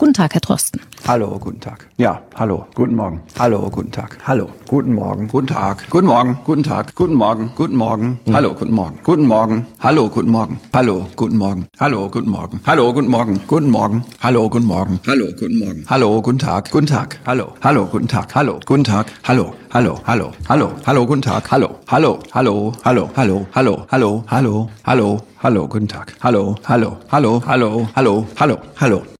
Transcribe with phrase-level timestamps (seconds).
[0.00, 0.80] Guten Tag, Herr Drosten.
[1.08, 1.88] Hallo, guten Tag.
[1.96, 3.20] Ja, hallo, guten Morgen.
[3.36, 4.16] Hallo, guten Tag.
[4.28, 5.26] Hallo, guten Morgen.
[5.26, 5.90] Guten Tag.
[5.90, 6.94] Guten Morgen, guten Tag.
[6.94, 8.20] Guten Morgen, guten Morgen.
[8.32, 9.00] Hallo, guten Morgen.
[9.02, 9.66] Guten Morgen.
[9.80, 10.60] Hallo, guten Morgen.
[10.72, 11.66] Hallo, guten Morgen.
[11.80, 12.60] Hallo, guten Morgen.
[12.64, 13.40] Hallo, guten Morgen.
[13.48, 14.04] Guten Morgen.
[14.22, 15.00] Hallo, guten Morgen.
[15.04, 15.84] Hallo, guten Morgen.
[15.90, 16.70] Hallo, guten Tag.
[16.70, 17.18] Guten Tag.
[17.26, 17.54] Hallo.
[17.64, 18.32] Hallo, guten Tag.
[18.36, 19.06] Hallo, guten Tag.
[19.24, 19.52] Hallo.
[19.74, 21.50] Hallo, hallo, hallo, hallo, guten Tag.
[21.50, 26.14] Hallo, hallo, hallo, hallo, hallo, hallo, hallo, hallo, hallo, hallo, guten Tag.
[26.22, 29.17] Hallo, hallo, hallo, hallo, hallo, hallo, hallo.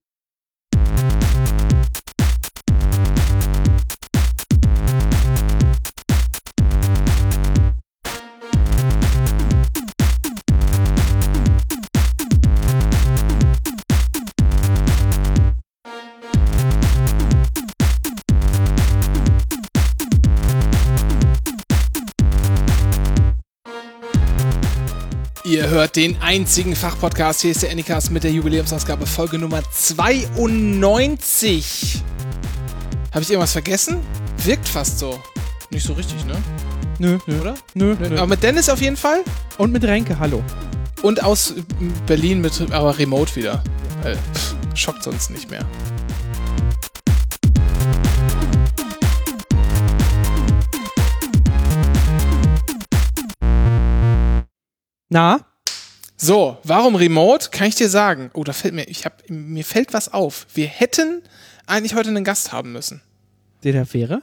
[25.69, 27.41] Ihr hört den einzigen Fachpodcast.
[27.41, 32.01] Hier ist der Anycast mit der Jubiläumsausgabe Folge Nummer 92.
[33.11, 33.99] Habe ich irgendwas vergessen?
[34.43, 35.19] Wirkt fast so.
[35.69, 36.33] Nicht so richtig, ne?
[36.97, 37.39] Nö, nö.
[37.39, 37.53] Oder?
[37.75, 38.17] Nö, nö.
[38.17, 39.23] Aber mit Dennis auf jeden Fall.
[39.59, 40.43] Und mit Renke, hallo.
[41.03, 41.53] Und aus
[42.07, 43.63] Berlin mit, aber remote wieder.
[44.01, 45.63] Weil, pff, schockt sonst nicht mehr.
[55.09, 55.45] Na?
[56.21, 57.49] So, warum Remote?
[57.49, 58.29] Kann ich dir sagen.
[58.33, 60.47] Oh, da fällt mir, ich hab, mir fällt was auf.
[60.53, 61.23] Wir hätten
[61.65, 63.01] eigentlich heute einen Gast haben müssen.
[63.63, 64.21] Der der wäre?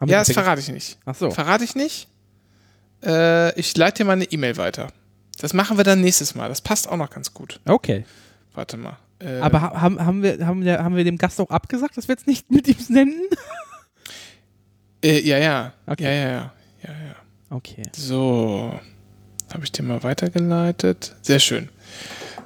[0.00, 0.98] Ja, das verrate ich nicht.
[1.04, 1.30] Ach so.
[1.30, 2.08] Verrate ich nicht.
[3.04, 4.88] Äh, ich leite dir mal eine E-Mail weiter.
[5.38, 6.48] Das machen wir dann nächstes Mal.
[6.48, 7.60] Das passt auch noch ganz gut.
[7.66, 8.06] Okay.
[8.54, 8.96] Warte mal.
[9.18, 12.08] Äh, Aber ha haben, haben, wir, haben, wir, haben wir dem Gast auch abgesagt, dass
[12.08, 13.20] wir jetzt nicht mit ihm nennen?
[15.04, 15.74] äh, ja, ja.
[15.86, 16.04] Okay.
[16.04, 16.52] Ja, ja, ja.
[16.82, 17.16] ja, ja.
[17.50, 17.82] Okay.
[17.94, 18.80] So.
[19.52, 21.14] Habe ich dir mal weitergeleitet.
[21.22, 21.68] Sehr schön.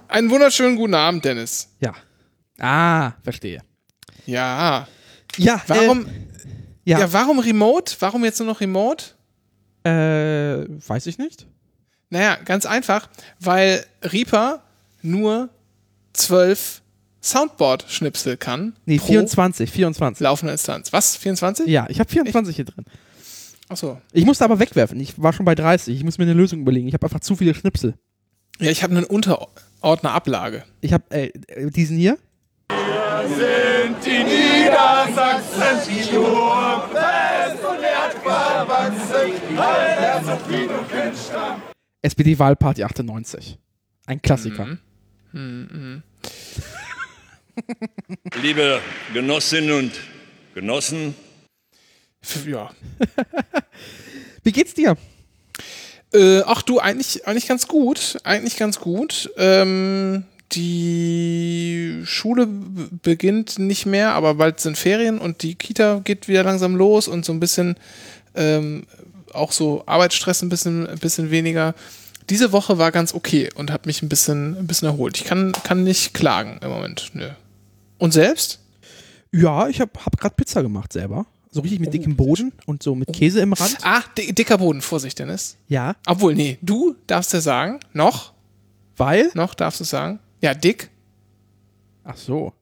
[0.09, 1.69] Einen wunderschönen guten Abend, Dennis.
[1.81, 1.95] Ja.
[2.59, 3.63] Ah, verstehe.
[4.27, 4.87] Ja.
[5.37, 6.11] Ja, Warum, Äh,
[6.85, 7.01] ja.
[7.01, 7.95] ja, warum Remote?
[8.01, 9.07] Warum jetzt nur noch Remote?
[9.87, 9.91] äh,
[10.89, 11.47] weiß ich nicht.
[12.09, 13.09] Naja, ganz einfach,
[13.41, 14.63] weil Reaper
[15.03, 15.51] nur
[16.15, 16.81] zwölf
[17.23, 18.77] Soundboard-Schnipsel kann.
[18.87, 20.21] Nee, pro 24, 24.
[20.21, 20.93] laufende Instanz.
[20.93, 21.17] Was?
[21.17, 21.67] 24?
[21.67, 22.85] Ja, ich habe 24 hier drin.
[23.69, 24.01] Achso.
[24.13, 25.01] Ich musste aber wegwerfen.
[25.01, 25.97] Ich war schon bei 30.
[25.97, 26.87] Ich muss mir eine Lösung überlegen.
[26.87, 27.95] Ich habe einfach zu viele Schnipsel.
[28.61, 30.65] Ja, ich habe einen Unterordner Ablage.
[30.81, 31.31] Ich habe äh,
[31.71, 32.19] diesen hier.
[42.03, 43.59] SPD-Wahlparty 98.
[44.07, 44.79] Ein Klassiker.
[48.43, 48.81] Liebe
[49.13, 49.93] Genossinnen und
[50.55, 51.15] Genossen,
[52.47, 52.71] Ja.
[54.45, 54.97] Wie geht's dir?
[56.13, 58.19] Äh, ach du, eigentlich, eigentlich ganz gut.
[58.25, 59.31] Eigentlich ganz gut.
[59.37, 66.45] Ähm, die Schule beginnt nicht mehr, aber bald sind Ferien und die Kita geht wieder
[66.45, 67.77] langsam los und so ein bisschen
[68.35, 68.87] ähm,
[69.33, 71.75] auch so Arbeitsstress ein bisschen, ein bisschen weniger.
[72.31, 75.19] Diese Woche war ganz okay und hat mich ein bisschen, ein bisschen erholt.
[75.19, 77.11] Ich kann, kann nicht klagen im Moment.
[77.15, 77.29] Nö.
[77.99, 78.61] Und selbst?
[79.33, 81.27] Ja, ich habe hab gerade Pizza gemacht selber.
[81.55, 83.79] So richtig mit dickem Boden und so mit Käse im Rand.
[83.83, 85.57] Ah, di dicker Boden, Vorsicht, Dennis.
[85.69, 88.33] Ja, Obwohl, nee, du darfst ja sagen, noch,
[88.97, 89.31] weil.
[89.35, 90.19] noch darfst du sagen.
[90.41, 90.91] Ja, dick,
[92.03, 92.53] Ach so.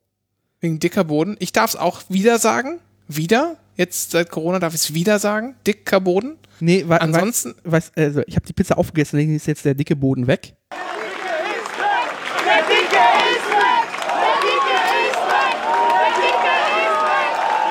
[0.59, 1.35] wegen dicker Boden.
[1.39, 2.79] Ich darf es auch wieder sagen.
[3.07, 3.57] Wieder.
[3.75, 5.55] Jetzt seit Corona darf ich es wieder sagen.
[5.65, 6.37] Dicker Boden.
[6.59, 6.99] Nee, weil.
[6.99, 10.27] Ansonsten- Weiß, weiß, also ich habe die Pizza aufgegessen, deswegen ist jetzt der dicke Boden
[10.27, 10.55] weg.
[10.69, 11.25] Der Dicke
[11.55, 12.09] ist weg!
[12.45, 13.87] Der Dicke ist weg!
[14.21, 14.77] Der Dicke
[15.09, 15.57] ist weg!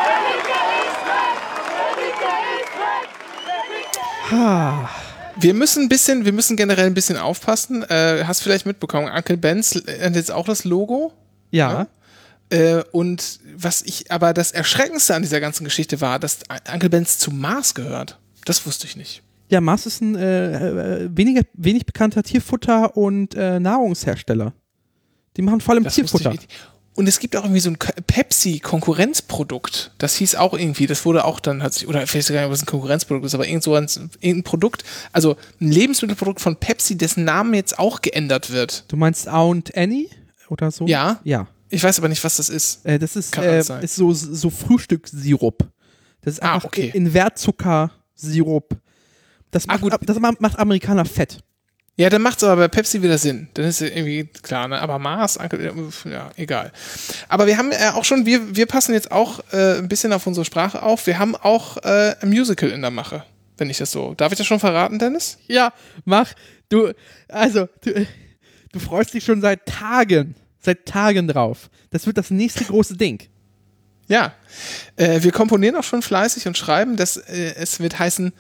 [0.03, 1.37] Der Dicke ist weg!
[1.71, 3.07] Der Dicke ist weg!
[3.47, 4.22] Der Dicke ist Ha.
[5.37, 7.83] Wir müssen ein bisschen, wir müssen generell ein bisschen aufpassen.
[7.85, 11.13] Äh, hast vielleicht mitbekommen, Uncle Benz ändert jetzt auch das Logo.
[11.51, 11.87] Ja.
[12.51, 16.41] Äh, und was ich, aber das Erschreckendste an dieser ganzen Geschichte war, dass
[16.73, 18.19] Uncle Benz zu Mars gehört.
[18.45, 19.23] Das wusste ich nicht.
[19.49, 24.55] Ja, Mars ist ein äh, äh, weniger, wenig bekannter Tierfutter- und äh, Nahrungshersteller.
[25.37, 26.35] Die machen vor allem Das Tierfutter.
[26.95, 29.93] Und es gibt auch irgendwie so ein Pepsi-Konkurrenzprodukt.
[29.99, 32.53] Das hieß auch irgendwie, das wurde auch dann, hat sich, oder ich weiß gar nicht,
[32.53, 33.87] es ein Konkurrenzprodukt ist, aber irgend so ein,
[34.21, 38.85] irgendein Produkt, also ein Lebensmittelprodukt von Pepsi, dessen Name jetzt auch geändert wird.
[38.89, 40.09] Du meinst Aunt Annie
[40.49, 40.87] oder so?
[40.87, 41.21] Ja.
[41.25, 41.47] Ja.
[41.71, 42.85] Ich weiß aber nicht, was das ist.
[42.85, 45.67] Äh, das ist, äh, ist so, so Frühstückssirup.
[46.21, 46.91] Das ist Ah, einfach okay.
[46.93, 48.77] Invertzuckersirup.
[49.51, 51.39] Das Ah, macht, das macht Amerikaner fett.
[51.97, 53.49] Ja, dann macht es aber bei Pepsi wieder Sinn.
[53.55, 54.81] Dann ist ja irgendwie klar, ne?
[54.81, 56.73] Aber Mars, Uncle- ja, egal.
[57.29, 60.27] Aber wir haben äh, auch schon, wir, wir passen jetzt auch äh, ein bisschen auf
[60.27, 61.07] unsere Sprache auf.
[61.07, 63.25] Wir haben auch äh, ein Musical in der Mache,
[63.59, 64.15] wenn ich das so.
[64.15, 65.39] Darf ich das schon verraten, Dennis?
[65.49, 65.73] Ja,
[66.07, 66.33] mach.
[66.71, 66.93] Du,
[67.29, 68.07] also, du,
[68.73, 71.69] du freust dich schon seit Tagen, seit Tagen drauf.
[71.91, 73.23] Das wird das nächste große Ding.
[74.09, 74.33] Ja.
[74.97, 78.33] Äh, wir komponieren auch schon fleißig und schreiben, dass äh, es wird heißen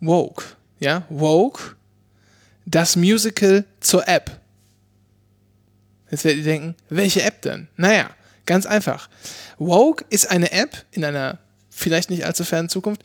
[0.00, 0.42] Woke.
[0.80, 1.76] Ja, Woke,
[2.66, 4.40] das Musical zur App.
[6.10, 7.68] Jetzt werdet ihr denken, welche App denn?
[7.76, 8.10] Naja,
[8.44, 9.08] ganz einfach.
[9.58, 11.38] Woke ist eine App in einer
[11.70, 13.02] vielleicht nicht allzu fernen Zukunft,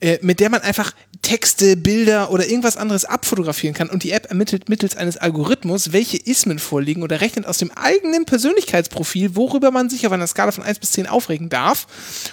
[0.00, 4.26] äh, mit der man einfach Texte, Bilder oder irgendwas anderes abfotografieren kann und die App
[4.26, 9.88] ermittelt mittels eines Algorithmus, welche Ismen vorliegen oder rechnet aus dem eigenen Persönlichkeitsprofil, worüber man
[9.88, 11.86] sich auf einer Skala von 1 bis 10 aufregen darf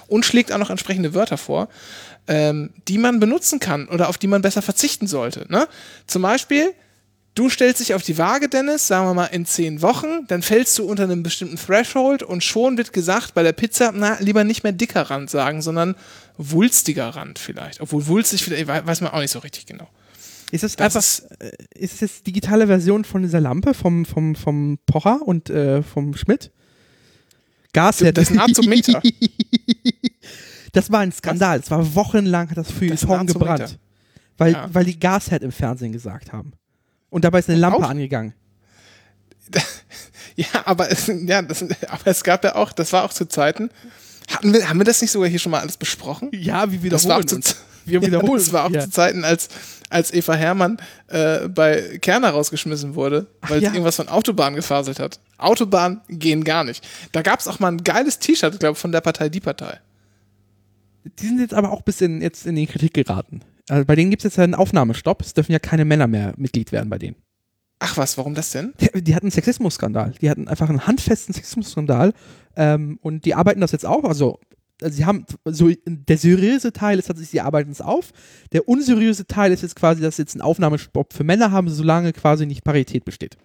[0.08, 1.70] und schlägt auch noch entsprechende Wörter vor,
[2.30, 5.46] ähm, die man benutzen kann oder auf die man besser verzichten sollte.
[5.50, 5.68] Ne?
[6.08, 6.74] Zum Beispiel,
[7.36, 10.78] Du stellst dich auf die Waage, Dennis, sagen wir mal in zehn Wochen, dann fällst
[10.78, 14.64] du unter einem bestimmten Threshold und schon wird gesagt, bei der Pizza, na, lieber nicht
[14.64, 15.96] mehr dicker Rand sagen, sondern
[16.38, 17.80] wulstiger Rand vielleicht.
[17.80, 19.88] Obwohl wulstig, vielleicht, weiß man auch nicht so richtig genau.
[20.52, 24.36] Ist Das einfach, ist- äh, ist es jetzt digitale Version von dieser Lampe vom, vom,
[24.36, 26.52] vom Pocher und äh, vom Schmidt?
[27.72, 29.02] Gas Das ist ein Azometer.
[30.80, 31.60] Das war ein Skandal.
[31.60, 33.78] Es war wochenlang hat das Das Feuilleton gebrannt.
[34.38, 34.70] Weil, Ja.
[34.72, 36.54] weil die Gashead im Fernsehen gesagt haben.
[37.10, 38.34] Und dabei ist eine Lampe auch- angegangen.
[40.36, 43.70] Ja, aber es, ja, das, aber es gab ja auch, das war auch zu Zeiten.
[44.32, 46.30] Hatten wir, haben wir das nicht sogar hier schon mal alles besprochen?
[46.34, 47.56] Ja, wie Das war wiederholen zu, uns.
[47.86, 48.80] wir wiederholen das war auch hier.
[48.82, 49.50] zu Zeiten, als,
[49.90, 50.78] als Eva Hermann
[51.08, 53.70] äh, bei Kerner rausgeschmissen wurde, weil ja.
[53.70, 55.20] sie irgendwas von Autobahn gefaselt hat.
[55.40, 56.88] Autobahn gehen gar nicht.
[57.12, 59.80] Da gab es auch mal ein geiles T-Shirt, glaube ich, von der Partei Die Partei.
[61.20, 63.42] Die sind jetzt aber auch ein bisschen jetzt in die Kritik geraten.
[63.70, 65.22] Also bei denen gibt es jetzt einen Aufnahmestopp.
[65.22, 67.16] Es dürfen ja keine Männer mehr Mitglied werden bei denen.
[67.80, 68.74] Ach was, warum das denn?
[68.82, 70.14] Die, die hatten einen Sexismusskandal.
[70.22, 72.14] Die hatten einfach einen handfesten Sexismusskandal.
[72.56, 74.04] Ähm, und die arbeiten das jetzt auch.
[74.04, 74.40] Also,
[74.82, 78.12] also sie haben so der seriöse Teil ist tatsächlich, sie arbeiten es auf.
[78.52, 82.12] Der unseriöse Teil ist jetzt quasi, dass sie jetzt einen Aufnahmestopp für Männer haben, solange
[82.12, 83.38] quasi nicht Parität besteht.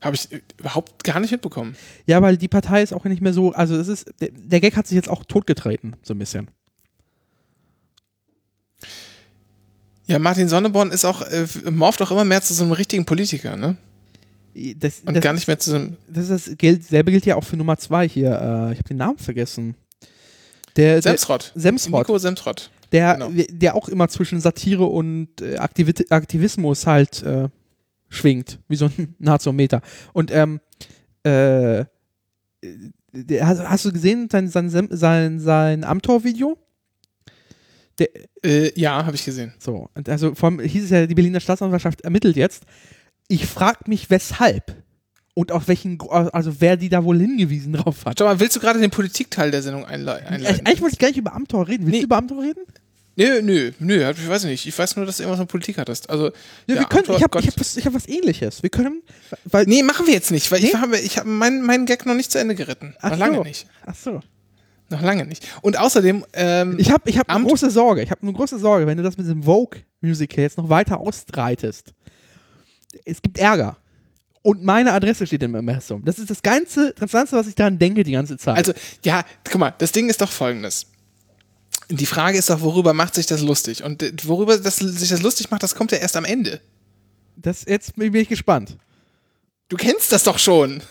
[0.00, 1.76] Habe ich äh, überhaupt gar nicht mitbekommen.
[2.06, 4.76] Ja, weil die Partei ist auch nicht mehr so, also es ist, der, der Gag
[4.76, 6.50] hat sich jetzt auch totgetreten, so ein bisschen.
[10.06, 13.56] Ja, Martin Sonneborn ist auch, äh, morpht auch immer mehr zu so einem richtigen Politiker,
[13.56, 13.76] ne?
[14.54, 15.96] Das, Und das, gar nicht mehr zu so einem.
[16.08, 18.30] das, das gilt, selbe gilt ja auch für Nummer zwei hier.
[18.30, 19.76] Äh, ich habe den Namen vergessen.
[20.76, 21.52] Der, der, Semsrott.
[21.54, 22.08] Semsrott.
[22.08, 22.70] Nico Semsrott.
[22.90, 23.30] der, genau.
[23.48, 27.48] der auch immer zwischen Satire und äh, Aktivismus halt äh,
[28.10, 29.80] schwingt, wie so ein Nazometer.
[30.12, 30.60] Und ähm,
[31.22, 31.84] äh,
[33.40, 36.58] hast, hast du gesehen sein, sein, sein, sein Amtor-Video?
[38.42, 39.52] Äh, ja, habe ich gesehen.
[39.58, 42.64] So, und also vor allem hieß es ja, die Berliner Staatsanwaltschaft ermittelt jetzt.
[43.28, 44.82] Ich frage mich, weshalb
[45.34, 48.18] und auf welchen, also wer die da wohl hingewiesen drauf hat.
[48.18, 50.26] Schau mal, willst du gerade den Politikteil der Sendung einleiten?
[50.28, 51.84] eigentlich wollte ich gar nicht über Amtor reden.
[51.84, 51.98] Willst Nee.
[52.00, 52.60] du über Amtor reden?
[53.20, 54.66] Nö, nö, nö, ich weiß nicht.
[54.66, 56.08] Ich weiß nur, dass du irgendwas mit Politik hattest.
[56.08, 56.26] Also,
[56.66, 58.62] Ja, wir können, ich habe ich hab was, ich hab was ähnliches.
[58.62, 59.02] Wir können,
[59.44, 60.78] weil, Nee, machen wir jetzt nicht, weil ich Nee?
[60.78, 62.94] habe ich hab meinen meinen Gag noch nicht zu Ende geritten.
[63.00, 63.42] Ach noch lange so.
[63.44, 63.66] nicht.
[63.84, 64.20] Ach so.
[64.88, 65.46] Noch lange nicht.
[65.62, 68.02] Und außerdem, ähm, Ich habe ich hab eine große Sorge.
[68.02, 71.92] Ich habe eine große Sorge, wenn du das mit dem Vogue-Musical jetzt noch weiter ausbreitest.
[73.04, 73.76] Es gibt Ärger.
[74.42, 76.02] Und meine Adresse steht im Impressum.
[76.04, 78.56] Das ist das Ganze, das Ganze, was ich daran denke die ganze Zeit.
[78.56, 78.72] also,
[79.04, 80.86] ja, guck mal, das Ding ist doch folgendes.
[81.90, 83.82] Die Frage ist doch, worüber macht sich das lustig?
[83.82, 86.60] Und äh, worüber das, sich das lustig macht, das kommt ja erst am Ende.
[87.36, 88.76] das, jetzt bin ich gespannt.
[89.68, 90.82] Du kennst das doch schon.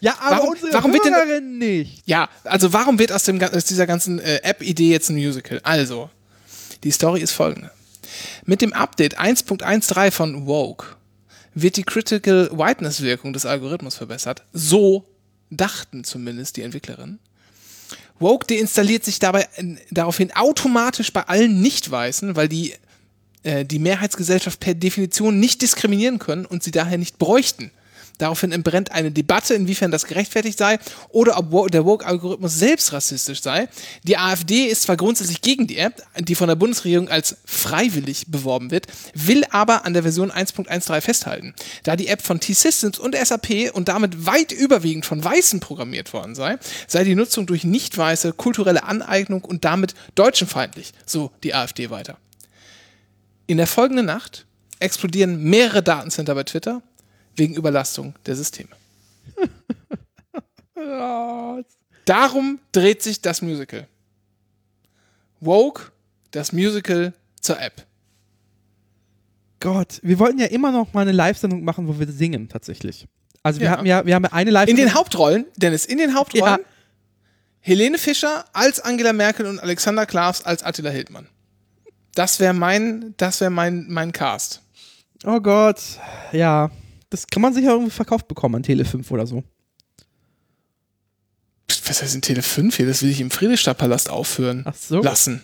[0.00, 2.02] Ja, aber Warum- unsere warum wird denn- nicht.
[2.06, 5.60] Ja, also warum wird aus, dem, aus dieser ganzen äh, App-Idee jetzt ein Musical?
[5.62, 6.10] Also,
[6.82, 7.70] die Story ist folgende.
[8.44, 10.86] Mit dem Update 1.13 von Woke
[11.54, 14.42] wird die Critical Whiteness-Wirkung des Algorithmus verbessert.
[14.52, 15.04] So
[15.50, 17.20] dachten zumindest die Entwicklerinnen.
[18.22, 22.74] Woke deinstalliert sich dabei äh, daraufhin automatisch bei allen Nicht-Weißen, weil die
[23.42, 27.70] äh, die Mehrheitsgesellschaft per Definition nicht diskriminieren können und sie daher nicht bräuchten.
[28.22, 33.68] Daraufhin entbrennt eine Debatte, inwiefern das gerechtfertigt sei oder ob der Woke-Algorithmus selbst rassistisch sei.
[34.04, 38.70] Die AfD ist zwar grundsätzlich gegen die App, die von der Bundesregierung als freiwillig beworben
[38.70, 41.52] wird, will aber an der Version 1.13 festhalten.
[41.82, 46.36] Da die App von T-Systems und SAP und damit weit überwiegend von Weißen programmiert worden
[46.36, 52.18] sei, sei die Nutzung durch Nicht-Weiße kulturelle Aneignung und damit deutschenfeindlich, so die AfD weiter.
[53.48, 54.46] In der folgenden Nacht
[54.78, 56.82] explodieren mehrere Datencenter bei Twitter
[57.36, 58.70] wegen Überlastung der Systeme.
[62.04, 63.86] Darum dreht sich das Musical.
[65.40, 65.92] Woke,
[66.32, 67.86] das Musical zur App.
[69.60, 73.06] Gott, wir wollten ja immer noch mal eine Live-Sendung machen, wo wir singen, tatsächlich.
[73.44, 73.76] Also wir Ja.
[73.76, 76.66] haben ja, wir haben ja eine live In den Hauptrollen, Dennis, in den Hauptrollen, Ja.
[77.60, 81.28] Helene Fischer als Angela Merkel und Alexander Klavs als Attila Hildmann.
[82.14, 84.62] Das wäre mein, das wäre mein, mein Cast.
[85.24, 85.80] Oh Gott.
[86.32, 86.70] Ja.
[87.12, 89.44] Das kann man sicher irgendwie verkauft bekommen an Tele 5 oder so.
[91.86, 92.86] Was heißt in Tele 5 hier?
[92.86, 95.02] Das will ich im Friedrichstadtpalast aufführen Ach so.
[95.02, 95.42] lassen.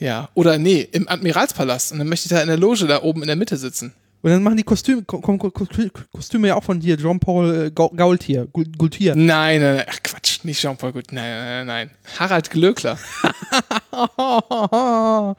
[0.00, 0.28] Ja.
[0.34, 1.92] Oder nee, im Admiralspalast.
[1.92, 3.92] Und dann möchte ich da in der Loge da oben in der Mitte sitzen.
[4.22, 5.66] Und dann machen die Kostüme, Ko- Ko- Ko- Ko-
[6.12, 9.14] Kostüme ja auch von dir, Jean-Paul äh, Gau- Gaultier, Gaultier.
[9.14, 9.86] Nein, nein, nein.
[9.88, 11.12] Ach Quatsch, nicht Jean-Paul Gut.
[11.12, 11.90] Nein, nein, nein, nein.
[12.18, 12.98] Harald Glöckler.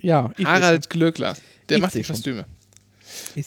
[0.00, 1.36] ja, ich Harald Glöckler.
[1.68, 2.14] Der Ich macht die schon.
[2.14, 2.46] Kostüme.
[2.57, 2.57] Ich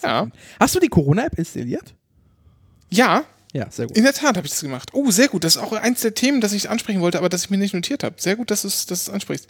[0.03, 0.27] Ja.
[0.59, 1.93] Hast du die Corona-App installiert?
[2.89, 3.23] Ja,
[3.53, 3.97] Ja, sehr gut.
[3.97, 4.89] in der Tat habe ich das gemacht.
[4.93, 5.43] Oh, sehr gut.
[5.43, 7.73] Das ist auch eins der Themen, das ich ansprechen wollte, aber das ich mir nicht
[7.73, 8.15] notiert habe.
[8.17, 9.47] Sehr gut, dass du es ansprichst.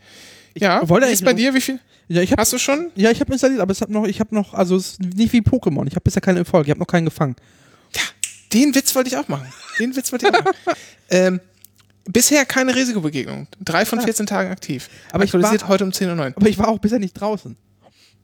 [0.56, 1.54] Ja, wollte ist bei dir?
[1.54, 1.80] Wie viel?
[2.08, 2.92] Ja, ich habe Hast du schon?
[2.96, 5.32] ja, ich habe installiert, aber es hat noch, ich habe noch, also es ist nicht
[5.34, 5.88] wie Pokémon.
[5.88, 6.66] Ich habe bisher keinen Erfolg.
[6.66, 7.36] Ich habe noch keinen gefangen.
[8.54, 9.48] Den Witz wollte ich auch machen.
[9.80, 10.58] Den Witz wollte ich auch machen.
[11.10, 11.40] ähm,
[12.06, 13.48] bisher keine Risikobegegnung.
[13.62, 14.90] Drei von 14 Tagen aktiv.
[15.14, 16.34] Aber ich Aktualisiert war- heute um 10.09 Uhr.
[16.36, 17.56] Aber ich war auch bisher nicht draußen.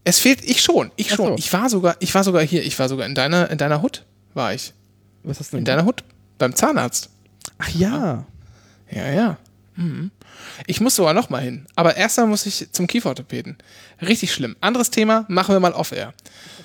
[0.08, 1.28] Es fehlt, ich schon, ich schon.
[1.28, 1.36] so.
[1.38, 4.06] Ich war sogar, ich war sogar hier, ich war sogar in deiner, in deiner Hut,
[4.34, 4.74] war ich.
[5.24, 5.76] Was hast du In denn?
[5.76, 6.06] deiner Hut?
[6.38, 7.10] Beim Zahnarzt.
[7.58, 8.26] Ach ja.
[8.90, 9.38] Ja, ja.
[9.76, 10.12] Mhm.
[10.66, 11.66] Ich muss sogar noch mal hin.
[11.76, 13.58] Aber erst einmal muss ich zum Kieferorthopäden.
[14.02, 14.56] Richtig schlimm.
[14.62, 16.14] Anderes Thema, machen wir mal off-air.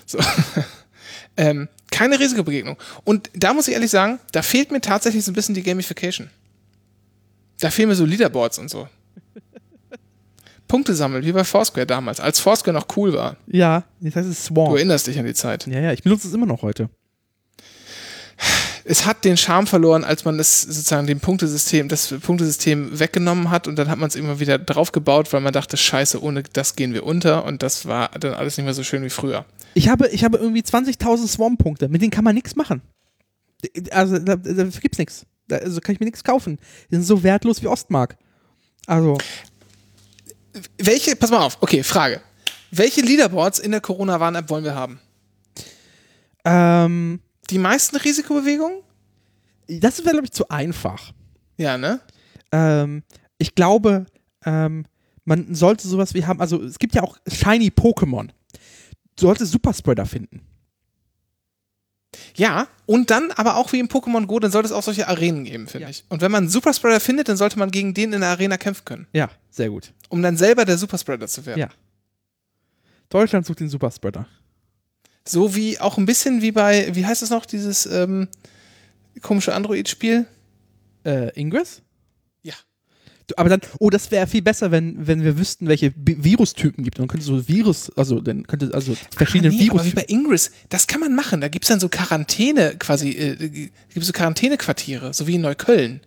[0.07, 0.21] So.
[1.37, 2.77] ähm, keine Risikobegegnung.
[3.03, 6.31] Und da muss ich ehrlich sagen, da fehlt mir tatsächlich so ein bisschen die Gamification.
[7.59, 8.89] Da fehlen mir so Leaderboards und so.
[10.73, 13.37] Punkte sammeln, wie bei Foursquare damals, als Foursquare noch cool war.
[13.47, 14.75] Ja, jetzt heißt es Du Swarm.
[14.75, 15.67] erinnerst dich an die Zeit.
[15.67, 16.89] Ja, ja, ich benutze es immer noch heute.
[18.87, 23.69] es hat den Charme verloren, als man das sozusagen dem Punktesystem, das Punktesystem weggenommen hat
[23.69, 26.95] und dann hat man es immer wieder draufgebaut, weil man dachte, scheiße, ohne das gehen
[26.95, 29.45] wir unter und das war dann alles nicht mehr so schön wie früher.
[29.75, 31.91] Ich habe, ich habe irgendwie 20.000 Swarm-Punkte.
[31.91, 32.81] Mit denen kann man nichts machen.
[33.91, 35.27] Also, da, da gibt's nichts.
[35.49, 36.59] Da, also kann ich mir nichts kaufen.
[36.91, 38.17] Die sind so wertlos wie Ostmark.
[38.87, 39.19] Also,
[40.79, 42.21] Welche, pass mal auf, okay, Frage.
[42.71, 45.01] Welche Leaderboards in der Corona-Warn-App wollen wir haben?
[46.45, 48.79] ähm, Die meisten Risikobewegungen?
[49.69, 51.13] das wäre, glaube ich, zu einfach.
[51.57, 52.01] Ja, ne?
[52.51, 53.03] Ähm,
[53.39, 54.07] ich glaube,
[54.45, 54.85] ähm,
[55.25, 58.29] man sollte sowas wie haben, also es gibt ja auch Shiny Pokémon.
[59.17, 60.43] Du solltest Superspreader finden.
[62.35, 65.45] Ja, und dann aber auch wie im Pokémon Go, dann sollte es auch solche Arenen
[65.45, 65.91] geben, finde Ja.
[65.91, 66.05] ich.
[66.09, 68.85] Und wenn man einen Superspreader findet, dann sollte man gegen den in der Arena kämpfen
[68.85, 69.93] können, Ja, sehr gut.
[70.11, 71.61] um dann selber der Superspreader zu werden.
[71.61, 71.69] Ja.
[73.09, 74.27] Deutschland sucht den Superspreader.
[75.27, 78.29] So wie auch ein bisschen wie bei, wie heißt es noch, dieses ähm,
[79.21, 80.27] komische Android-Spiel?
[81.05, 81.83] Äh, Ingress?
[83.37, 86.99] Aber dann, oh, das wäre viel besser, wenn, wenn wir wüssten, welche B Virustypen gibt.
[86.99, 89.95] Dann könnte so Virus, also dann könnte also verschiedene ah, nee, aber wie Virus.
[89.95, 91.41] bei Ingress, das kann man machen.
[91.41, 95.41] Da gibt es dann so Quarantäne quasi, äh, gibt es so Quarantänequartiere, so wie in
[95.41, 96.01] Neukölln.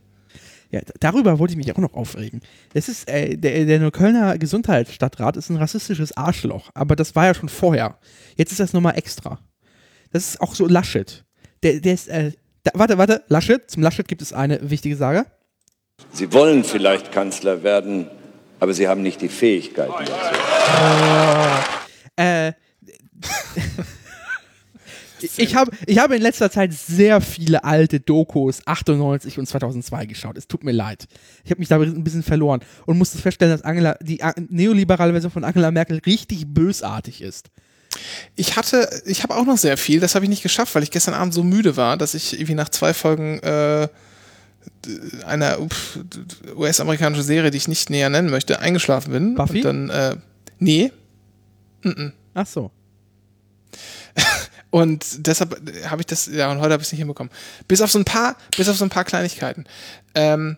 [0.71, 2.41] Ja, darüber wollte ich mich auch noch aufregen.
[2.73, 7.33] Das ist, äh, der, der Neuköllner Gesundheitsstadtrat ist ein rassistisches Arschloch, aber das war ja
[7.33, 7.97] schon vorher.
[8.35, 9.39] Jetzt ist das nochmal extra.
[10.11, 11.23] Das ist auch so Laschet.
[11.63, 12.31] Der, der ist, äh,
[12.63, 15.25] da, warte, warte, Laschet, zum Laschet gibt es eine wichtige Sage.
[16.11, 18.07] Sie wollen vielleicht Kanzler werden,
[18.59, 21.69] aber Sie haben nicht die Fähigkeiten dazu.
[22.17, 22.53] Äh,
[25.37, 30.37] ich, habe, ich habe in letzter Zeit sehr viele alte Dokus 98 und 2002 geschaut.
[30.37, 31.05] Es tut mir leid.
[31.43, 35.31] Ich habe mich da ein bisschen verloren und musste feststellen, dass Angela, die neoliberale Version
[35.31, 37.49] von Angela Merkel richtig bösartig ist.
[38.35, 40.91] Ich hatte, ich habe auch noch sehr viel, das habe ich nicht geschafft, weil ich
[40.91, 43.87] gestern Abend so müde war, dass ich irgendwie nach zwei Folgen äh,
[45.25, 45.57] einer
[46.55, 49.35] US-amerikanischen Serie, die ich nicht näher nennen möchte, eingeschlafen bin.
[49.35, 49.57] Buffy?
[49.57, 50.15] Und dann, äh,
[50.59, 50.91] nee.
[52.33, 52.71] Ach so.
[54.69, 57.31] Und deshalb habe ich das, ja, und heute habe ich es nicht hinbekommen.
[57.65, 59.63] Bis auf so ein paar, bis auf so ein paar Kleinigkeiten.
[60.15, 60.57] Ähm,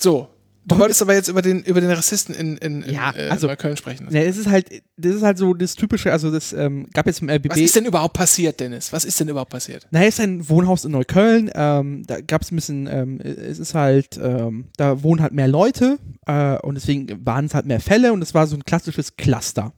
[0.00, 0.28] so.
[0.64, 3.48] Du wolltest aber jetzt über den, über den Rassisten in, in, in Ja, äh, also-
[3.48, 4.06] Neukölln sprechen.
[4.10, 7.20] Ne, es ist halt, das ist halt so das typische, also das ähm, gab jetzt
[7.20, 7.50] im LBB.
[7.50, 8.92] Was ist denn überhaupt passiert, Dennis?
[8.92, 9.86] Was ist denn überhaupt passiert?
[9.90, 11.50] Na, es ist ein Wohnhaus in Neukölln.
[11.54, 15.48] Ähm, da gab es ein bisschen, ähm, es ist halt, ähm, da wohnen halt mehr
[15.48, 19.16] Leute äh, und deswegen waren es halt mehr Fälle und es war so ein klassisches
[19.16, 19.72] Cluster.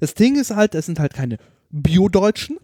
[0.00, 1.36] Das Ding ist halt, es sind halt keine
[1.70, 2.58] Bio-Deutschen.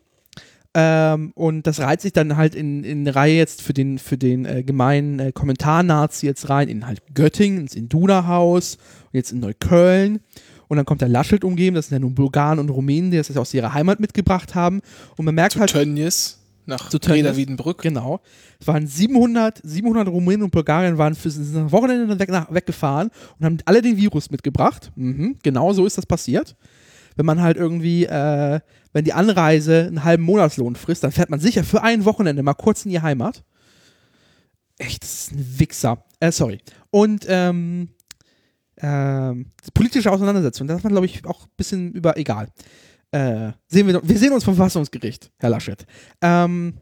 [0.74, 4.16] Ähm, und das reiht sich dann halt in, in eine Reihe jetzt für den, für
[4.16, 9.40] den äh, gemeinen äh, Kommentar-Nazi jetzt rein, in halt Göttingen, ins Induna-Haus und jetzt in
[9.40, 10.20] Neukölln.
[10.68, 13.28] Und dann kommt der Laschet umgeben, das sind ja nun Bulgaren und Rumänen, die das
[13.28, 14.80] jetzt aus ihrer Heimat mitgebracht haben.
[15.18, 17.24] Und man merkt halt, Tönnies nach Zu Tönnies.
[17.24, 17.82] Breda Wiedenbrück.
[17.82, 18.20] Genau.
[18.60, 22.52] Es waren 700, 700 Rumänen und Bulgarien waren für sind am Wochenende dann weg, nach,
[22.52, 24.92] weggefahren und haben alle den Virus mitgebracht.
[24.94, 26.56] Mhm, genau so ist das passiert.
[27.16, 28.60] Wenn man halt irgendwie, äh,
[28.92, 32.54] wenn die Anreise einen halben Monatslohn frisst, dann fährt man sicher für ein Wochenende mal
[32.54, 33.42] kurz in die Heimat.
[34.78, 36.04] Echt, das ist ein Wichser.
[36.20, 36.58] Äh, sorry.
[36.90, 37.88] Und, ähm,
[38.78, 40.66] ähm, politische Auseinandersetzung.
[40.66, 42.48] Da darf man, glaube ich, auch ein bisschen über, egal.
[43.12, 45.86] Äh, sehen wir, wir sehen uns vom Verfassungsgericht, Herr Laschet.
[46.20, 46.74] Ähm,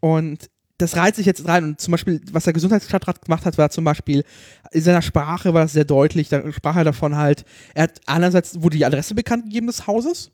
[0.00, 1.64] und das reiht sich jetzt rein.
[1.64, 4.24] Und zum Beispiel, was der Gesundheitsstadtrat gemacht hat, war zum Beispiel,
[4.72, 8.60] in seiner Sprache war das sehr deutlich, da sprach er davon halt, er hat einerseits
[8.60, 10.32] wurde die Adresse bekannt gegeben des Hauses.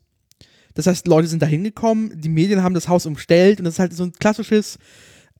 [0.73, 3.79] Das heißt, Leute sind da hingekommen, die Medien haben das Haus umstellt und das ist
[3.79, 4.77] halt so ein klassisches,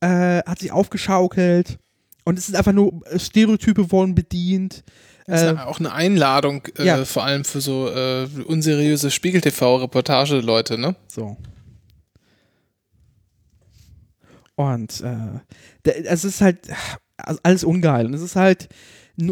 [0.01, 1.77] äh, hat sich aufgeschaukelt
[2.25, 4.83] und es sind einfach nur äh, Stereotype wurden bedient.
[5.27, 7.05] Das ist Äh, auch eine Einladung, äh, ja.
[7.05, 10.95] vor allem für so äh, unseriöse Spiegel-TV-Reportage-Leute, ne?
[11.07, 11.37] So.
[14.55, 15.39] Und äh,
[16.03, 16.59] es ist halt
[17.17, 18.05] also alles ungeil.
[18.05, 18.69] Und es ist halt,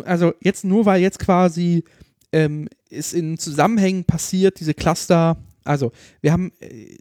[0.06, 1.84] also jetzt nur weil jetzt quasi
[2.32, 5.38] ähm, ist in Zusammenhängen passiert, diese Cluster,
[5.70, 6.98] also wir haben, äh,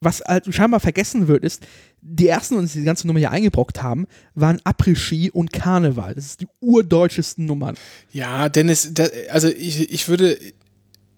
[0.00, 1.66] was halt scheinbar vergessen wird, ist,
[2.02, 6.14] die ersten, die uns die ganze Nummer hier eingebrockt haben, waren Après-Ski und Karneval.
[6.14, 7.76] Das ist die urdeutschesten Nummern.
[8.12, 10.38] Ja, Dennis, da, also ich, ich würde,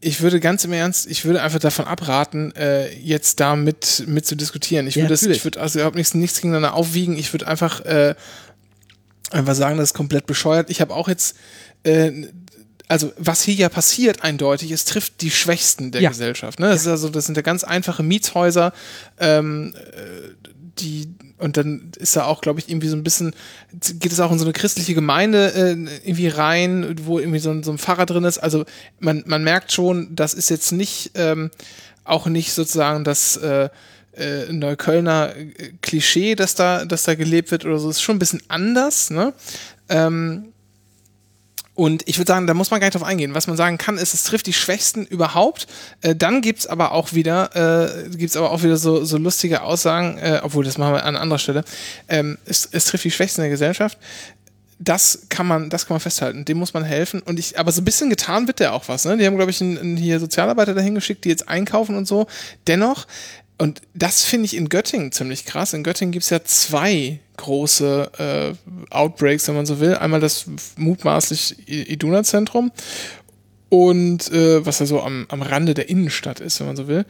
[0.00, 4.24] ich würde ganz im Ernst, ich würde einfach davon abraten, äh, jetzt da mit, mit
[4.24, 4.86] zu diskutieren.
[4.86, 5.38] Ich Ja, würde es, natürlich.
[5.38, 7.18] ich würde also überhaupt nichts, nichts gegeneinander aufwiegen.
[7.18, 8.14] Ich würde einfach, äh,
[9.30, 10.70] einfach sagen, das ist komplett bescheuert.
[10.70, 11.36] Ich habe auch jetzt,
[11.82, 12.12] äh,
[12.88, 16.08] also was hier ja passiert eindeutig, es trifft die Schwächsten der Ja.
[16.08, 16.58] Gesellschaft.
[16.58, 16.68] Ne?
[16.70, 18.72] Das, ist also, das sind ja ganz einfache Mietshäuser,
[19.18, 23.32] ähm, äh, die und dann ist da auch, glaube ich, irgendwie so ein bisschen,
[23.70, 25.70] geht es auch in so eine christliche Gemeinde äh,
[26.04, 28.38] irgendwie rein, wo irgendwie so ein, so ein Pfarrer drin ist.
[28.38, 28.64] Also
[28.98, 31.50] man, man merkt schon, das ist jetzt nicht, ähm,
[32.02, 33.68] auch nicht sozusagen das äh,
[34.16, 37.88] äh, Neuköllner äh, Klischee, das da, das da gelebt wird oder so.
[37.88, 39.32] ist schon ein bisschen anders, ne?
[39.88, 40.52] Ähm,
[41.78, 43.34] und ich würde sagen, da muss man gar nicht drauf eingehen.
[43.34, 45.68] Was man sagen kann, ist, es trifft die Schwächsten überhaupt.
[46.00, 50.18] Äh, dann gibt's aber auch wieder, äh, gibt's aber auch wieder so, so lustige Aussagen,
[50.18, 51.62] äh, obwohl das machen wir an anderer Stelle.
[52.08, 53.96] Ähm, es, es trifft die Schwächsten der Gesellschaft.
[54.80, 56.44] Das kann man, das kann man festhalten.
[56.44, 57.22] Dem muss man helfen.
[57.22, 59.04] Und ich, aber so ein bisschen getan wird ja auch was.
[59.04, 59.16] Ne?
[59.16, 62.26] Die haben, glaube ich, einen, einen hier Sozialarbeiter dahin geschickt, die jetzt einkaufen und so.
[62.66, 63.06] Dennoch,
[63.58, 65.72] und das finde ich in Göttingen ziemlich krass.
[65.72, 69.96] In Göttingen gibt's ja zwei große äh, Outbreaks, wenn man so will.
[69.96, 72.70] Einmal das mutmaßlich Iduna-Zentrum
[73.68, 77.04] und äh, was ja so am, am Rande der Innenstadt ist, wenn man so will.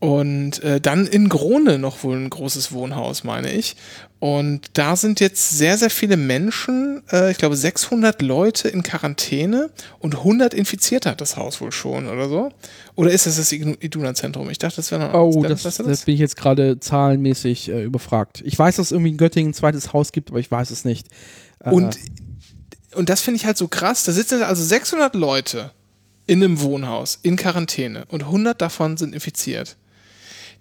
[0.00, 3.74] Und äh, dann in Grone noch wohl ein großes Wohnhaus, meine ich.
[4.20, 9.70] Und da sind jetzt sehr, sehr viele Menschen, äh, ich glaube 600 Leute in Quarantäne
[10.00, 12.50] und 100 Infizierte hat das Haus wohl schon oder so.
[12.96, 14.50] Oder ist das das Iduna-Zentrum?
[14.50, 17.68] Ich dachte, das wäre noch Oh, Dennis, das, du das bin ich jetzt gerade zahlenmäßig
[17.68, 18.42] äh, überfragt.
[18.44, 20.84] Ich weiß, dass es irgendwie in Göttingen ein zweites Haus gibt, aber ich weiß es
[20.84, 21.06] nicht.
[21.60, 21.96] Äh, Und,
[22.94, 24.02] und das finde ich halt so krass.
[24.02, 25.70] Da sitzen also 600 Leute
[26.26, 29.76] in einem Wohnhaus in Quarantäne und 100 davon sind infiziert.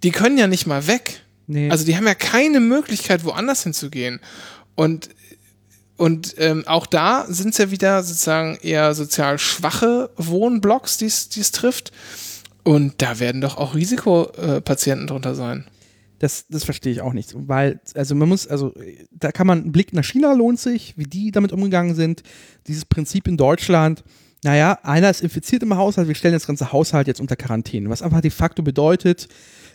[0.04, 1.22] Die können ja nicht mal weg.
[1.48, 1.70] Nee.
[1.70, 4.20] Also die haben ja keine Möglichkeit, woanders hinzugehen.
[4.76, 5.10] Und,
[5.98, 11.52] und ähm, auch da sind es ja wieder sozusagen eher sozial schwache Wohnblocks, die es
[11.52, 11.92] trifft.
[12.64, 15.66] Und da werden doch auch Risikopatienten drunter sein.
[16.20, 17.34] Das, das verstehe ich auch nicht.
[17.36, 18.74] Weil, also man muss, also
[19.12, 22.24] da kann man, ein Blick nach China lohnt sich, wie die damit umgegangen sind.
[22.68, 24.04] Dieses Prinzip in Deutschland,
[24.44, 28.02] naja, einer ist infiziert im Haushalt, wir stellen das ganze Haushalt jetzt unter Quarantäne, was
[28.02, 29.28] einfach de facto bedeutet,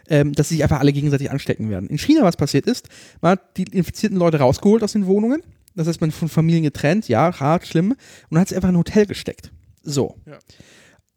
[0.08, 1.88] ähm, dass sie sich einfach alle gegenseitig anstecken werden.
[1.88, 2.88] In China, was passiert ist,
[3.20, 5.42] man hat die infizierten Leute rausgeholt aus den Wohnungen,
[5.74, 7.94] das heißt, man von Familien getrennt, ja, hart, schlimm,
[8.30, 9.52] und hat sie einfach in ein Hotel gesteckt.
[9.82, 10.16] So.
[10.26, 10.38] Ja.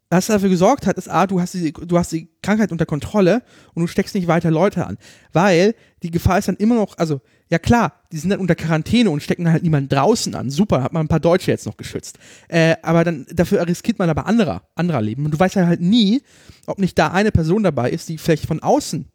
[0.10, 3.42] Was dafür gesorgt hat, ist, A, du hast, die, du hast die Krankheit unter Kontrolle
[3.74, 4.98] und du steckst nicht weiter Leute an.
[5.34, 9.10] Weil die Gefahr ist dann immer noch, also, ja klar, die sind dann unter Quarantäne
[9.10, 10.50] und stecken dann halt niemanden draußen an.
[10.50, 12.18] Super, hat man ein paar Deutsche jetzt noch geschützt.
[12.48, 15.26] Äh, aber dann, dafür riskiert man aber anderer, anderer Leben.
[15.26, 16.22] Und du weißt ja halt nie,
[16.66, 19.08] ob nicht da eine Person dabei ist, die vielleicht von außen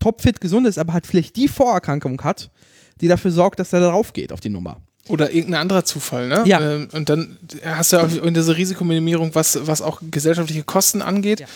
[0.00, 2.50] topfit gesund ist, aber halt vielleicht die Vorerkrankung hat,
[3.00, 4.80] die dafür sorgt, dass er darauf geht auf die Nummer.
[5.08, 6.42] Oder irgendein anderer Zufall, ne?
[6.46, 6.60] Ja.
[6.60, 11.40] Ähm, und dann hast du ja auch diese Risikominimierung, was, was auch gesellschaftliche Kosten angeht.
[11.40, 11.46] Ja.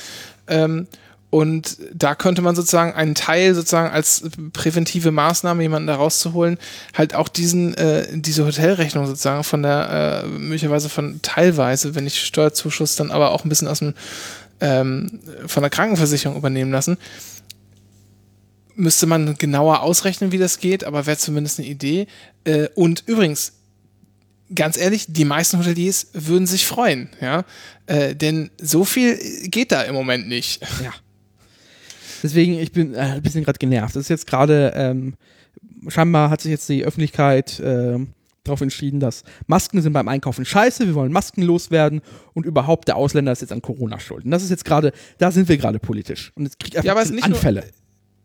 [0.46, 0.88] Ähm,
[1.34, 6.58] und da könnte man sozusagen einen Teil sozusagen als präventive Maßnahme, jemanden da rauszuholen,
[6.96, 12.24] halt auch diesen, äh, diese Hotelrechnung sozusagen von der, äh, möglicherweise von teilweise, wenn nicht
[12.24, 13.94] Steuerzuschuss, dann aber auch ein bisschen aus dem,
[14.60, 16.98] ähm, von der Krankenversicherung übernehmen lassen.
[18.76, 22.06] Müsste man genauer ausrechnen, wie das geht, aber wäre zumindest eine Idee.
[22.44, 23.54] Äh, und übrigens,
[24.54, 27.44] ganz ehrlich, die meisten Hoteliers würden sich freuen, ja.
[27.86, 29.18] Äh, denn so viel
[29.48, 30.62] geht da im Moment nicht.
[30.80, 30.94] Ja.
[32.22, 33.94] Deswegen, ich bin äh, ein bisschen gerade genervt.
[33.96, 35.14] Das ist jetzt gerade, ähm,
[35.88, 38.08] scheinbar hat sich jetzt die Öffentlichkeit ähm,
[38.44, 42.02] darauf entschieden, dass Masken sind beim Einkaufen scheiße, wir wollen Masken loswerden
[42.34, 44.24] und überhaupt der Ausländer ist jetzt an Corona schuld.
[44.24, 46.32] Und das ist jetzt gerade, da sind wir gerade politisch.
[46.34, 47.64] Und es kriegt einfach Ja, aber es ist nicht nur- Anfälle.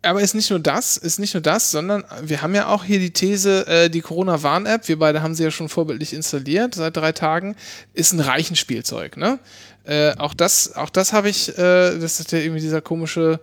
[0.02, 3.00] aber ist nicht nur das, ist nicht nur das, sondern wir haben ja auch hier
[3.00, 7.14] die These, äh, die Corona-Warn-App, wir beide haben sie ja schon vorbildlich installiert seit drei
[7.14, 7.56] Tagen,
[7.94, 9.40] ist ein Reichenspielzeug, ne?
[9.86, 13.40] Äh, auch das, auch das habe ich, äh, das ist ja irgendwie dieser komische,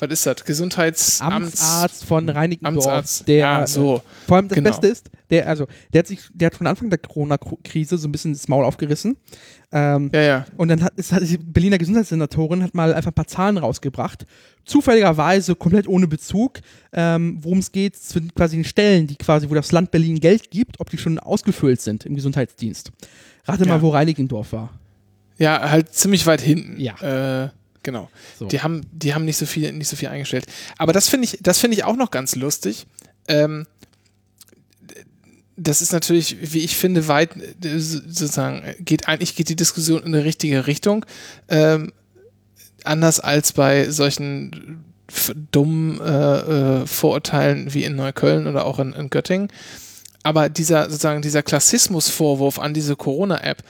[0.00, 0.44] was ist das?
[0.44, 1.20] Gesundheitsamts
[1.60, 3.28] Amtsarzt von Reinickendorf, Amtsarzt.
[3.28, 3.96] der Ja, so.
[3.96, 4.70] äh, vor allem das Genau.
[4.70, 8.12] Beste ist, der also der hat sich der hat von Anfang der Corona-Krise so ein
[8.12, 9.16] bisschen das Maul aufgerissen.
[9.72, 10.46] Ähm, Ja, ja.
[10.56, 14.26] Und dann hat, ist, hat die Berliner Gesundheitssenatorin hat mal einfach ein paar Zahlen rausgebracht,
[14.64, 16.60] zufälligerweise komplett ohne Bezug,
[16.92, 20.50] ähm, worum es geht, sind quasi die Stellen, die quasi, wo das Land Berlin Geld
[20.50, 22.90] gibt, ob die schon ausgefüllt sind im Gesundheitsdienst.
[23.46, 23.68] Rate Ja.
[23.74, 24.70] mal, wo Reinickendorf war.
[25.38, 26.78] Ja, halt ziemlich weit hinten.
[26.80, 27.44] Ja.
[27.44, 27.50] Äh,
[27.82, 28.10] genau.
[28.38, 28.46] So.
[28.46, 30.46] Die haben, die haben nicht so viel, nicht so viel eingestellt.
[30.78, 32.86] Aber das finde ich, das finde ich auch noch ganz lustig.
[33.28, 33.66] Ähm,
[35.56, 37.30] das ist natürlich, wie ich finde, weit
[37.62, 41.04] sozusagen geht eigentlich geht die Diskussion in eine richtige Richtung.
[41.48, 41.92] Ähm,
[42.84, 44.84] anders als bei solchen
[45.50, 49.48] dummen äh, äh, Vorurteilen wie in Neukölln oder auch in, in Göttingen.
[50.22, 53.62] Aber dieser sozusagen dieser Klassismusvorwurf an diese Corona-App,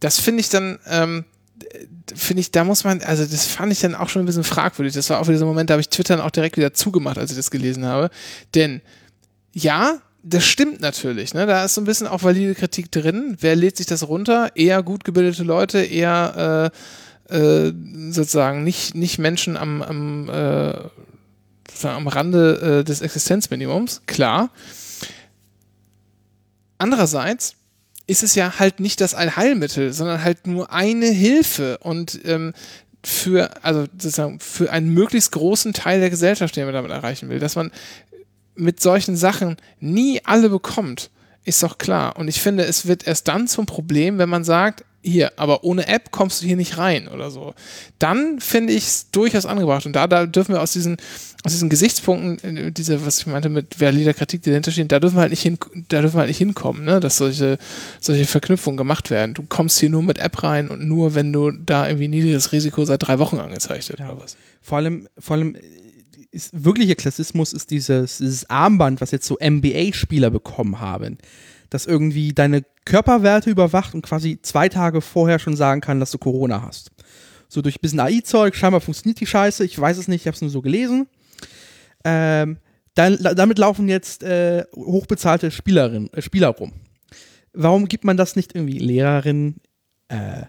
[0.00, 1.24] das finde ich dann, ähm,
[2.14, 4.94] finde ich, da muss man, also das fand ich dann auch schon ein bisschen fragwürdig.
[4.94, 7.30] Das war auch ein Moment, da habe ich Twitter dann auch direkt wieder zugemacht, als
[7.30, 8.10] ich das gelesen habe.
[8.54, 8.80] Denn
[9.52, 11.34] ja, das stimmt natürlich.
[11.34, 11.46] Ne?
[11.46, 13.36] Da ist so ein bisschen auch valide Kritik drin.
[13.40, 14.50] Wer lädt sich das runter?
[14.54, 16.72] Eher gut gebildete Leute, eher
[17.28, 17.72] äh, äh,
[18.10, 20.74] sozusagen nicht, nicht Menschen am, am, äh,
[21.86, 24.50] am Rande äh, des Existenzminimums, klar.
[26.78, 27.57] Andererseits
[28.08, 32.54] ist es ja halt nicht das Allheilmittel, sondern halt nur eine Hilfe und ähm,
[33.04, 37.38] für, also sozusagen für einen möglichst großen Teil der Gesellschaft, den man damit erreichen will,
[37.38, 37.70] dass man
[38.56, 41.10] mit solchen Sachen nie alle bekommt,
[41.44, 42.16] ist doch klar.
[42.16, 45.86] Und ich finde, es wird erst dann zum Problem, wenn man sagt, hier, aber ohne
[45.86, 47.54] App kommst du hier nicht rein oder so.
[47.98, 49.86] Dann finde ich es durchaus angebracht.
[49.86, 50.96] Und da, da dürfen wir aus diesen,
[51.44, 54.98] aus diesen Gesichtspunkten, äh, diese, was ich meinte mit valider Kritik, die dahinter stehen, da
[54.98, 55.58] dürfen wir halt nicht, hin,
[55.88, 57.00] da dürfen wir halt nicht hinkommen, ne?
[57.00, 57.58] dass solche,
[58.00, 59.34] solche Verknüpfungen gemacht werden.
[59.34, 62.84] Du kommst hier nur mit App rein und nur, wenn du da irgendwie niedriges Risiko
[62.84, 64.36] seit drei Wochen angezeigt wird oder was.
[64.60, 65.60] Vor allem, vor allem äh,
[66.30, 71.18] ist wirklicher Klassismus ist dieses, dieses Armband, was jetzt so NBA-Spieler bekommen haben,
[71.70, 76.18] das irgendwie deine Körperwerte überwacht und quasi zwei Tage vorher schon sagen kann, dass du
[76.18, 76.90] Corona hast.
[77.48, 80.34] So durch ein bisschen AI-Zeug, scheinbar funktioniert die Scheiße, ich weiß es nicht, ich habe
[80.34, 81.06] es nur so gelesen.
[82.04, 82.58] Ähm,
[82.94, 86.72] dann, damit laufen jetzt äh, hochbezahlte Spielerinnen, äh, Spieler rum.
[87.52, 89.60] Warum gibt man das nicht irgendwie Lehrerinnen,
[90.08, 90.42] äh,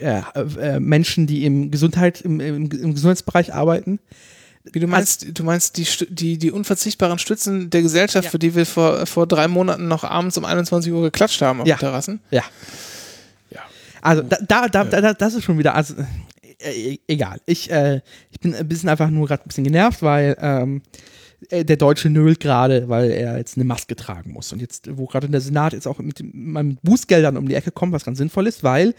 [0.00, 0.22] äh,
[0.60, 4.00] äh, Menschen, die im, Gesundheit, im, im, im Gesundheitsbereich arbeiten?
[4.72, 8.64] Wie du meinst, du meinst die, die, die unverzichtbaren Stützen der Gesellschaft, für die wir
[8.64, 11.76] vor, vor drei Monaten noch abends um 21 Uhr geklatscht haben auf Ja.
[11.76, 12.20] den Terrassen?
[12.30, 12.42] Ja.
[13.50, 13.60] Ja.
[14.00, 15.94] Also da, da, da, da, das ist schon wieder, also
[16.60, 17.40] äh, egal.
[17.44, 18.00] Ich, äh,
[18.30, 20.80] ich bin ein bisschen einfach nur gerade ein bisschen genervt, weil ähm,
[21.50, 24.50] äh, der Deutsche nölt gerade, weil er jetzt eine Maske tragen muss.
[24.50, 27.92] Und jetzt, wo gerade der Senat jetzt auch mit, mit Bußgeldern um die Ecke kommt,
[27.92, 28.94] was ganz sinnvoll ist, weil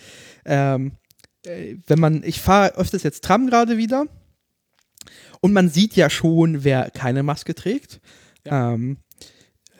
[0.46, 0.92] ähm,
[1.44, 4.06] äh, wenn man, ich fahre öfters jetzt Tram gerade wieder
[5.42, 8.00] und man sieht ja schon, wer keine Maske trägt.
[8.46, 8.98] Ähm,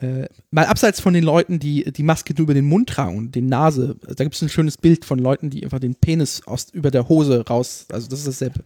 [0.00, 3.34] äh, mal abseits von den Leuten, die die Maske nur über den Mund tragen und
[3.34, 6.68] die Nase, da gibt es ein schönes Bild von Leuten, die einfach den Penis aus,
[6.72, 8.64] über der Hose raus, also das ist dasselbe.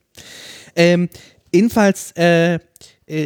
[0.75, 1.09] Ähm,
[1.53, 2.59] jedenfalls, äh, äh,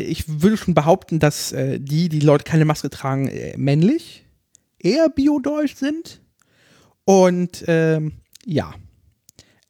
[0.00, 4.26] ich würde schon behaupten, dass äh, die, die Leute keine Maske tragen, äh, männlich,
[4.78, 6.20] eher biodeutsch sind.
[7.04, 8.12] Und ähm,
[8.44, 8.74] ja.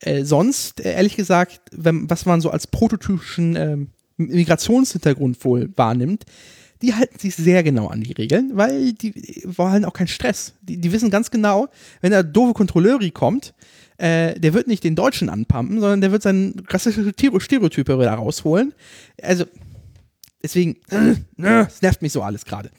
[0.05, 3.89] Äh, sonst, äh, ehrlich gesagt, wenn, was man so als prototypischen ähm,
[4.19, 6.25] Migrationshintergrund wohl wahrnimmt,
[6.83, 10.53] die halten sich sehr genau an die Regeln, weil die wollen auch keinen Stress.
[10.61, 11.69] Die, die wissen ganz genau,
[12.03, 13.55] wenn der doofe Kontrolleuri kommt,
[13.97, 18.75] äh, der wird nicht den Deutschen anpumpen, sondern der wird seinen rassistische Stereotype da rausholen.
[19.23, 19.47] Also,
[20.43, 21.15] deswegen, äh,
[21.67, 22.71] es nervt mich so alles gerade.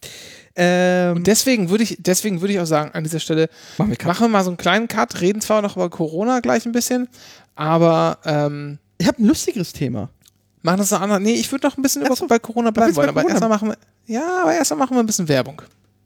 [0.56, 4.22] Ähm, Deswegen würde ich, deswegen würde ich auch sagen, an dieser Stelle, Machen wir machen
[4.22, 7.10] wir mal so einen kleinen Cut, reden zwar noch über Corona gleich ein bisschen,
[7.56, 10.10] aber ähm, ich habe ein lustigeres Thema.
[10.62, 11.20] machen das noch anders.
[11.20, 12.28] Nee, ich würde noch ein bisschen über, so.
[12.28, 13.78] bei Corona bleiben wollen, aber Corona erstmal machen wir,
[14.14, 15.62] ja, aber erstmal machen wir ein bisschen Werbung.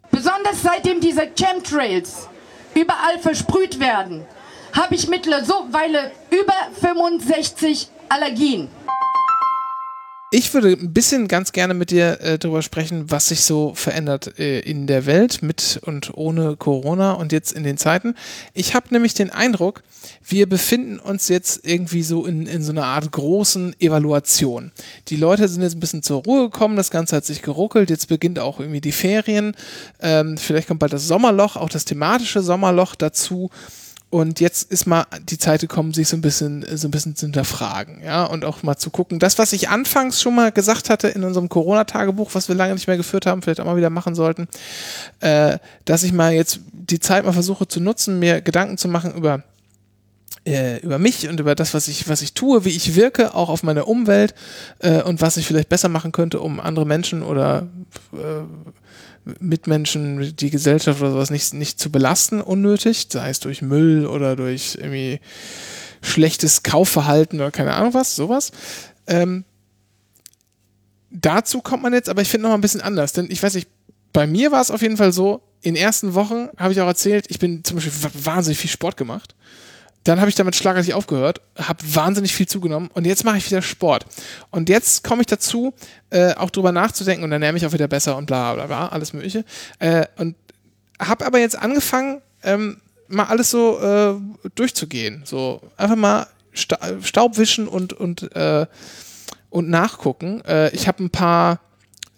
[0.09, 2.27] Besonders seitdem diese Chemtrails
[2.73, 4.25] überall versprüht werden,
[4.73, 8.67] habe ich mittlerweile über 65 Allergien.
[10.31, 14.37] Ich würde ein bisschen ganz gerne mit dir äh, darüber sprechen, was sich so verändert
[14.37, 18.13] äh, in der Welt mit und ohne Corona und jetzt in den Zeiten.
[18.53, 19.81] Ich habe nämlich den Eindruck,
[20.23, 24.71] wir befinden uns jetzt irgendwie so in, in so einer Art großen Evaluation.
[25.07, 28.07] Die Leute sind jetzt ein bisschen zur Ruhe gekommen, das Ganze hat sich geruckelt, jetzt
[28.07, 29.55] beginnt auch irgendwie die Ferien,
[29.99, 33.49] ähm, vielleicht kommt bald das Sommerloch, auch das thematische Sommerloch dazu.
[34.11, 37.27] Und jetzt ist mal die Zeit gekommen, sich so ein bisschen, so ein bisschen zu
[37.27, 39.19] hinterfragen, ja, und auch mal zu gucken.
[39.19, 42.87] Das, was ich anfangs schon mal gesagt hatte in unserem Corona-Tagebuch, was wir lange nicht
[42.87, 44.47] mehr geführt haben, vielleicht auch mal wieder machen sollten,
[45.19, 49.13] äh, dass ich mal jetzt die Zeit mal versuche zu nutzen, mir Gedanken zu machen
[49.13, 49.43] über
[50.45, 53.49] äh, über mich und über das, was ich, was ich tue, wie ich wirke, auch
[53.49, 54.33] auf meine Umwelt
[54.79, 57.67] äh, und was ich vielleicht besser machen könnte, um andere Menschen oder
[58.13, 58.17] äh,
[59.39, 64.35] Mitmenschen, die Gesellschaft oder sowas nicht, nicht zu belasten, unnötig, sei es durch Müll oder
[64.35, 65.19] durch irgendwie
[66.01, 68.51] schlechtes Kaufverhalten oder keine Ahnung was, sowas.
[69.07, 69.43] Ähm,
[71.11, 73.55] dazu kommt man jetzt, aber ich finde noch mal ein bisschen anders, denn ich weiß
[73.55, 73.67] nicht,
[74.13, 76.87] bei mir war es auf jeden Fall so, in den ersten Wochen habe ich auch
[76.87, 79.35] erzählt, ich bin zum Beispiel wahnsinnig viel Sport gemacht.
[80.09, 83.61] Dann habe ich damit schlagartig aufgehört, habe wahnsinnig viel zugenommen und jetzt mache ich wieder
[83.61, 84.07] Sport.
[84.49, 85.71] Und jetzt komme ich dazu,
[86.09, 88.87] äh, auch drüber nachzudenken und dann ernähre ich auch wieder besser und bla bla bla,
[88.87, 89.45] alles Mögliche.
[89.77, 90.35] Äh, und
[90.99, 94.15] habe aber jetzt angefangen, ähm, mal alles so äh,
[94.55, 95.21] durchzugehen.
[95.25, 98.65] So einfach mal Sta Staub wischen und, und, äh,
[99.51, 100.43] und nachgucken.
[100.43, 101.59] Äh, ich habe ein paar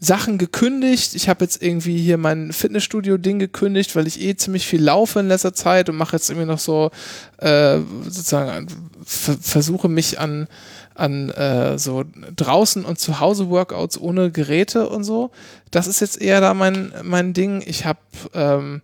[0.04, 1.14] Sachen gekündigt.
[1.14, 5.28] Ich habe jetzt irgendwie hier mein Fitnessstudio-Ding gekündigt, weil ich eh ziemlich viel laufe in
[5.28, 6.90] letzter Zeit und mache jetzt irgendwie noch so
[7.38, 8.66] äh, sozusagen
[9.06, 10.48] versuche mich an
[10.96, 12.04] an äh, so
[12.36, 15.30] draußen und zu Hause Workouts ohne Geräte und so.
[15.70, 17.64] Das ist jetzt eher da mein mein Ding.
[17.64, 18.00] Ich habe
[18.34, 18.82] ähm,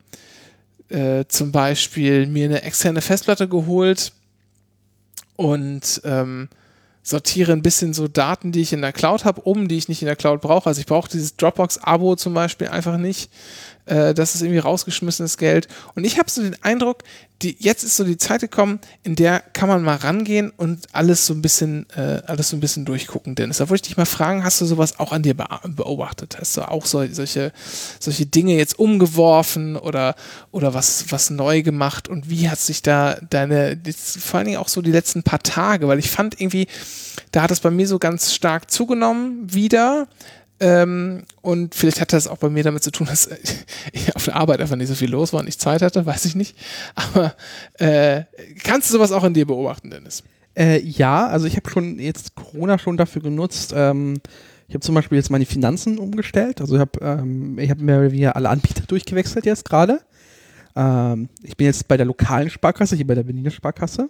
[0.90, 4.14] äh, zum Beispiel mir eine externe Festplatte geholt
[5.36, 6.48] und ähm,
[7.08, 10.02] sortiere ein bisschen so Daten, die ich in der Cloud habe, um, die ich nicht
[10.02, 10.68] in der Cloud brauche.
[10.68, 13.32] Also ich brauche dieses Dropbox-Abo zum Beispiel einfach nicht.
[13.88, 15.68] Äh, das ist irgendwie rausgeschmissenes Geld.
[15.96, 17.04] Und ich habe so den Eindruck,
[17.42, 21.26] die, jetzt ist so die Zeit gekommen, in der kann man mal rangehen und alles
[21.28, 23.36] so ein bisschen, äh, alles so ein bisschen durchgucken.
[23.36, 26.38] Dennis, da wollte ich dich mal fragen, hast du sowas auch an dir beobachtet?
[26.40, 27.52] Hast du auch so, solche,
[28.00, 30.16] solche Dinge jetzt umgeworfen oder,
[30.52, 32.08] oder was, was neu gemacht?
[32.08, 33.80] Und wie hat sich da deine,
[34.20, 36.68] vor allen Dingen auch so die letzten paar Tage, weil ich fand irgendwie,
[37.32, 40.08] da hat es bei mir so ganz stark zugenommen wieder.
[40.60, 43.30] Ähm, und vielleicht hat das auch bei mir damit zu tun, dass
[43.92, 46.26] ich auf der Arbeit einfach nicht so viel los war und ich Zeit hatte, weiß
[46.26, 46.56] ich nicht.
[46.96, 47.36] Aber
[47.74, 48.24] äh,
[48.64, 50.24] kannst du sowas auch in dir beobachten, Dennis?
[50.58, 53.74] Äh, ja, also ich habe schon jetzt Corona schon dafür genutzt.
[53.76, 54.16] Ähm,
[54.68, 56.60] ich habe zum Beispiel jetzt meine Finanzen umgestellt.
[56.60, 60.02] Also ich habe ähm, hab mir wieder alle Anbieter durchgewechselt jetzt gerade.
[60.76, 64.08] Ähm, ich bin jetzt bei der lokalen Sparkasse, hier bei der Berliner Sparkasse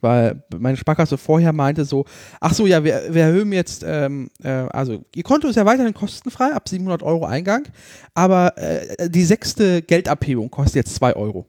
[0.00, 2.04] weil meine Sparkasse vorher meinte so,
[2.40, 5.94] ach so, ja, wir, wir erhöhen jetzt, ähm, äh, also ihr Konto ist ja weiterhin
[5.94, 7.68] kostenfrei, ab 700 Euro Eingang,
[8.14, 11.46] aber äh, die sechste Geldabhebung kostet jetzt 2 Euro.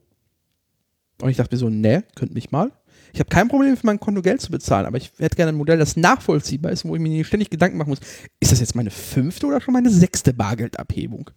[1.21, 2.71] Und ich dachte mir so, ne, könnt mich mal.
[3.13, 5.57] Ich habe kein Problem für mein Konto Geld zu bezahlen, aber ich hätte gerne ein
[5.57, 7.99] Modell, das nachvollziehbar ist, wo ich mir ständig Gedanken machen muss,
[8.39, 11.29] ist das jetzt meine fünfte oder schon meine sechste Bargeldabhebung?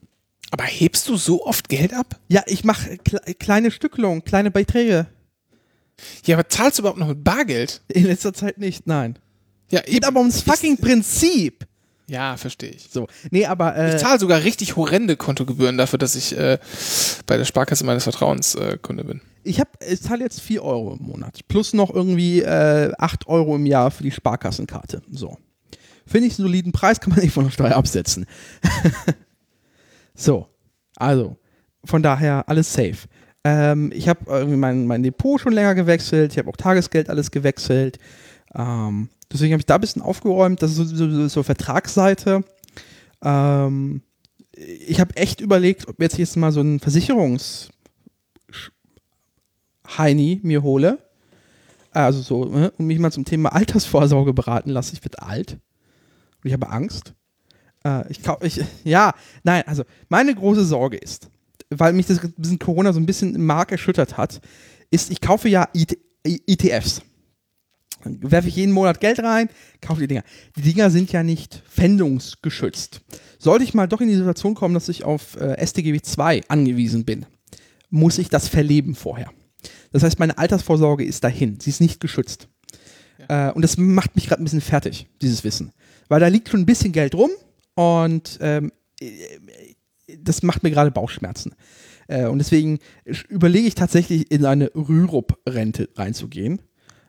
[0.50, 2.20] Aber hebst du so oft Geld ab?
[2.28, 5.06] Ja, ich mache kle kleine Stückelungen, kleine Beiträge.
[6.24, 7.82] Ja, aber zahlst du überhaupt noch mit Bargeld?
[7.88, 9.18] In letzter Zeit nicht, nein.
[9.70, 11.66] Ja, Geht aber ums fucking Prinzip.
[12.06, 12.88] Ja, verstehe ich.
[12.90, 16.58] So, nee, aber äh, ich zahle sogar richtig horrende Kontogebühren dafür, dass ich äh,
[17.26, 19.22] bei der Sparkasse meines Vertrauens äh, Kunde bin.
[19.42, 23.64] Ich ich zahle jetzt 4 Euro im Monat plus noch irgendwie äh, 8 Euro im
[23.64, 25.02] Jahr für die Sparkassenkarte.
[25.10, 25.38] So,
[26.06, 28.26] finde ich einen soliden Preis, kann man nicht von der Steuer absetzen.
[30.14, 30.48] so,
[30.96, 31.38] also
[31.84, 33.08] von daher alles safe.
[33.44, 36.32] Ähm, ich habe irgendwie mein, mein Depot schon länger gewechselt.
[36.32, 37.98] Ich habe auch Tagesgeld alles gewechselt.
[38.54, 40.62] Ähm, deswegen habe ich da ein bisschen aufgeräumt.
[40.62, 42.42] Das ist so, so, so Vertragsseite.
[43.22, 44.02] Ähm,
[44.52, 47.68] ich habe echt überlegt, ob jetzt jetzt mal so ein Versicherungs
[49.86, 50.98] Heini mir hole.
[51.90, 54.94] Also so, ne, und mich mal zum Thema Altersvorsorge beraten lasse.
[54.94, 55.52] Ich werde alt.
[56.42, 57.14] Und ich habe Angst.
[57.84, 61.30] Äh, ich, ich, ja, nein, also meine große Sorge ist,
[61.78, 64.40] weil mich das bisschen Corona so ein bisschen im Mark erschüttert hat,
[64.90, 67.02] ist, ich kaufe ja IT, ETFs.
[68.02, 69.48] Dann werfe ich jeden Monat Geld rein,
[69.80, 70.24] kaufe die Dinger.
[70.56, 73.00] Die Dinger sind ja nicht pfändungsgeschützt.
[73.38, 77.04] Sollte ich mal doch in die Situation kommen, dass ich auf äh, StGB 2 angewiesen
[77.04, 77.26] bin,
[77.90, 79.30] muss ich das verleben vorher.
[79.92, 81.58] Das heißt, meine Altersvorsorge ist dahin.
[81.60, 82.48] Sie ist nicht geschützt.
[83.28, 83.50] Ja.
[83.50, 85.72] Äh, und das macht mich gerade ein bisschen fertig, dieses Wissen.
[86.08, 87.30] Weil da liegt schon ein bisschen Geld rum
[87.74, 88.72] und ähm,
[90.22, 91.54] das macht mir gerade Bauchschmerzen.
[92.08, 92.78] Äh, und deswegen
[93.28, 96.60] überlege ich tatsächlich in eine Rürup-Rente reinzugehen.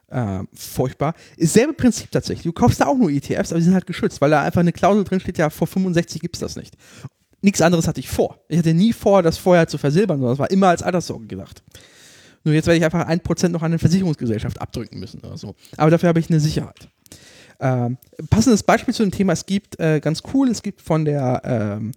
[0.07, 1.13] Äh, furchtbar.
[1.35, 2.43] Ist selbe Prinzip tatsächlich.
[2.43, 4.71] Du kaufst da auch nur ETFs, aber die sind halt geschützt, weil da einfach eine
[4.71, 6.75] Klausel drin steht, ja, vor 65 gibt es das nicht.
[7.41, 8.39] Nichts anderes hatte ich vor.
[8.47, 11.63] Ich hatte nie vor, das vorher zu versilbern, sondern das war immer als Alterssorge gedacht.
[12.43, 15.55] Nur jetzt werde ich einfach ein Prozent noch an eine Versicherungsgesellschaft abdrücken müssen oder so.
[15.77, 16.89] Aber dafür habe ich eine Sicherheit.
[17.59, 17.97] Ähm,
[18.29, 21.91] passendes Beispiel zu dem Thema, es gibt äh, ganz cool, es gibt von der ähm,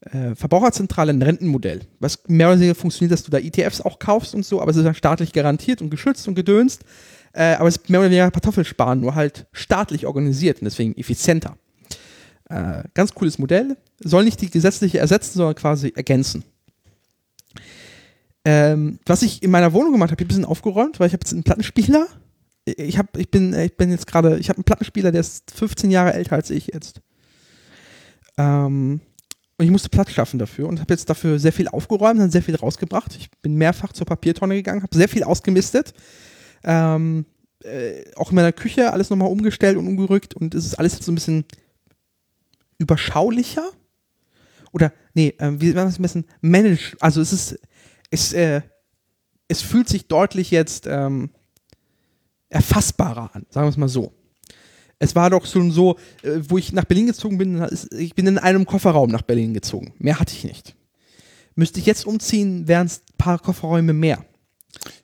[0.00, 4.34] äh, Verbraucherzentrale ein Rentenmodell, was mehr oder weniger funktioniert, dass du da ETFs auch kaufst
[4.34, 6.84] und so, aber es ist dann staatlich garantiert und geschützt und gedönst.
[7.32, 11.56] Äh, aber es ist mehr oder weniger Kartoffelsparen, nur halt staatlich organisiert und deswegen effizienter.
[12.48, 13.76] Äh, ganz cooles Modell.
[14.00, 16.44] Soll nicht die gesetzliche ersetzen, sondern quasi ergänzen.
[18.44, 21.12] Ähm, was ich in meiner Wohnung gemacht habe, ich habe ein bisschen aufgeräumt, weil ich
[21.12, 22.06] habe jetzt einen Plattenspieler.
[22.64, 25.90] Ich habe, ich bin, ich bin jetzt gerade, ich habe einen Plattenspieler, der ist 15
[25.90, 27.00] Jahre älter als ich jetzt.
[28.38, 29.00] Ähm,
[29.58, 32.42] und ich musste Platz schaffen dafür und habe jetzt dafür sehr viel aufgeräumt, dann sehr
[32.42, 33.16] viel rausgebracht.
[33.16, 35.94] Ich bin mehrfach zur Papiertonne gegangen, habe sehr viel ausgemistet.
[36.62, 37.26] Ähm,
[37.64, 41.04] äh, auch in meiner Küche alles nochmal umgestellt und umgerückt und es ist alles jetzt
[41.04, 41.44] so ein bisschen
[42.78, 43.68] überschaulicher.
[44.72, 46.96] Oder, nee, äh, wie war das ein bisschen managed?
[47.00, 47.58] Also es ist,
[48.10, 48.62] es, äh,
[49.48, 51.30] es fühlt sich deutlich jetzt ähm,
[52.48, 54.14] erfassbarer an, sagen wir es mal so.
[54.98, 57.64] Es war doch schon so, äh, wo ich nach Berlin gezogen bin,
[57.96, 59.92] ich bin in einem Kofferraum nach Berlin gezogen.
[59.98, 60.74] Mehr hatte ich nicht.
[61.54, 64.24] Müsste ich jetzt umziehen, wären es ein paar Kofferräume mehr.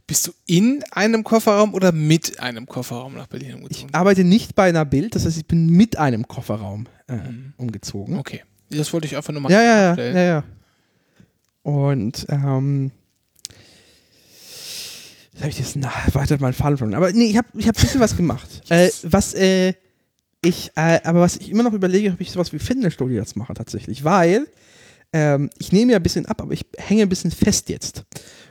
[0.06, 3.94] Bist du in einem Kofferraum oder mit einem Kofferraum nach Berlin Ich umgezogen?
[3.94, 7.54] arbeite nicht bei einer Bild, das heißt, ich bin mit einem Kofferraum äh, Mhm.
[7.56, 8.18] umgezogen.
[8.18, 8.42] Okay.
[8.70, 10.44] Das wollte ich einfach nur mal Ja, ja, ja, ja, ja.
[11.62, 12.90] Und, ähm,
[15.38, 16.94] habe ich das na, weiter meinen Faden verloren.
[16.96, 18.62] Aber nee, ich habe ich hab ein bisschen was gemacht.
[18.68, 19.74] Äh, was, äh,
[20.44, 23.54] ich, äh, aber was ich immer noch überlege, ob ich sowas wie Fitnessstudio jetzt mache
[23.54, 24.46] tatsächlich, weil
[25.12, 28.04] ähm, ich nehme ja ein bisschen ab, aber ich hänge ein bisschen fest jetzt.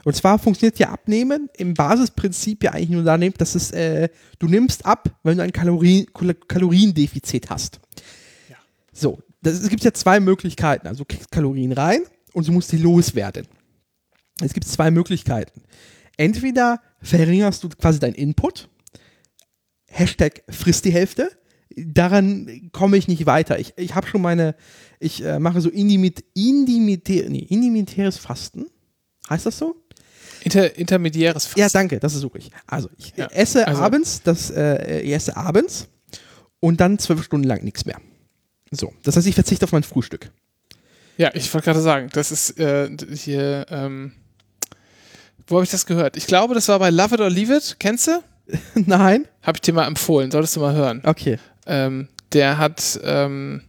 [0.06, 4.48] Und zwar funktioniert ja Abnehmen im Basisprinzip ja eigentlich nur daneben, dass es, äh, du
[4.48, 7.80] nimmst ab, wenn du ein Kalorien, Kal- Kaloriendefizit hast.
[8.92, 10.88] So, das, es gibt ja zwei Möglichkeiten.
[10.88, 12.02] Also du kriegst Kalorien rein
[12.34, 13.48] und du musst sie loswerden.
[14.42, 15.64] Es gibt zwei Möglichkeiten.
[16.18, 18.70] Entweder verringerst du quasi deinen Input,
[19.88, 21.32] Hashtag frisst die Hälfte,
[21.76, 23.60] daran komme ich nicht weiter.
[23.60, 24.56] Ich, ich habe schon meine,
[25.00, 28.66] ich äh, mache so indimit, indimitä, nee, indimitäres Fasten.
[29.30, 29.76] Heißt das so?
[30.44, 31.60] Inter intermediäres Fasten.
[31.60, 32.52] Ja, danke, das suche ich.
[32.68, 35.88] Also ich Ja, esse also- abends, das, äh, ich esse abends
[36.60, 38.00] und dann zwölf Stunden lang nichts mehr.
[38.72, 40.32] So, das heißt, ich verzichte auf mein Frühstück.
[41.18, 44.14] Ja, ich wollte gerade sagen, das ist äh, hier, ähm,
[45.48, 46.18] wo habe ich das gehört?
[46.18, 47.76] Ich glaube, das war bei Love It or Leave It.
[47.80, 48.24] Kennst du?
[48.76, 49.28] Nein?
[49.42, 51.02] Habe ich dir mal empfohlen, solltest du mal hören.
[51.06, 51.38] Okay.
[51.66, 53.62] Ähm, der hat, ähm,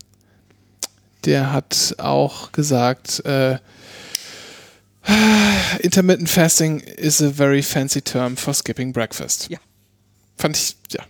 [1.25, 3.59] der hat auch gesagt, äh,
[5.81, 9.49] Intermittent Fasting is a very fancy term for skipping breakfast.
[9.49, 9.59] Ja.
[10.37, 11.05] Fand ich, ja.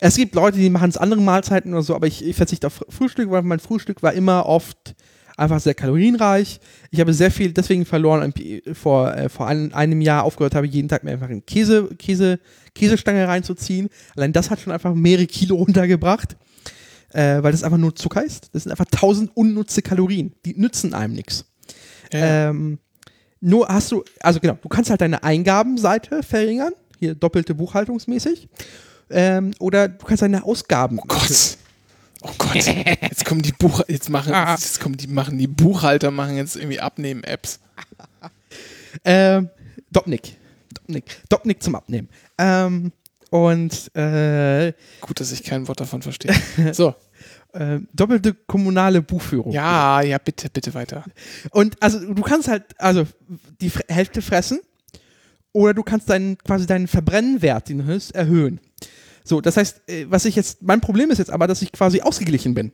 [0.00, 2.84] Es gibt Leute, die machen es andere Mahlzeiten oder so, aber ich, ich verzichte auf
[2.88, 4.94] Frühstück, weil mein Frühstück war immer oft
[5.38, 6.60] einfach sehr kalorienreich.
[6.90, 10.66] Ich habe sehr viel deswegen verloren, ich vor, äh, vor ein, einem Jahr aufgehört habe,
[10.66, 12.40] jeden Tag mir einfach eine Käse, Käse,
[12.74, 13.88] Käsestange reinzuziehen.
[14.16, 16.36] Allein das hat schon einfach mehrere Kilo runtergebracht,
[17.12, 18.50] äh, weil das einfach nur Zucker ist.
[18.52, 20.34] Das sind einfach tausend unnutze Kalorien.
[20.44, 21.44] Die nützen einem nichts.
[22.12, 22.50] ja.
[22.50, 22.78] Ähm,
[23.40, 28.48] nur hast du, also genau, du kannst halt deine Eingabenseite verringern, hier doppelte buchhaltungsmäßig.
[29.10, 30.98] Ähm, oder du kannst deine Ausgaben.
[30.98, 31.56] Oh Gott.
[32.22, 32.54] Oh Gott.
[32.54, 36.80] Jetzt kommen die Buch jetzt machen jetzt kommen die machen die Buchhalter machen jetzt irgendwie
[36.80, 37.60] Abnehmen Apps.
[39.04, 39.50] Ähm,
[39.92, 40.36] Dopnik.
[40.74, 41.04] Dopnik.
[41.28, 42.08] Dopnik zum Abnehmen.
[42.38, 42.90] Ähm,
[43.30, 46.34] und äh, Gut, dass ich kein Wort davon verstehe.
[46.72, 46.94] So.
[47.52, 49.52] äh, doppelte kommunale Buchführung.
[49.52, 51.04] Ja, ja, bitte, bitte weiter.
[51.50, 53.06] Und also du kannst halt also
[53.60, 54.60] die Hälfte fressen
[55.52, 58.60] oder du kannst deinen quasi deinen Verbrennwert, den du hast, erhöhen.
[59.28, 62.00] So, das heißt, äh, was ich jetzt, mein Problem ist jetzt aber, dass ich quasi
[62.00, 62.72] ausgeglichen bin.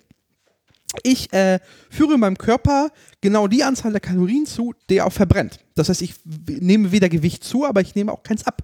[1.03, 1.59] Ich äh,
[1.91, 2.91] führe meinem Körper
[3.21, 5.59] genau die Anzahl der Kalorien zu, die er auch verbrennt.
[5.75, 6.15] Das heißt, ich
[6.47, 8.63] nehme weder Gewicht zu, aber ich nehme auch keins ab.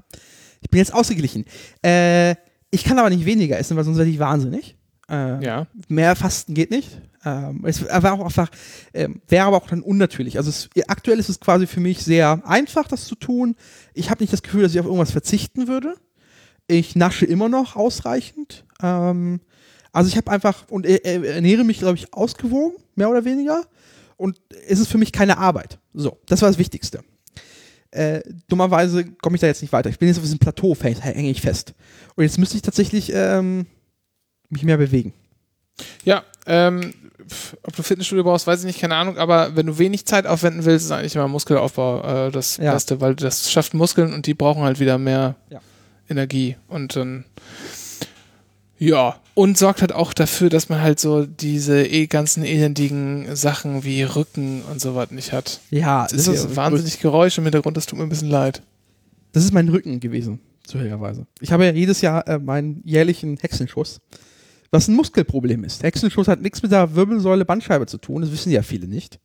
[0.60, 1.44] Ich bin jetzt ausgeglichen.
[1.84, 2.36] Äh,
[2.70, 4.76] ich kann aber nicht weniger essen, weil sonst werde ich wahnsinnig.
[5.08, 5.66] Äh, Ja.
[5.88, 7.00] mehr Fasten geht nicht.
[7.24, 8.48] Ähm, es war auch einfach,
[8.94, 10.38] ähm, wäre aber auch dann unnatürlich.
[10.38, 13.56] Also es, aktuell ist es quasi für mich sehr einfach, das zu tun.
[13.92, 15.96] Ich habe nicht das Gefühl, dass ich auf irgendwas verzichten würde.
[16.70, 18.64] Ich nasche immer noch ausreichend.
[18.80, 19.40] Ähm,
[19.92, 23.62] also ich habe einfach und äh, äh, ernähre mich, glaube ich, ausgewogen, mehr oder weniger.
[24.16, 25.78] Und es ist für mich keine Arbeit.
[25.94, 27.02] So, das war das Wichtigste.
[27.90, 29.90] Äh, dummerweise komme ich da jetzt nicht weiter.
[29.90, 31.74] Ich bin jetzt auf diesem Plateau, hänge ich fest.
[32.14, 33.66] Und jetzt müsste ich tatsächlich ähm,
[34.48, 35.12] mich mehr bewegen.
[36.04, 36.94] Ja, ähm,
[37.62, 40.64] ob du Fitnessstudio brauchst, weiß ich nicht, keine Ahnung, aber wenn du wenig Zeit aufwenden
[40.64, 42.72] willst, ist eigentlich immer Muskelaufbau äh, das Ja.
[42.74, 45.60] Beste, weil das schafft Muskeln und die brauchen halt wieder mehr Ja.
[46.10, 47.24] Energie und dann
[48.82, 53.84] ja, und sorgt halt auch dafür, dass man halt so diese eh ganzen elendigen Sachen
[53.84, 55.60] wie Rücken und so was nicht hat.
[55.70, 58.62] Ja, Das ist hier wahnsinnig Geräusch im Hintergrund, das tut mir ein bisschen leid.
[59.32, 61.26] Das ist mein Rücken gewesen, zufälligerweise.
[61.40, 64.00] Ich habe ja jedes Jahr äh, meinen jährlichen Hexenschuss,
[64.70, 65.82] was ein Muskelproblem ist.
[65.82, 69.20] Hexenschuss hat nichts mit der Wirbelsäule Bandscheibe zu tun, das wissen ja viele nicht.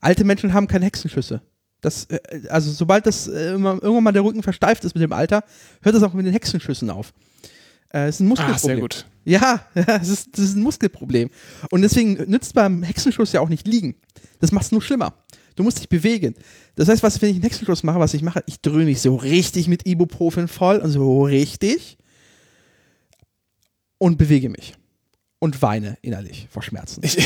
[0.00, 1.42] Alte Menschen haben keine Hexenschüsse.
[1.80, 2.18] Das, äh,
[2.48, 5.44] also sobald das äh, irgendwann mal der Rücken versteift ist mit dem Alter,
[5.82, 7.12] hört das auch mit den Hexenschüssen auf.
[7.92, 8.60] Äh, ist ein Ah, Muskelproblem.
[8.60, 9.06] sehr gut.
[9.24, 11.30] Ja, das ist, das ist ein Muskelproblem.
[11.70, 13.96] Und deswegen nützt beim Hexenschuss ja auch nicht liegen.
[14.40, 15.14] Das macht es nur schlimmer.
[15.54, 16.34] Du musst dich bewegen.
[16.74, 19.16] Das heißt, was, wenn ich einen Hexenschuss mache, was ich mache, ich dröhne mich so
[19.16, 21.96] richtig mit Ibuprofen voll, und so richtig
[23.98, 24.74] und bewege mich.
[25.38, 27.02] Und weine innerlich vor Schmerzen.
[27.04, 27.18] Ich,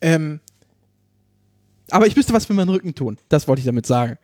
[0.00, 0.40] ähm,
[1.92, 3.18] Aber ich müsste was für meinen Rücken tun.
[3.28, 4.16] Das wollte ich damit sagen.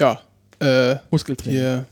[0.00, 0.20] ja,
[0.60, 1.58] äh, Muskeltraining.
[1.60, 1.86] hier,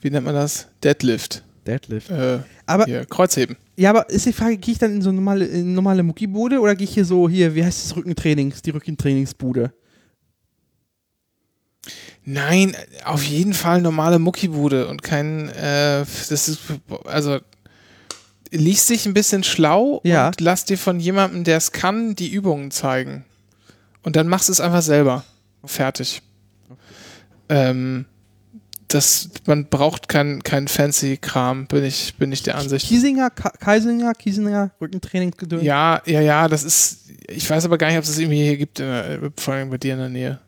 [0.00, 0.68] wie nennt man das?
[0.82, 1.42] Deadlift.
[1.66, 2.10] Deadlift.
[2.10, 3.56] Äh, Aber, hier, Kreuzheben.
[3.76, 6.60] ja, aber ist die Frage, gehe ich dann in so eine normale, in normale Muckibude
[6.60, 9.72] oder gehe ich hier so, hier, wie heißt das Rückentrainings, die Rückentrainingsbude?
[12.24, 16.60] Nein, auf jeden Fall normale Muckibude und kein, äh, das ist,
[17.04, 17.38] also,
[18.50, 20.28] liest dich ein bisschen schlau Ja.
[20.28, 23.24] und lass dir von jemandem, der es kann, die Übungen zeigen.
[24.02, 25.24] Und dann machst du es einfach selber.
[25.64, 26.22] Fertig.
[27.48, 28.06] Ähm,
[28.88, 32.86] das, man braucht kein, kein fancy Kram, bin ich, bin ich der Ansicht.
[32.86, 35.62] Kiesinger, Ka Kaisinger, Kiesinger, Rückentrainingsgedöns.
[35.62, 38.56] Ja, ja, ja, das ist, ich weiß aber gar nicht, ob es das irgendwie hier
[38.56, 40.40] gibt, in der, vor allem bei dir in der Nähe.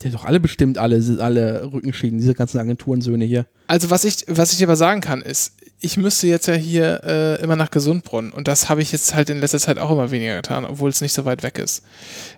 [0.00, 3.46] Die haben doch alle bestimmt alle, alle Rückenschäden, diese ganzen Agenturensöhne hier.
[3.66, 7.42] Also was ich, was ich aber sagen kann, ist, ich müsste jetzt ja hier äh,
[7.42, 8.32] immer nach Gesundbrunnen.
[8.32, 11.00] Und das habe ich jetzt halt in letzter Zeit auch immer weniger getan, obwohl es
[11.00, 11.82] nicht so weit weg ist.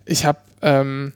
[0.05, 1.13] Ich habe, ähm,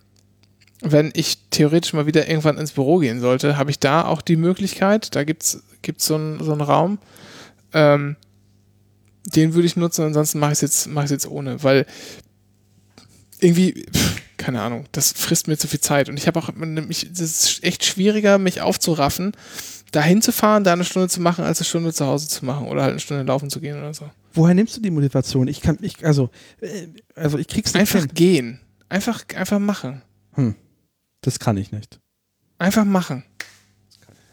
[0.80, 4.36] wenn ich theoretisch mal wieder irgendwann ins Büro gehen sollte, habe ich da auch die
[4.36, 6.98] Möglichkeit, da gibt's gibt's so einen so Raum,
[7.72, 8.16] ähm,
[9.24, 11.86] den würde ich nutzen, ansonsten mache ich es jetzt, mache jetzt ohne, weil
[13.40, 16.08] irgendwie, pff, keine Ahnung, das frisst mir zu viel Zeit.
[16.08, 16.50] Und ich habe auch,
[16.90, 19.32] es ist echt schwieriger, mich aufzuraffen,
[19.96, 22.82] da hinzufahren, da eine Stunde zu machen, als eine Stunde zu Hause zu machen oder
[22.82, 24.10] halt eine Stunde laufen zu gehen oder so.
[24.34, 25.48] Woher nimmst du die Motivation?
[25.48, 26.28] Ich kann, ich, also,
[26.60, 28.10] äh, also ich krieg's nicht Einfach hin.
[28.12, 28.60] gehen.
[28.90, 30.02] Einfach, einfach machen.
[31.22, 31.98] Das kann ich nicht.
[32.58, 33.24] Einfach machen.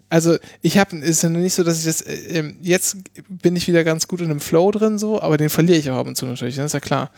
[0.09, 2.97] Also ich habe, ist ja nicht so, dass ich das, äh, ähm, jetzt
[3.29, 5.97] bin ich wieder ganz gut in einem Flow drin so, aber den verliere ich auch
[5.97, 7.09] ab und zu natürlich, das ist ja klar.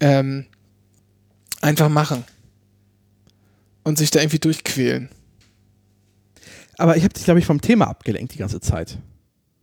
[0.00, 0.46] Ähm,
[1.60, 2.24] einfach machen.
[3.84, 5.08] Und sich da irgendwie durchquälen.
[6.78, 8.98] Aber ich habe dich, glaube ich, vom Thema abgelenkt die ganze Zeit.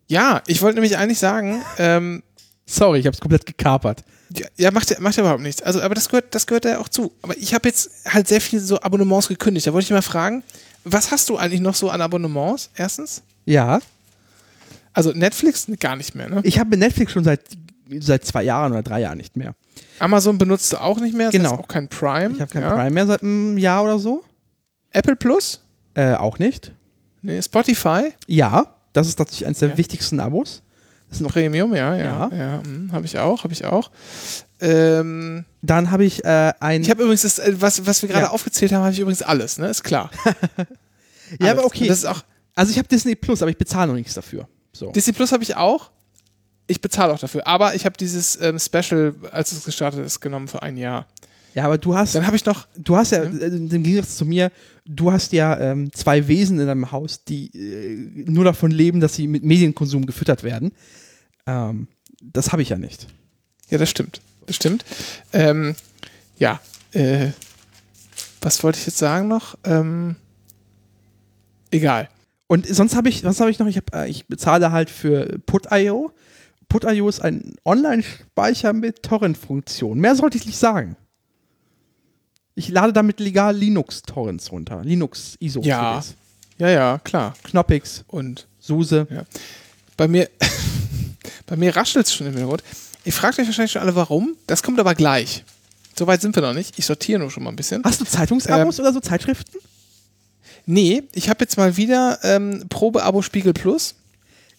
[0.07, 2.23] Ja, ich wollte nämlich eigentlich sagen, ähm,
[2.65, 4.03] Sorry, ich habe es komplett gekapert.
[4.33, 5.61] Ja, ja, macht ja, macht ja überhaupt nichts.
[5.61, 7.11] Also, aber das gehört, das gehört ja auch zu.
[7.21, 9.67] Aber ich habe jetzt halt sehr viele so Abonnements gekündigt.
[9.67, 10.43] Da wollte ich mal fragen,
[10.85, 12.69] was hast du eigentlich noch so an Abonnements?
[12.75, 13.23] Erstens?
[13.45, 13.79] Ja,
[14.93, 16.41] Also Netflix gar nicht mehr, ne?
[16.43, 17.41] ich habe Netflix schon seit,
[17.99, 19.53] seit zwei Jahren oder drei Jahren nicht mehr.
[19.99, 21.55] Amazon benutzt du auch nicht mehr, das Genau.
[21.55, 22.35] auch kein Prime.
[22.35, 22.73] Ich habe kein ja.
[22.73, 24.23] Prime mehr seit einem Jahr oder so.
[24.91, 25.61] Apple Plus?
[25.93, 26.71] Äh, auch nicht.
[27.21, 28.13] Nee, Spotify?
[28.27, 29.77] Ja, das ist tatsächlich eines der Ja.
[29.77, 30.61] wichtigsten Abos.
[31.09, 32.29] Das ist noch, Premium, ja, ja.
[32.31, 32.37] Ja.
[32.37, 33.91] ja, hm, habe ich auch, habe ich auch.
[34.59, 36.81] Ähm, dann habe ich äh, ein.
[36.81, 38.29] ich habe übrigens, das, äh, was, was wir gerade Ja.
[38.31, 39.67] aufgezählt haben, habe ich übrigens alles, ne?
[39.67, 40.09] Ist klar.
[41.39, 41.83] ja, aber okay.
[41.83, 42.21] Und Das ist auch,
[42.55, 44.47] Also ich habe Disney Plus, aber ich bezahle noch nichts dafür.
[44.71, 44.91] So.
[44.91, 45.91] Disney Plus habe ich auch.
[46.67, 47.45] Ich bezahle auch dafür.
[47.47, 51.07] Aber ich habe dieses ähm, Special, als es gestartet ist, genommen für ein Jahr.
[51.53, 52.67] Ja, aber du hast, Dann habe ich noch.
[52.77, 54.51] du hast ja, äh, im Gegensatz zu mir,
[54.85, 59.15] du hast ja ähm, zwei Wesen in deinem Haus, die äh, nur davon leben, dass
[59.15, 60.71] sie mit Medienkonsum gefüttert werden.
[61.45, 61.87] Ähm,
[62.21, 63.07] das habe ich ja nicht.
[63.69, 64.21] Ja, das stimmt.
[64.45, 64.85] Das stimmt.
[65.33, 65.75] Ähm,
[66.37, 66.59] ja.
[66.93, 67.29] Äh,
[68.41, 69.57] was wollte ich jetzt sagen noch?
[69.63, 70.15] Ähm,
[71.69, 72.09] egal.
[72.47, 73.67] Und sonst habe ich, was habe ich noch?
[73.67, 76.11] Ich, hab, äh, ich bezahle halt für Put.io.
[76.67, 79.99] Put.io ist ein Online-Speicher mit Torrent-Funktion.
[79.99, 80.97] Mehr sollte ich nicht sagen.
[82.61, 84.83] Ich lade damit legal Linux-Torrents runter.
[84.83, 85.61] Linux-ISO.
[85.63, 86.03] Ja.
[86.59, 87.33] Ja, ja, klar.
[87.41, 89.07] Knoppix, Und SUSE.
[89.97, 90.29] bei mir,
[91.47, 92.61] bei mir raschelt es schon im Hintergrund.
[93.03, 94.35] Ihr fragt euch wahrscheinlich schon alle, warum.
[94.45, 95.43] Das kommt aber gleich.
[95.97, 96.77] Soweit sind wir noch nicht.
[96.77, 97.83] Ich sortiere nur schon mal ein bisschen.
[97.83, 99.57] Hast du Zeitungsabos oder so Zeitschriften?
[100.67, 103.95] Nee, ich habe jetzt mal wieder ähm, Probe-Abo Spiegel Plus.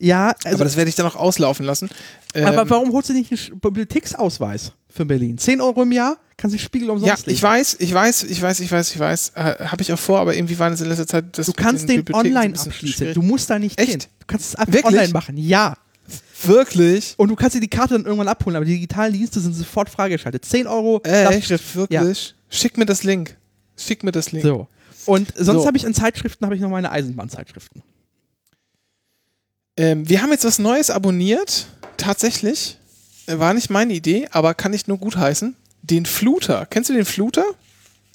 [0.05, 1.89] Ja, also, aber das werde ich dann auch auslaufen lassen.
[2.35, 5.39] Ähm, aber warum holst du nicht einen Bibliotheksausweis für Berlin?
[5.39, 6.17] 10 Euro im Jahr?
[6.37, 9.33] Kannst du Spiegel Ja, umsonst ich weiß, ich weiß, ich weiß, ich weiß, ich weiß.
[9.37, 11.39] Äh, habe ich auch vor, aber irgendwie waren es in letzter Zeit.
[11.39, 12.89] Das Du kannst den online abschließen.
[12.99, 13.15] schwierig.
[13.15, 13.91] Du musst da nicht Echt?
[13.91, 14.01] hin.
[14.19, 14.93] Du kannst es einfach Wirklich?
[14.95, 15.37] online machen.
[15.37, 15.77] Ja.
[16.45, 17.15] Wirklich?
[17.17, 19.89] Und du kannst dir die Karte dann irgendwann abholen, aber die digitalen Dienste sind sofort
[19.89, 20.45] freigeschaltet.
[20.45, 21.01] 10 Euro.
[21.05, 21.49] Echt?
[21.77, 22.35] Wirklich?
[22.51, 23.37] Schick mir das Link.
[23.77, 24.45] Schick mir das Link.
[24.45, 24.67] So.
[25.07, 25.67] Und sonst So.
[25.67, 27.83] habe ich an Zeitschriften habe ich noch meine Eisenbahnzeitschriften.
[29.77, 31.67] Ähm, wir haben jetzt was Neues abonniert.
[31.97, 32.79] Tatsächlich.
[33.27, 35.57] Äh, War nicht meine Idee, aber kann ich nur gut heißen.
[35.83, 36.67] Den Fluter.
[36.67, 37.45] Kennst du den Fluter?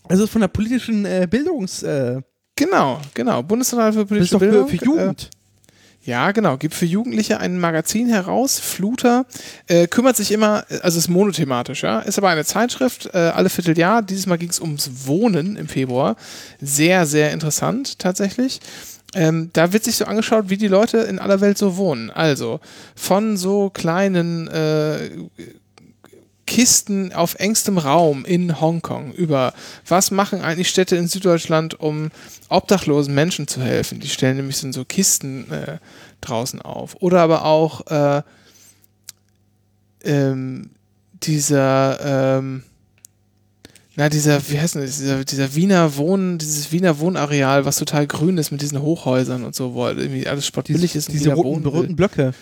[0.07, 2.21] Also von der politischen äh, Bildungs äh,
[2.55, 3.43] Genau, genau.
[3.43, 4.67] Bundeszentrale für politische für, Bildung.
[4.67, 5.29] für Jugend.
[6.05, 6.57] Äh, Ja, genau.
[6.57, 8.59] Gibt für Jugendliche ein Magazin heraus.
[8.59, 9.25] Fluter
[9.67, 11.99] äh, kümmert sich immer, also ist monothematisch, ja.
[11.99, 14.01] Ist aber eine Zeitschrift, äh, alle Vierteljahr.
[14.01, 16.15] Dieses Mal ging es ums Wohnen im Februar.
[16.61, 18.59] Sehr, sehr interessant tatsächlich.
[19.15, 22.11] Ähm, da wird sich so angeschaut, wie die Leute in aller Welt so wohnen.
[22.11, 22.59] Also
[22.95, 25.09] von so kleinen äh,
[26.47, 29.53] Kisten auf engstem Raum in Hongkong über
[29.85, 32.09] was machen eigentlich Städte in Süddeutschland, um
[32.49, 33.99] obdachlosen Menschen zu helfen.
[33.99, 35.77] Die stellen nämlich so, Kisten äh,
[36.21, 36.95] draußen auf.
[37.01, 38.21] Oder aber auch äh,
[40.03, 40.71] ähm,
[41.13, 42.63] dieser, ähm,
[43.97, 48.37] na, dieser, wie heißt das, dieser, dieser Wiener Wohn, dieses Wiener Wohnareal, was total grün
[48.37, 51.11] ist mit diesen Hochhäusern und so, wo halt irgendwie alles sportbillig ist.
[51.11, 52.35] Diese roten, roten Blöcke.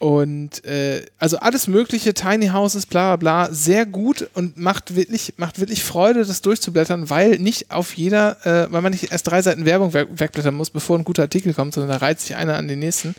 [0.00, 5.34] Und äh, also alles mögliche, Tiny Houses, bla bla bla, sehr gut und macht wirklich,
[5.36, 9.42] macht wirklich Freude, das durchzublättern, weil nicht auf jeder, äh, weil man nicht erst drei
[9.42, 12.56] Seiten Werbung weg, wegblättern muss, bevor ein guter Artikel kommt, sondern da reizt sich einer
[12.56, 13.14] an den nächsten.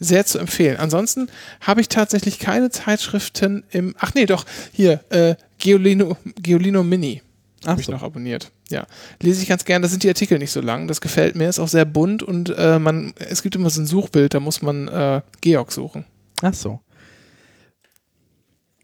[0.00, 0.76] Sehr zu empfehlen.
[0.76, 1.28] Ansonsten
[1.60, 3.94] habe ich tatsächlich keine Zeitschriften im.
[3.98, 7.22] Ach nee, doch, hier, äh, Geolino, Geolino Mini.
[7.64, 7.92] Ach Habe ich so.
[7.92, 8.52] noch abonniert.
[8.70, 8.86] Ja.
[9.20, 9.82] Lese ich ganz gern.
[9.82, 10.86] Da sind die Artikel nicht so lang.
[10.86, 11.48] Das gefällt mir.
[11.48, 14.62] Ist auch sehr bunt und äh, man, es gibt immer so ein Suchbild, da muss
[14.62, 16.04] man äh, Georg suchen.
[16.42, 16.80] Ach so.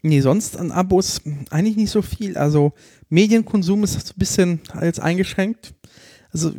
[0.01, 2.37] Nee, sonst an Abos eigentlich nicht so viel.
[2.37, 2.73] Also
[3.09, 5.73] Medienkonsum ist so ein bisschen jetzt eingeschränkt.
[6.31, 6.51] Also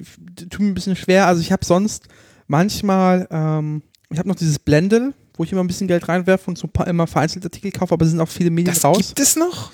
[0.50, 1.26] tut mir ein bisschen schwer.
[1.26, 2.04] Also ich habe sonst
[2.48, 6.56] manchmal, ähm, ich habe noch dieses Blendel, wo ich immer ein bisschen Geld reinwerfe und
[6.58, 8.98] so ein paar immer vereinzelte Artikel kaufe, aber es sind auch viele Medien Das raus.
[8.98, 9.70] gibt es noch?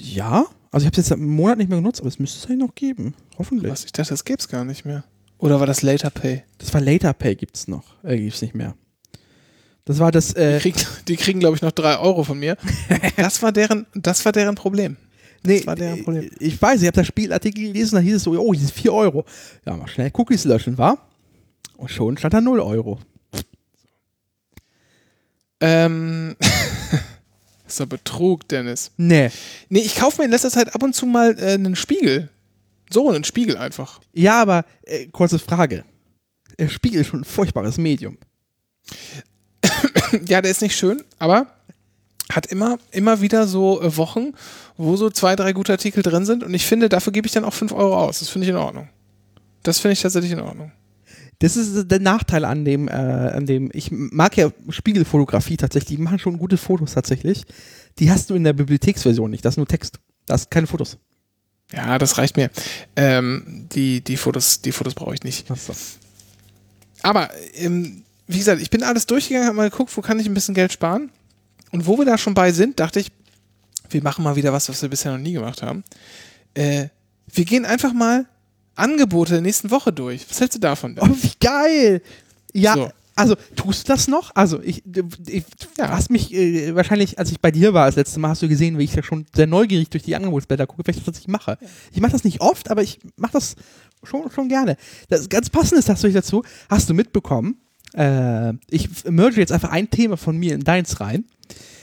[0.00, 2.38] Ja, also ich habe es jetzt seit einem Monat nicht mehr genutzt, aber es müsste
[2.38, 3.14] es eigentlich noch geben.
[3.38, 3.70] Hoffentlich.
[3.70, 3.84] Was?
[3.84, 5.04] Ich dachte, das gäbe es gar nicht mehr.
[5.38, 6.42] Oder war das Later Pay?
[6.58, 7.84] Das war Later Pay gibt's noch.
[8.04, 8.74] Äh, gibt's nicht mehr.
[9.84, 12.56] Das war das, äh, Die kriegen, die kriegen glaube ich, noch drei Euro von mir.
[13.16, 14.96] Das war deren, das war deren Problem.
[15.44, 16.24] Nee, war deren Problem.
[16.24, 18.72] äh, Ich weiß, ich habe das Spielartikel gelesen, da hieß es so, oh, hier ist
[18.72, 19.24] 4 Euro.
[19.64, 21.08] Ja, mal schnell Cookies löschen, war?
[21.76, 22.98] Und schon stand da 0 Euro.
[25.60, 26.36] Ähm,
[27.68, 28.90] das ist doch Betrug, Dennis.
[28.96, 29.30] Nee.
[29.68, 32.30] Nee, ich kaufe mir in letzter Zeit ab und zu mal äh, einen Spiegel.
[32.90, 34.00] So, einen Spiegel einfach.
[34.14, 35.84] Ja, aber äh, kurze Frage.
[36.58, 38.18] Der Spiegel ist schon ein furchtbares Medium.
[40.26, 41.48] Ja, der ist nicht schön, aber
[42.32, 44.32] hat immer, immer wieder so äh, Wochen,
[44.78, 47.44] wo so zwei, drei gute Artikel drin sind und ich finde, dafür gebe ich dann
[47.44, 48.20] auch 5 Euro aus.
[48.20, 48.88] Das finde ich in Ordnung.
[49.62, 50.72] Das finde ich tatsächlich in Ordnung.
[51.40, 56.02] Das ist der Nachteil an dem, äh, an dem, ich mag ja Spiegelfotografie tatsächlich, die
[56.02, 57.44] machen schon gute Fotos tatsächlich.
[58.00, 60.00] Die hast du in der Bibliotheksversion nicht, das ist nur Text.
[60.26, 60.98] Das sind keine Fotos.
[61.72, 62.50] Ja, das reicht mir.
[62.96, 65.50] Ähm, die, die Fotos, die Fotos brauche ich nicht.
[65.50, 65.74] Achso.
[67.02, 70.34] Aber, ähm, wie gesagt, ich bin alles durchgegangen, habe mal geguckt, wo kann ich ein
[70.34, 71.10] bisschen Geld sparen.
[71.70, 73.12] Und wo wir da schon bei sind, dachte ich,
[73.90, 75.84] wir machen mal wieder was, was wir bisher noch nie gemacht haben.
[76.54, 76.88] Äh,
[77.32, 78.26] wir gehen einfach mal
[78.78, 80.26] Angebote der nächsten Woche durch.
[80.30, 80.96] Was hältst du davon?
[81.00, 82.02] Oh, wie geil!
[82.52, 82.90] Ja, So.
[83.16, 84.30] also tust du das noch?
[84.34, 85.90] Also ich, ich du Ja.
[85.90, 88.78] hast mich äh, wahrscheinlich, als ich bei dir war das letzte Mal, hast du gesehen,
[88.78, 91.58] wie ich ja schon sehr neugierig durch die Angebotsblätter gucke, welches was ich mache.
[91.92, 93.56] Ich mache das nicht oft, aber ich mache das
[94.02, 94.76] schon, schon gerne.
[95.08, 96.42] Das ganz passend ist das dazu.
[96.70, 97.60] Hast du mitbekommen?
[97.94, 101.24] Äh, ich merge jetzt einfach ein Thema von mir in deins rein.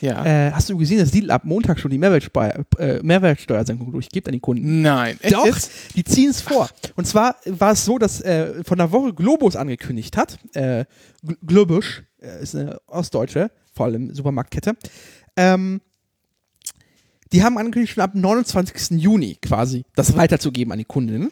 [0.01, 0.25] Ja.
[0.25, 4.33] Äh, hast du gesehen, dass Lidl ab Montag schon die Mehrwertsteuer, äh, Mehrwertsteuersenkung durchgibt an
[4.33, 4.81] die Kunden?
[4.81, 5.17] Nein.
[5.31, 5.71] Doch, jetzt?
[5.95, 6.69] die ziehen es vor.
[6.95, 10.85] Und zwar war es so, dass äh, von der Woche Globus angekündigt hat, äh,
[11.25, 11.85] Gl- Globus,
[12.21, 14.73] äh, ist eine ostdeutsche, vor allem Supermarktkette,
[15.37, 15.81] ähm,
[17.33, 18.99] die haben angekündigt, schon ab 29.
[19.01, 21.31] Juni quasi das weiterzugeben an die Kundinnen.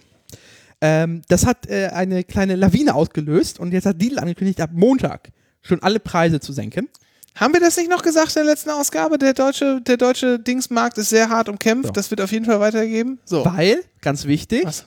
[0.86, 5.30] Ähm, das hat äh, eine kleine Lawine ausgelöst und jetzt hat Lidl angekündigt, ab Montag
[5.62, 6.90] schon alle Preise zu senken.
[7.36, 9.18] Haben wir das nicht noch gesagt in der letzten Ausgabe?
[9.18, 11.88] Der deutsche, der deutsche Dingsmarkt ist sehr hart umkämpft.
[11.88, 11.92] So.
[11.94, 13.20] Das wird auf jeden Fall weitergeben.
[13.24, 13.46] So.
[13.46, 14.86] Weil, ganz wichtig, Was?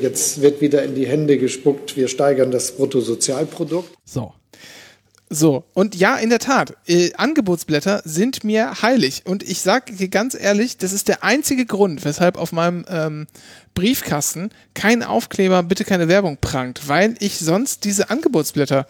[0.00, 3.94] Jetzt wird wieder in die Hände gespuckt, wir steigern das Bruttosozialprodukt.
[4.04, 4.32] so,
[5.30, 9.22] So, und ja, in der Tat, äh, Angebotsblätter sind mir heilig.
[9.26, 13.26] Und ich sage ganz ehrlich, das ist der einzige Grund, weshalb auf meinem ähm,
[13.74, 18.86] Briefkasten kein Aufkleber, bitte keine Werbung prangt, weil ich sonst diese Angebotsblätter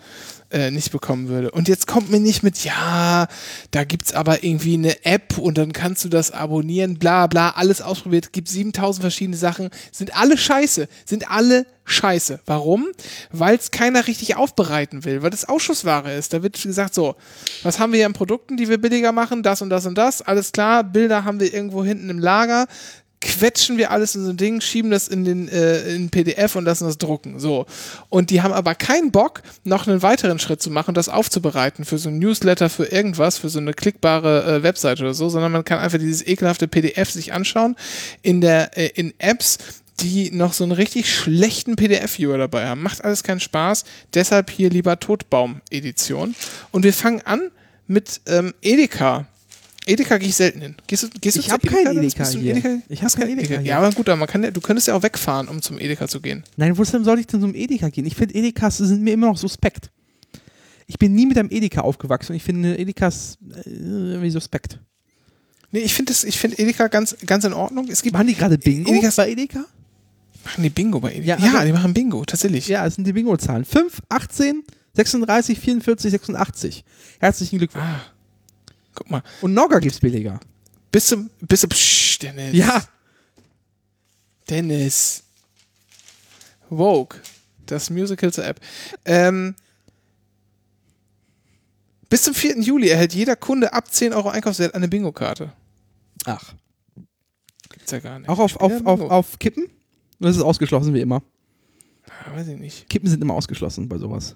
[0.50, 1.50] äh, nicht bekommen würde.
[1.50, 3.28] Und jetzt kommt mir nicht mit, ja,
[3.70, 7.82] da gibt's aber irgendwie eine App und dann kannst du das abonnieren, bla bla, alles
[7.82, 12.40] ausprobiert, gibt 7000 verschiedene Sachen, sind alle scheiße, sind alle scheiße.
[12.46, 12.86] Warum?
[13.30, 16.32] Weil es keiner richtig aufbereiten will, weil das Ausschussware ist.
[16.32, 17.16] Da wird gesagt, so,
[17.62, 20.22] was haben wir hier an Produkten, die wir billiger machen, das und das und das,
[20.22, 22.66] alles klar, Bilder haben wir irgendwo hinten im Lager,
[23.20, 26.64] quetschen wir alles in so ein Ding, schieben das in den äh, in PDF und
[26.64, 27.40] lassen das drucken.
[27.40, 27.66] So.
[28.08, 31.98] Und die haben aber keinen Bock, noch einen weiteren Schritt zu machen, das aufzubereiten für
[31.98, 35.64] so ein Newsletter, für irgendwas, für so eine klickbare äh, Webseite oder so, sondern man
[35.64, 37.76] kann einfach dieses ekelhafte PDF sich anschauen
[38.22, 39.58] in der äh, in Apps
[40.00, 42.82] die noch so einen richtig schlechten PDF-Viewer dabei haben.
[42.82, 43.84] Macht alles keinen Spaß.
[44.14, 46.36] Deshalb hier lieber Todbaum-Edition.
[46.70, 47.50] Und wir fangen an
[47.88, 49.26] mit ähm, Edeka.
[49.88, 50.74] Edeka gehe ich selten hin.
[50.86, 52.52] Gehst du, gehst du Ich zu hab kein Bist Edeka hier.
[52.56, 52.78] Edeka?
[52.88, 53.62] Ich hab Hast kein Edeka hier.
[53.62, 56.08] Ja, aber gut, aber man kann, ja- du könntest ja auch wegfahren, um zum Edeka
[56.08, 56.44] zu gehen.
[56.56, 58.06] Nein, wo soll ich denn zum Edeka gehen?
[58.06, 59.90] Ich finde, Edekas sind mir immer noch suspekt.
[60.86, 63.36] Ich bin nie mit einem Edeka aufgewachsen und ich finde Edekas
[63.66, 64.80] äh, irgendwie suspekt.
[65.70, 67.88] Nee, ich finde finde Edeka ganz, ganz in Ordnung.
[67.90, 69.64] Es gibt Machen die gerade Bingo Edekas- bei Edeka?
[70.44, 71.26] machen die Bingo bei Edeka.
[71.26, 72.68] Ja, Ja, also- die machen Bingo, tatsächlich.
[72.68, 73.66] Ja, es sind die Bingo-Zahlen.
[73.66, 74.62] 5, 18,
[74.94, 76.84] 36, 44, 86.
[77.20, 77.84] Herzlichen Glückwunsch.
[77.84, 78.00] Ah,
[78.98, 79.22] guck mal.
[79.40, 80.40] Und Nogga gibt's billiger.
[80.90, 82.54] Bis zum, bis zum, Psch, Dennis.
[82.54, 82.82] Ja.
[84.50, 85.22] Dennis.
[86.68, 87.20] Vogue.
[87.66, 88.60] Das Musical zur App.
[89.04, 89.54] Ähm,
[92.08, 92.60] bis zum 4.
[92.60, 95.52] Juli erhält jeder Kunde ab 10 Euro Einkaufswert eine Bingo-Karte.
[96.24, 96.54] Ach.
[97.70, 98.28] Gibt's ja gar nicht.
[98.28, 99.68] Auch auf, auf, Ja, auf, auf Kippen?
[100.18, 101.22] Das ist ausgeschlossen wie immer.
[102.08, 102.88] Ah, weiß ich nicht.
[102.88, 104.34] Kippen sind immer ausgeschlossen bei sowas.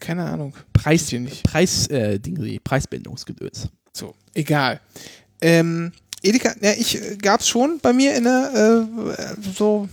[0.00, 0.54] Keine Ahnung.
[0.72, 1.14] Preis.
[1.42, 2.18] Preis, äh,
[2.62, 3.68] Preisbindungsgedöns.
[3.92, 4.80] So, egal.
[5.40, 5.92] Ähm,
[6.22, 8.86] Edeka, ja, ich äh, gab's schon bei mir in der,
[9.18, 9.88] äh, so,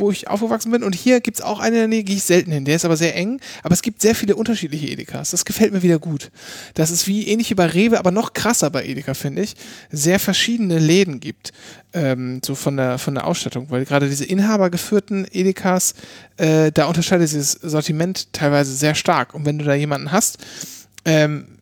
[0.00, 0.82] wo ich aufgewachsen bin.
[0.82, 2.64] Und hier gibt's auch eine in der Nähe, gehe ich selten hin.
[2.64, 3.40] Der ist aber sehr eng.
[3.62, 5.30] Aber es gibt sehr viele unterschiedliche Edekas.
[5.30, 6.30] Das gefällt mir wieder gut.
[6.74, 9.54] Das ist wie ähnlich wie bei Rewe, aber noch krasser bei Edeka, finde ich.
[9.90, 11.52] Sehr verschiedene Läden gibt.
[11.92, 13.70] Ähm, so von der, von der Ausstattung.
[13.70, 15.94] Weil gerade diese inhabergeführten Edekas,
[16.36, 19.34] äh, da unterscheidet sich das Sortiment teilweise sehr stark.
[19.34, 20.38] Und wenn du da jemanden hast,
[21.04, 21.53] ähm,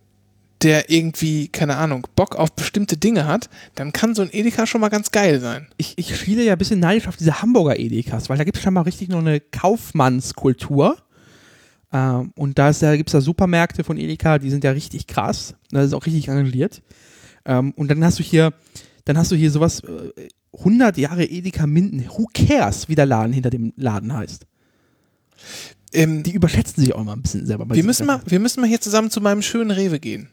[0.62, 4.80] der irgendwie, keine Ahnung, Bock auf bestimmte Dinge hat, dann kann so ein Edeka schon
[4.80, 5.68] mal ganz geil sein.
[5.76, 8.62] Ich, ich schiele ja ein bisschen neidisch auf diese Hamburger Edekas, weil da gibt es
[8.62, 10.96] scheinbar richtig noch eine Kaufmannskultur.
[11.92, 15.06] Ähm, und da, ist ja- gibt es da Supermärkte von Edeka, die sind ja richtig
[15.06, 15.54] krass.
[15.70, 16.82] Das ist auch richtig engagiert.
[17.44, 18.54] Ähm, und dann hast du hier,
[19.04, 22.06] dann hast du hier sowas, äh, 100 Jahre Edeka Minden.
[22.08, 24.46] Who cares, wie der Laden hinter dem Laden heißt?
[25.94, 27.68] Ähm, Die überschätzen sich auch immer ein bisschen selber.
[27.68, 30.28] wir, müssen mal, wir müssen mal hier zusammen zu meinem schönen Rewe gehen.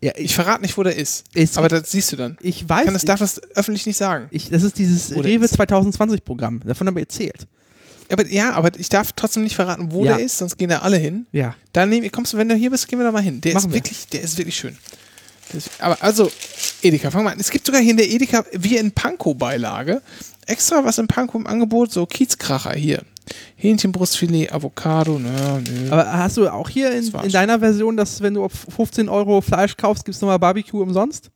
[0.00, 1.24] Ja, Ich ich, verrate nicht, wo der ist.
[1.34, 2.36] Es aber das siehst du dann.
[2.40, 4.28] ich weiß, kann das, darf das öffentlich nicht sagen.
[4.30, 5.54] ich, das ist dieses Wo der Rewe ist.
[5.54, 6.60] 2020 Programm.
[6.64, 7.46] Davon haben wir erzählt.
[8.10, 10.16] Aber, ja, aber ich darf trotzdem nicht verraten, wo Ja.
[10.16, 11.26] der ist, sonst gehen da alle hin.
[11.32, 11.54] Ja.
[11.72, 13.40] Dann nehm, kommst du, wenn du hier bist, gehen wir da mal hin.
[13.40, 13.74] Der Machen ist wir.
[13.74, 14.78] wirklich, der ist wirklich schön.
[15.52, 16.30] Ist, aber also,
[16.82, 17.40] Edeka, fangen wir an.
[17.40, 20.00] Es gibt sogar hier in der Edeka, wie in Panko-Beilage,
[20.46, 23.02] extra was im Panko im Angebot, so Kiezkracher hier.
[23.56, 25.90] Hähnchenbrustfilet, Avocado, na, nö.
[25.90, 29.40] Aber hast du auch hier in, in deiner Version, dass wenn du auf 15 Euro
[29.40, 31.30] Fleisch kaufst, gibt es nochmal Barbecue umsonst?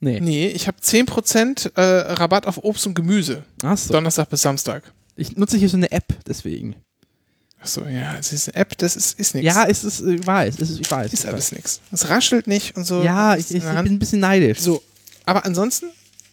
[0.00, 0.18] Nee.
[0.18, 3.44] Nee, ich habe 10% äh, Rabatt auf Obst und Gemüse.
[3.62, 3.92] Achso.
[3.92, 4.82] Donnerstag bis Samstag.
[5.14, 6.74] Ich nutze hier so eine App, deswegen.
[7.60, 9.54] Achso, ja, es ist eine App, das ist, ist nichts.
[9.54, 11.12] Ja, es ist, ich weiß, es ist, ich weiß.
[11.12, 11.80] ist alles nichts.
[11.92, 13.04] Es raschelt nicht und so.
[13.04, 14.58] Ja, ich, ich bin ein bisschen neidisch.
[14.58, 14.82] So,
[15.24, 15.86] aber ansonsten,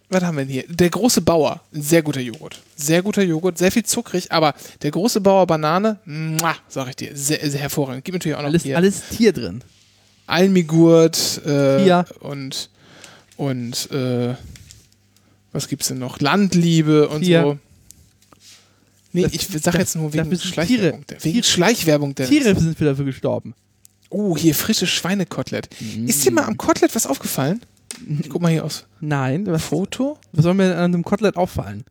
[0.09, 0.63] was haben wir denn hier?
[0.67, 2.61] Der große Bauer, ein sehr guter Joghurt.
[2.75, 7.15] Sehr guter Joghurt, sehr viel zuckrig, aber der große Bauer Banane, muah, sag ich dir,
[7.15, 8.05] sehr, sehr hervorragend.
[8.05, 9.63] Gibt natürlich auch noch Alles, hier alles Tier drin.
[10.27, 12.05] Almigurt äh, Hier.
[12.19, 12.69] und
[13.37, 14.35] und äh,
[15.51, 16.19] was gibt's denn noch?
[16.19, 17.41] Landliebe und Hier.
[17.41, 17.57] so.
[19.11, 21.05] Nee, Das- ich sag jetzt nur wegen Schleichwerbung.
[21.07, 22.29] Tiere- wegen Tiere- Schleichwerbung, Dennis.
[22.29, 23.55] Tiere sind dafür gestorben.
[24.11, 25.69] Oh, hier frische Schweinekotelett.
[26.05, 27.61] Ist dir mal am Kotelett was aufgefallen?
[28.21, 28.85] Ich guck mal hier aus.
[28.99, 30.17] Nein, was, Foto?
[30.31, 31.83] was soll mir an einem Kotelett auffallen?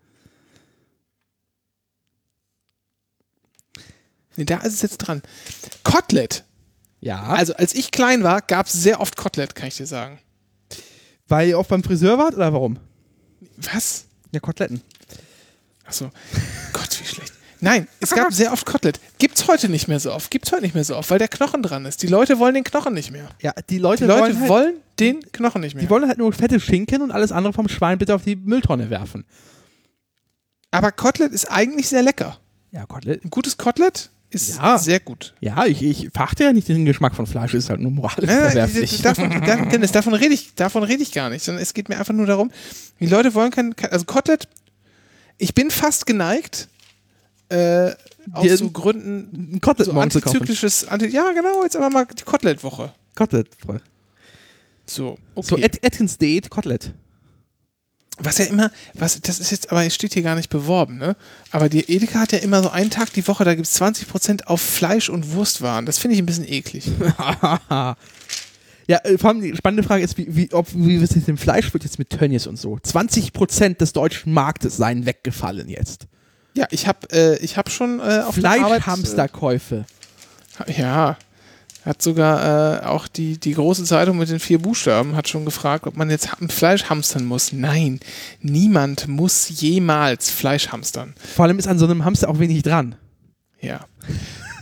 [4.36, 5.22] Nee, da ist es jetzt dran.
[5.84, 6.44] Kotelett.
[7.00, 10.18] Ja, Also, als ich klein war, gab es sehr oft Kotelett, kann ich dir sagen.
[11.28, 12.78] weil ihr auch beim Friseur wart oder warum?
[13.56, 14.06] Was?
[14.32, 14.80] Ja, Koteletten.
[15.84, 16.10] Achso.
[16.72, 17.32] Gott, wie schlecht.
[17.60, 19.00] Nein, es gab sehr oft Kotelett.
[19.18, 20.30] Gibt's heute nicht mehr so oft.
[20.30, 22.02] Gibt's heute nicht mehr so oft, weil der Knochen dran ist.
[22.02, 23.28] Die Leute wollen den Knochen nicht mehr.
[23.42, 25.84] Ja, die Leute, Die Leute wollen, halt, wollen den Knochen nicht mehr.
[25.84, 28.90] die wollen halt nur fette Schinken und alles andere vom Schwein bitte auf die Mülltonne
[28.90, 29.24] werfen.
[30.70, 32.38] Aber Kotelett ist eigentlich sehr lecker.
[32.72, 33.24] Ja, Kotelett.
[33.24, 34.76] Ein gutes Kotelett ist Ja.
[34.78, 35.34] sehr gut.
[35.40, 39.00] Ja, ich, ich verachte ja nicht den Geschmack von Fleisch, ist halt nur moralisch verwerflich.
[39.00, 41.98] davon, da- Dennis, davon rede ich, davon rede ich gar nicht, sondern es geht mir
[41.98, 42.50] einfach nur darum,
[43.00, 44.46] die Leute wollen kein, also Kotelett,
[45.38, 46.68] ich bin fast geneigt,
[47.48, 47.92] äh,
[48.32, 50.36] aus so Gründen, Ein Kotelett so morgen zu kaufen.
[50.36, 52.92] antizyklisches, anti, ja genau, jetzt aber mal die Kotelett-Woche.
[53.14, 53.48] Kotelett.
[53.64, 53.80] voll.
[54.88, 55.48] So, okay.
[55.48, 56.92] So, At Atkins Date, Kotelett.
[58.18, 61.16] was ja immer, was, das ist jetzt, aber es steht hier gar nicht beworben, ne?
[61.50, 64.46] Aber die Edeka hat ja immer so einen Tag die Woche, da gibt es 20%
[64.46, 65.86] auf Fleisch und Wurstwaren.
[65.86, 66.86] Das finde ich ein bisschen eklig.
[67.70, 67.96] ja,
[68.86, 71.38] äh, vor allem die spannende Frage ist, wie, wie, ob, wie ist es mit dem
[71.38, 72.74] Fleisch wird jetzt mit Tönnies und so?
[72.76, 76.06] 20% des deutschen Marktes seien weggefallen jetzt.
[76.54, 79.84] Ja, ich habe äh, ich hab schon äh, auf Fleischhamsterkäufe.
[80.66, 81.16] Äh, ja.
[81.88, 85.86] Hat sogar äh, auch die, die große Zeitung mit den vier Buchstaben hat schon gefragt,
[85.86, 87.50] ob man jetzt Fleisch hamstern muss.
[87.54, 87.98] Nein,
[88.42, 91.14] niemand muss jemals Fleisch hamstern.
[91.34, 92.96] Vor allem ist an so einem Hamster auch wenig dran.
[93.62, 93.86] Ja.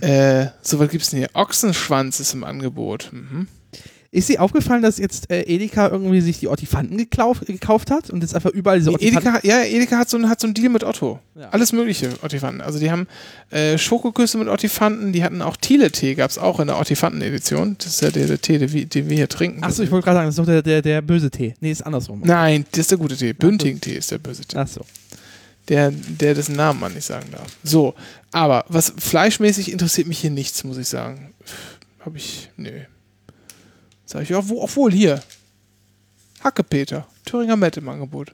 [0.03, 1.31] äh, so was gibt's denn hier?
[1.35, 3.11] Ochsenschwanz ist im Angebot.
[3.13, 3.49] Mhm.
[4.11, 8.23] Ist dir aufgefallen, dass jetzt äh, Edeka irgendwie sich die Ortifanten geklauf, gekauft hat und
[8.23, 9.29] jetzt einfach überall diese Ortifanten...
[9.29, 11.19] Edeka, ja, Edeka hat so, einen- hat so einen Deal mit Otto.
[11.35, 11.49] Ja.
[11.51, 12.61] Alles mögliche Ottifanten.
[12.61, 13.07] Also die haben
[13.51, 17.77] äh, Schokoküsse mit Ottifanten, die hatten auch Thiele-Tee, gab es auch in der Ottifanten-Edition.
[17.79, 19.63] Das ist ja der, der Tee, den wir, den wir hier trinken.
[19.65, 21.55] Achso, ich wollte gerade sagen, das ist doch der, der, der böse Tee.
[21.61, 22.23] Nee, ist andersrum.
[22.25, 23.33] Nein, das ist der gute Tee.
[23.33, 24.57] Bünding-Tee ist der böse Tee.
[24.57, 24.83] Achso.
[25.69, 27.47] Der, der dessen Namen man nicht sagen darf.
[27.65, 27.95] So,
[28.31, 31.35] aber was fleischmäßig interessiert mich hier nichts, muss ich sagen.
[32.05, 32.71] Hab ich, nö.
[34.07, 35.23] Sag ich, ja, wo, obwohl hier.
[36.43, 38.33] Hackepeter, Thüringer Met im Angebot.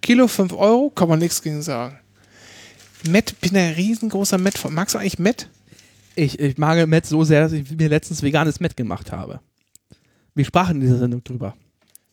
[0.00, 1.98] Kilo 5 Euro, kann man nichts gegen sagen.
[3.08, 4.58] Met, bin ein riesengroßer Met.
[4.70, 5.48] Magst du eigentlich Met?
[6.16, 9.40] Ich, ich mag Met so sehr, dass ich mir letztens veganes Met gemacht habe.
[10.34, 11.56] Wir sprachen in dieser Sendung drüber.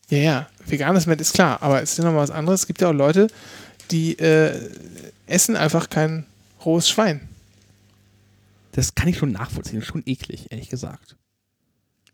[0.09, 2.61] Ja, ja, veganes Met ist klar, aber es ist ja noch mal was anderes.
[2.61, 3.27] Es gibt ja auch Leute,
[3.91, 4.69] die äh,
[5.25, 6.25] essen einfach kein
[6.63, 7.27] rohes Schwein.
[8.73, 9.81] Das kann ich schon nachvollziehen.
[9.81, 11.15] Schon eklig, ehrlich gesagt.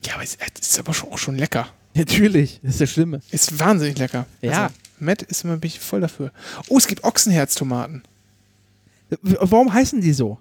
[0.06, 1.68] Ja, aber es es ist aber schon, auch schon lecker.
[1.96, 3.22] Natürlich, das ist das Schlimme.
[3.32, 4.26] Ist wahnsinnig lecker.
[4.42, 4.66] Ja.
[4.66, 6.32] Also, Matt ist immer bin ich voll dafür.
[6.68, 8.04] Oh, es gibt Ochsenherztomaten.
[9.22, 10.40] Warum heißen die so?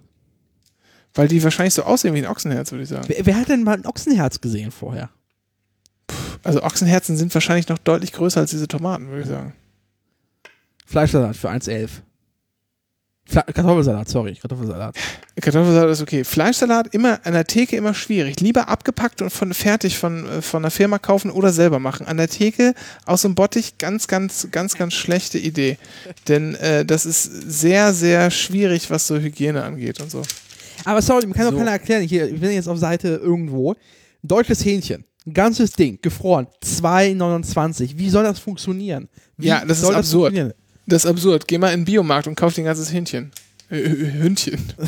[1.15, 3.05] Weil die wahrscheinlich so aussehen wie ein Ochsenherz, würde ich sagen.
[3.07, 5.11] Wer, wer hat denn mal ein Ochsenherz gesehen vorher?
[6.43, 9.55] Also Ochsenherzen sind wahrscheinlich noch deutlich größer als diese Tomaten, würde ich sagen.
[10.87, 11.89] Fleischsalat für 1,11.
[13.31, 14.95] Kartoffelsalat, sorry, Kartoffelsalat.
[15.41, 16.25] Kartoffelsalat ist okay.
[16.25, 18.39] Fleischsalat immer an der Theke immer schwierig.
[18.41, 22.07] Lieber abgepackt und von fertig von, äh, von der Firma kaufen oder selber machen.
[22.07, 22.75] An der Theke
[23.07, 25.79] aus dem Bottich ganz, ganz, ganz, ganz schlechte Idee.
[26.29, 30.23] Denn äh, das ist sehr, sehr schwierig, was so Hygiene angeht und so.
[30.85, 31.59] Aber sorry, mir kann doch So.
[31.59, 32.03] keiner erklären.
[32.03, 33.75] Hier, ich bin jetzt auf Seite irgendwo.
[34.23, 35.05] Deutsches Hähnchen.
[35.27, 36.47] Ein ganzes Ding, gefroren.
[36.63, 37.97] 2,29.
[37.97, 39.09] Wie soll das funktionieren?
[39.39, 40.35] Wie Ja, das ist absurd.
[40.87, 41.49] Das ist absurd.
[41.49, 43.33] Geh mal in den Biomarkt und kauf dir ein ganzes Hähnchen.
[43.71, 44.61] Äh, Hündchen.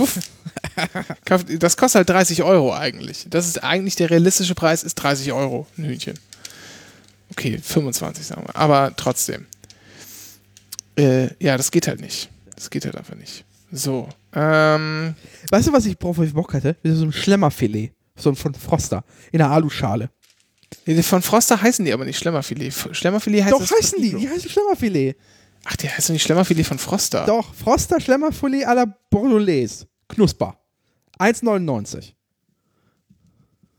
[1.59, 3.27] Das kostet halt 30 Euro eigentlich.
[3.31, 6.19] Das ist eigentlich der realistische Preis, ist 30 Euro ein Hühnchen.
[7.31, 8.57] Okay, 25 sagen wir.
[8.57, 9.47] Aber trotzdem.
[10.97, 12.31] Äh, ja, das geht halt nicht.
[12.55, 13.45] Das geht halt einfach nicht.
[13.73, 14.09] So.
[14.35, 15.15] Ähm,
[15.51, 16.77] Weißt du, was ich worauf ich Bock hatte?
[16.85, 17.93] So ein Schlemmerfilet.
[18.17, 19.05] So ein von Froster.
[19.33, 20.11] In einer Aluschale.
[20.87, 22.73] die von Froster heißen die aber nicht Schlemmerfilet.
[22.93, 24.15] Schlemmerfilet heißt Doch, heißen die.
[24.15, 25.17] Die heißen Schlemmerfilet.
[25.69, 27.27] Ach, die heißt doch nicht Schlemmerfilet von Froster.
[27.27, 29.87] Doch, Froster Schlemmerfilet à la Bordelaise.
[30.09, 30.57] Knusper.
[31.19, 32.13] 1,99.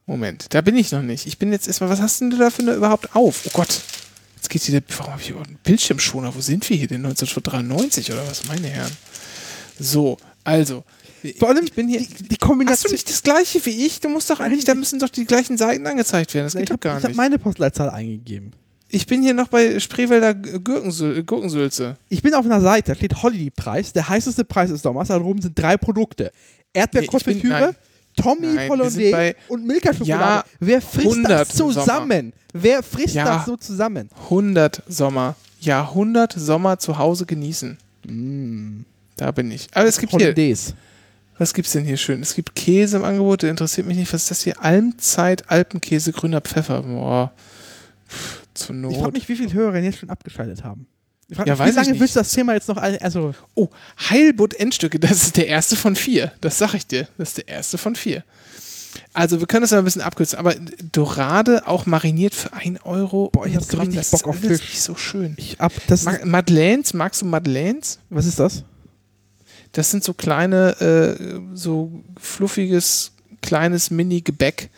[0.06, 1.28] Moment, da bin ich noch nicht.
[1.28, 3.44] Ich bin jetzt erstmal, was hast denn du da für eine überhaupt auf?
[3.46, 3.82] Oh Gott.
[4.36, 6.34] Jetzt geht hier der, warum habe ich überhaupt einen Bildschirmschoner?
[6.36, 7.06] Wo sind wir hier denn?
[7.06, 8.92] 1993 oder was, meine Herren?
[9.80, 10.84] So, also.
[11.40, 12.00] Vor allem ich bin hier.
[12.00, 12.92] die, die Hast du Kombination.
[12.94, 14.00] nicht das gleiche wie ich?
[14.00, 16.46] Du musst doch eigentlich, da müssen doch die gleichen Seiten angezeigt werden.
[16.46, 17.18] Das geht ich doch habe gar hab nicht.
[17.18, 18.52] meine Postleitzahl eingegeben.
[18.90, 21.98] Ich bin hier noch bei Spreewälder Gurkensül Gurkensülze.
[22.10, 23.92] Ich bin auf einer Seite, da steht Holiday-Preis.
[23.94, 25.10] Der heißeste Preis des Sommers.
[25.10, 26.32] Da oben sind drei Produkte:
[26.74, 27.76] Nee, Erdbeerkonfitüre, nein.
[28.16, 30.22] Tommy Nein, Hollandaise und Milka-Schokolade.
[30.22, 31.74] Ja, Wer frisst 100 das im Sommer.
[31.74, 32.34] zusammen?
[32.54, 33.26] Wer frisst Ja.
[33.26, 34.10] das so zusammen?
[34.30, 35.36] 100 Sommer.
[35.60, 37.78] Ja, 100 Sommer zu Hause genießen.
[39.18, 39.68] Da bin ich.
[39.74, 40.74] Aber es gibt hier, Hollandaise.
[41.38, 42.22] Was gibt's denn hier schön?
[42.22, 44.12] Es gibt Käse im Angebot, der interessiert mich nicht.
[44.12, 44.64] Was ist das hier?
[44.64, 46.82] Almzeit, Alpenkäse, grüner Pfeffer.
[46.82, 47.32] Boah.
[48.58, 48.92] Zur Not.
[48.92, 50.88] Ich frage mich, wie viele Hörer jetzt schon abgeschaltet haben.
[51.30, 52.78] Ich frag Ja, mich, wie lange willst du das Thema jetzt noch?
[52.78, 53.68] Also, oh,
[54.10, 56.32] Heilbutt Endstücke, das ist der erste von vier.
[56.42, 57.08] Das sag ich dir.
[57.18, 58.24] Das ist der erste von vier.
[59.14, 60.56] Also, wir können das mal ein bisschen abkürzen, aber
[60.92, 63.30] Dorade auch mariniert für 1 Euro.
[63.32, 64.70] Boah, ich hab 100 so Gramm, richtig das Bock auf ist Fisch.
[64.70, 65.34] nicht so schön.
[65.38, 65.72] ich ab.
[65.88, 68.00] Das Ma Madeleines, magst du Madeleines?
[68.10, 68.64] was ist das?
[69.74, 74.70] Das sind so kleine, äh, so fluffiges, kleines Mini-Gebäck,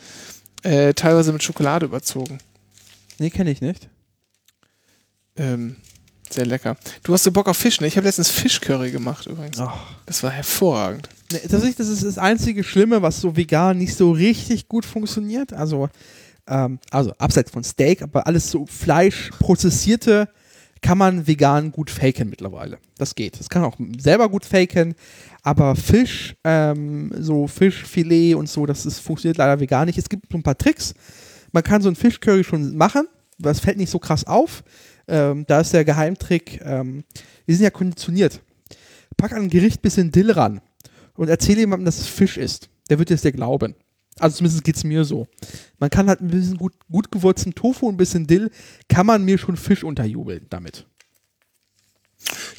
[0.64, 2.40] äh, teilweise mit Schokolade überzogen.
[3.20, 3.90] Nee, kenne ich nicht.
[5.36, 5.76] Ähm,
[6.30, 6.78] sehr lecker.
[7.04, 7.88] Du hast so Bock auf Fisch, ne?
[7.88, 9.60] Ich habe letztens Fischcurry gemacht übrigens.
[9.60, 9.96] Ach.
[10.06, 11.10] Das war hervorragend.
[11.32, 15.54] Nee, tatsächlich, das ist das einzige Schlimme, was so vegan nicht so richtig gut funktioniert.
[15.54, 15.90] Also,
[16.48, 20.30] ähm, also abseits von Steak, aber alles so Fleischprozessierte
[20.82, 22.78] kann man vegan gut faken mittlerweile.
[22.98, 23.40] Das geht.
[23.40, 24.96] Das kann auch selber gut faken.
[25.42, 29.98] Aber Fisch, ähm, so Fischfilet und so, das ist, funktioniert leider vegan nicht.
[29.98, 30.94] Es gibt so ein paar Tricks.
[31.52, 33.08] Man kann so ein Fischcurry schon machen.
[33.38, 34.64] Das fällt nicht so krass auf.
[35.08, 37.04] Ähm, da ist der Geheimtrick, ähm,
[37.48, 38.42] die sind ja konditioniert.
[39.18, 40.62] Pack an ein Gericht bisschen Dill ran
[41.16, 42.70] und erzähle jemandem, dass es Fisch ist.
[42.90, 43.76] Der wird es dir glauben.
[44.20, 45.28] Also zumindest geht es mir so.
[45.80, 48.52] Man kann halt ein bisschen gut, gut gewürzten Tofu und ein bisschen Dill,
[48.88, 50.86] kann man mir schon Fisch unterjubeln damit.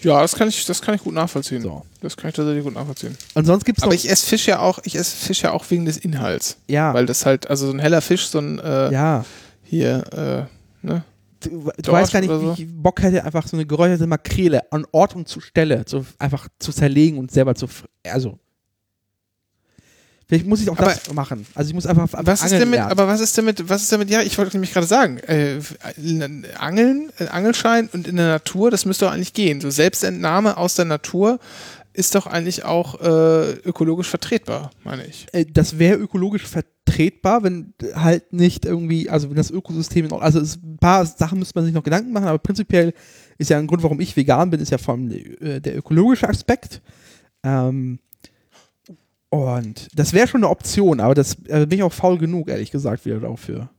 [0.02, 1.62] Ja, das kann ich, das kann ich gut nachvollziehen.
[1.62, 1.84] So.
[2.00, 3.16] Das kann ich tatsächlich gut nachvollziehen.
[3.34, 5.84] Ansonsten gibt es Aber ich esse Fisch ja auch, ich esse Fisch ja auch wegen
[5.84, 6.56] des Inhalts.
[6.68, 9.24] ja, Weil das halt, also so ein heller Fisch, so ein äh, ja.
[9.62, 10.48] hier,
[10.82, 11.04] äh, ne?
[11.40, 12.54] Du, du weißt gar nicht, oder wie so.
[12.58, 16.48] ich Bock hätte, einfach so eine geräucherte Makrele an Ort und zu Stelle zu, einfach
[16.58, 17.66] zu zerlegen und selber zu.
[18.06, 18.38] Also.
[20.30, 21.44] Vielleicht muss ich auch Aber- das machen.
[21.56, 22.04] Also ich muss einfach.
[22.04, 22.92] einfach Was ist denn mit, lernen.
[22.92, 25.18] aber was ist denn mit, was ist denn mit, ja, ich wollte nämlich gerade sagen,
[25.18, 25.58] äh,
[26.56, 29.60] Angeln, äh, Angelschein und in der Natur, das müsste doch eigentlich gehen.
[29.60, 31.40] So Selbstentnahme aus der Natur
[31.92, 35.26] ist doch eigentlich auch äh, ökologisch vertretbar, meine ich.
[35.32, 40.38] Äh, das wäre ökologisch vertretbar, wenn halt nicht irgendwie, also wenn das Ökosystem, noch, also
[40.38, 42.94] es, ein paar Sachen müsste man sich noch Gedanken machen, aber prinzipiell
[43.38, 46.28] ist ja ein Grund, warum ich vegan bin, ist ja vor allem äh, der ökologische
[46.28, 46.80] Aspekt.
[47.42, 47.98] Ähm,
[49.30, 52.70] und das wäre schon eine Option, aber das äh, bin ich auch faul genug, ehrlich
[52.70, 53.70] gesagt, wieder dafür.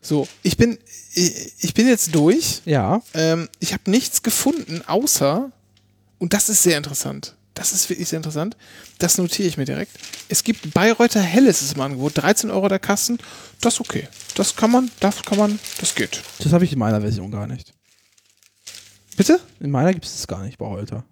[0.00, 0.78] So, ich bin,
[1.14, 2.62] ich, ich bin jetzt durch.
[2.64, 3.02] Ja.
[3.12, 5.50] Ähm, ich habe nichts gefunden, außer,
[6.18, 7.36] und das ist sehr interessant.
[7.52, 8.56] Das ist wirklich sehr interessant.
[8.98, 9.92] Das notiere ich mir direkt.
[10.28, 12.18] Es gibt Bayreuther Helles ist im Angebot.
[12.18, 13.18] 13 Euro der Kasten.
[13.62, 14.08] Das ist okay.
[14.34, 16.22] Das kann man, das kann man, das geht.
[16.38, 17.72] Das habe ich in meiner Version gar nicht.
[19.16, 19.40] Bitte?
[19.60, 21.04] In meiner gibt es das gar nicht Holter.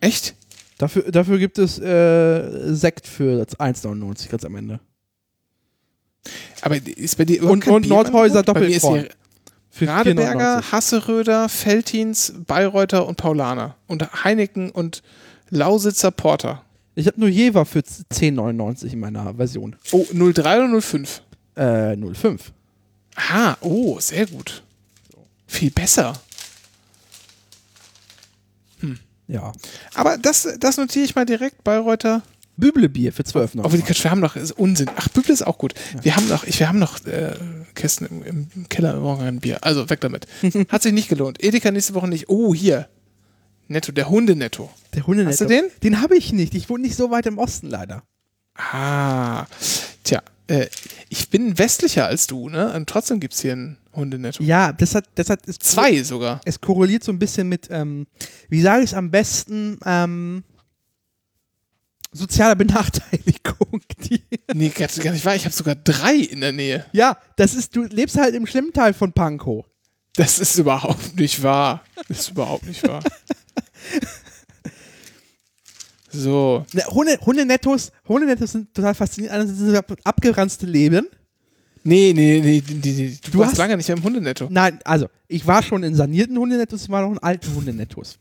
[0.00, 0.34] Echt?
[0.78, 4.80] Dafür, dafür gibt es äh, Sekt für das 1,99 ganz am Ende.
[6.60, 9.06] Aber ist bei dir Und- und Nordhäuser Doppelkorn.
[9.80, 10.72] Radeberger, 4,99.
[10.72, 13.76] Hasseröder, Feltins, Bayreuther und Paulaner.
[13.86, 15.02] Und Heineken und
[15.50, 16.62] Lausitzer Porter.
[16.94, 19.76] Ich habe nur Jever für 10,99 in meiner Version.
[19.92, 21.22] Oh, 03 oder 05?
[21.56, 22.52] Äh, 05.
[23.16, 24.62] Ah, oh, sehr gut.
[25.46, 26.14] Viel besser.
[29.28, 29.52] Ja.
[29.94, 32.22] Aber das, das notiere ich mal direkt, Bayreuther.
[32.56, 33.60] Büblebier für 12,99.
[33.60, 34.88] Aber die wir haben noch, ist Unsinn.
[34.96, 35.74] Ach, Büble ist auch gut.
[36.02, 37.34] Wir haben noch, ich, wir haben noch äh,
[37.74, 39.58] Kästen im, im Keller, brauchen ein Bier.
[39.62, 40.26] Also weg damit.
[40.68, 41.42] Hat sich nicht gelohnt.
[41.42, 42.28] Edeka nächste Woche nicht.
[42.28, 42.88] Oh, hier.
[43.68, 44.70] Netto, der Hundenetto.
[44.94, 45.32] Der Hundenetto.
[45.32, 45.64] Hast du den?
[45.82, 46.54] Den habe ich nicht.
[46.54, 48.04] Ich wohne nicht so weit im Osten leider.
[48.54, 49.46] Ah.
[50.04, 50.66] Tja, äh,
[51.08, 52.72] ich bin westlicher als du, ne?
[52.74, 54.42] Und trotzdem gibt es hier ein Hundenetto.
[54.42, 56.40] Ja, das hat, das hat ist Zwei sogar.
[56.44, 58.06] Es korreliert so ein bisschen mit, ähm,
[58.48, 60.44] wie sage ich es am besten, ähm,
[62.12, 63.80] sozialer Benachteiligung.
[64.04, 64.22] Die,
[64.54, 65.34] Nee, gar gar nicht wahr.
[65.34, 66.86] Ich habe sogar drei in der Nähe.
[66.92, 69.66] ja, das ist, du lebst halt im schlimmen Teil von Pankow.
[70.14, 71.84] Das ist überhaupt nicht wahr.
[72.08, 73.02] Das ist überhaupt nicht wahr.
[76.16, 76.64] So.
[76.90, 79.34] Hunde, Hundenettos, Hundenettos sind total faszinierend.
[79.40, 81.06] Einerseits sind sie abgeranzte Leben.
[81.84, 83.18] Nee, nee, nee, nee, nee, nee.
[83.30, 84.48] Du, warst hast- lange nicht mehr im Hundenetto.
[84.50, 88.18] Nein, also, ich war schon in sanierten Hundenettos, ich war noch in alten Hundenettos.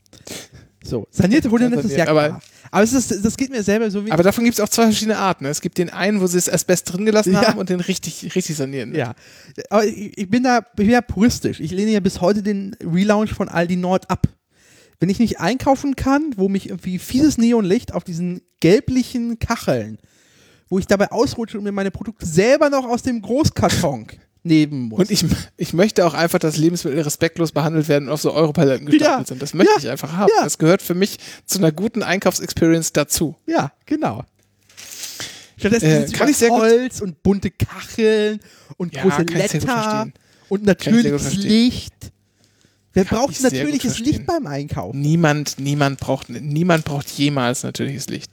[0.84, 2.42] So, sanierte Hundenettos, ja, Aber- klar.
[2.72, 4.12] Aber es ist, das geht mir selber so wie.
[4.12, 5.46] Aber davon gibt es auch zwei verschiedene Arten.
[5.46, 5.50] Ne?
[5.50, 7.48] Es gibt den einen, wo sie das Asbest drin gelassen Ja.
[7.48, 8.90] haben und den richtig, richtig sanieren.
[8.92, 8.98] ne?
[8.98, 9.14] Ja,
[9.70, 11.60] aber ich, ich bin da ich bin ja puristisch.
[11.62, 14.28] Ich lehne ja bis heute den Relaunch von Aldi Nord ab.
[15.00, 19.98] Wenn ich nicht einkaufen kann, wo mich irgendwie fieses Neonlicht auf diesen gelblichen Kacheln,
[20.70, 24.08] wo ich dabei ausrutsche und mir meine Produkte selber noch aus dem Großkarton
[24.44, 25.00] nehmen muss.
[25.00, 25.26] Und ich,
[25.58, 29.26] ich möchte auch einfach, dass Lebensmittel respektlos behandelt werden und auf so Europaletten gestapelt Ja.
[29.26, 29.42] sind.
[29.42, 29.80] Das möchte Ja.
[29.80, 30.30] ich einfach haben.
[30.38, 30.44] Ja.
[30.44, 33.36] Das gehört für mich zu einer guten Einkaufsexperience dazu.
[33.48, 34.24] ja, genau.
[35.58, 38.40] Stattdessen Äh, kann ich sehr gut- Holz und bunte Kacheln
[38.78, 40.08] und große Letter
[40.50, 41.34] und natürliches.
[41.36, 41.94] Licht.
[42.96, 44.00] Wer Kann braucht natürliches.
[44.00, 45.02] Licht beim Einkaufen?
[45.02, 48.32] Niemand, niemand braucht, niemand braucht jemals natürliches Licht.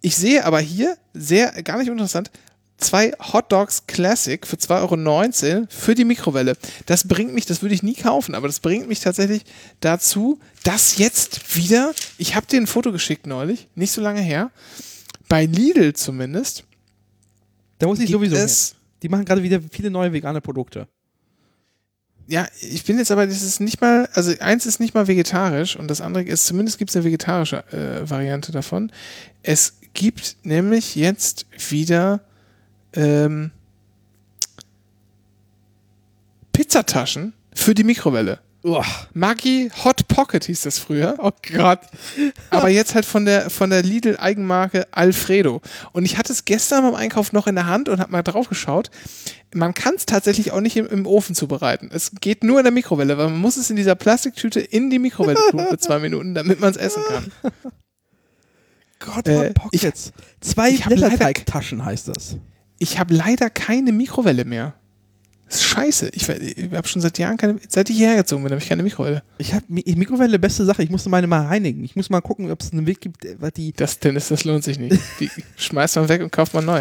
[0.00, 2.30] Ich sehe aber hier sehr, gar nicht interessant,
[2.78, 6.56] zwei Hot Dogs Classic für 2,19 Euro für die Mikrowelle.
[6.86, 9.42] Das bringt mich, das würde ich nie kaufen, aber das bringt mich tatsächlich
[9.80, 14.50] dazu, dass jetzt wieder, ich habe dir ein Foto geschickt neulich, nicht so lange her,
[15.28, 16.64] bei Lidl zumindest,
[17.78, 18.48] Da muss ich sowieso hin.
[19.02, 20.88] Die machen gerade wieder viele neue vegane Produkte.
[22.26, 25.76] Ja, ich bin jetzt aber, das ist nicht mal, also eins ist nicht mal vegetarisch
[25.76, 28.92] und das andere ist, zumindest gibt es eine vegetarische äh, Variante davon.
[29.42, 32.20] Es gibt nämlich jetzt wieder
[32.94, 33.50] ähm,
[36.52, 38.38] Pizzataschen für die Mikrowelle.
[39.12, 41.16] Maggi Hot Pocket hieß das früher.
[41.18, 41.80] Oh Gott.
[42.50, 45.60] Aber jetzt halt von der, von der Lidl Eigenmarke Alfredo.
[45.92, 48.48] Und ich hatte es gestern beim Einkauf noch in der Hand und habe mal drauf
[48.48, 48.90] geschaut.
[49.54, 51.90] Man kann es tatsächlich auch nicht im, im Ofen zubereiten.
[51.92, 54.98] Es geht nur in der Mikrowelle, weil man muss es in dieser Plastiktüte in die
[54.98, 57.52] Mikrowelle tun für zwei Minuten, damit man es essen kann.
[59.00, 60.12] Gott, Äh, Hot Pockets.
[60.40, 62.36] Zwei ich leider- Blätterteigtaschen heißt das.
[62.78, 64.74] Ich habe leider keine Mikrowelle mehr.
[65.52, 66.08] Das ist scheiße.
[66.14, 68.82] Ich, ich habe schon seit Jahren keine, seit ich hierher gezogen bin, habe ich keine
[68.82, 69.22] Mikrowelle.
[69.36, 70.82] Ich habe Mikrowelle beste Sache.
[70.82, 71.84] Ich musste meine mal reinigen.
[71.84, 73.74] Ich muss mal gucken, ob es einen Weg gibt, äh, was die.
[73.74, 74.98] Das, Dennis, das lohnt sich nicht.
[75.20, 76.80] Die schmeißt man weg und kauft man neu.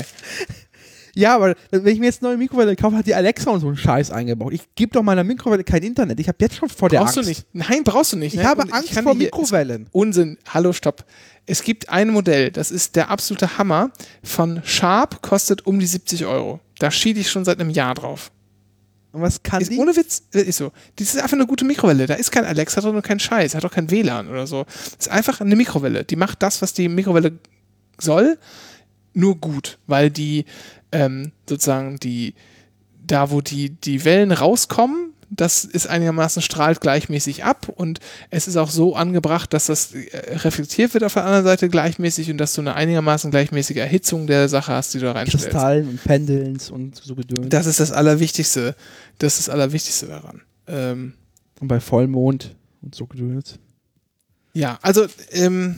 [1.13, 3.67] Ja, aber wenn ich mir jetzt eine neue Mikrowelle kaufe, hat die Alexa und so
[3.67, 4.53] einen Scheiß eingebaut.
[4.53, 6.22] Ich gebe doch meiner Mikrowelle kein Internet.
[6.22, 7.28] Ich habe jetzt schon vor der Brauchst Angst.
[7.28, 7.47] du nicht.
[7.51, 8.36] Nein, brauchst du nicht.
[8.36, 9.89] Ich Nein, habe und Angst kann vor Mikrowellen.
[9.91, 10.38] Unsinn.
[10.47, 11.03] Hallo, stopp.
[11.45, 13.91] Es gibt ein Modell, das ist der absolute Hammer.
[14.24, 16.61] Von Sharp kostet um die 70 Euro.
[16.80, 18.32] Da schiede ich schon seit einem Jahr drauf.
[19.12, 19.78] Und was kann Ist die?
[19.78, 20.72] ohne Witz, äh, ist so.
[20.95, 22.05] Das ist einfach eine gute Mikrowelle.
[22.07, 23.55] Da ist kein Alexa drin und kein Scheiß.
[23.55, 24.64] Hat auch kein WLAN oder so.
[24.64, 26.03] Das ist einfach eine Mikrowelle.
[26.05, 27.34] Die macht das, was die Mikrowelle
[27.99, 28.38] soll,
[29.14, 30.45] nur gut, weil die
[30.93, 32.34] ähm, sozusagen die,
[33.05, 38.57] da wo die, die Wellen rauskommen, das ist einigermaßen strahlt gleichmäßig ab und es ist
[38.57, 42.53] auch so angebracht, dass das äh, reflektiert wird auf der anderen Seite gleichmäßig und dass
[42.53, 45.49] du eine einigermaßen gleichmäßige Erhitzung der Sache hast, die du da reinstellst.
[45.49, 47.47] Kristallen und Pendelns und so gedöns.
[47.49, 48.75] Das ist das Allerwichtigste.
[49.19, 50.41] Das ist das Allerwichtigste daran.
[50.67, 51.13] Ähm,
[51.61, 53.57] und bei Vollmond und so gedöns.
[54.53, 55.77] ja, also, ähm,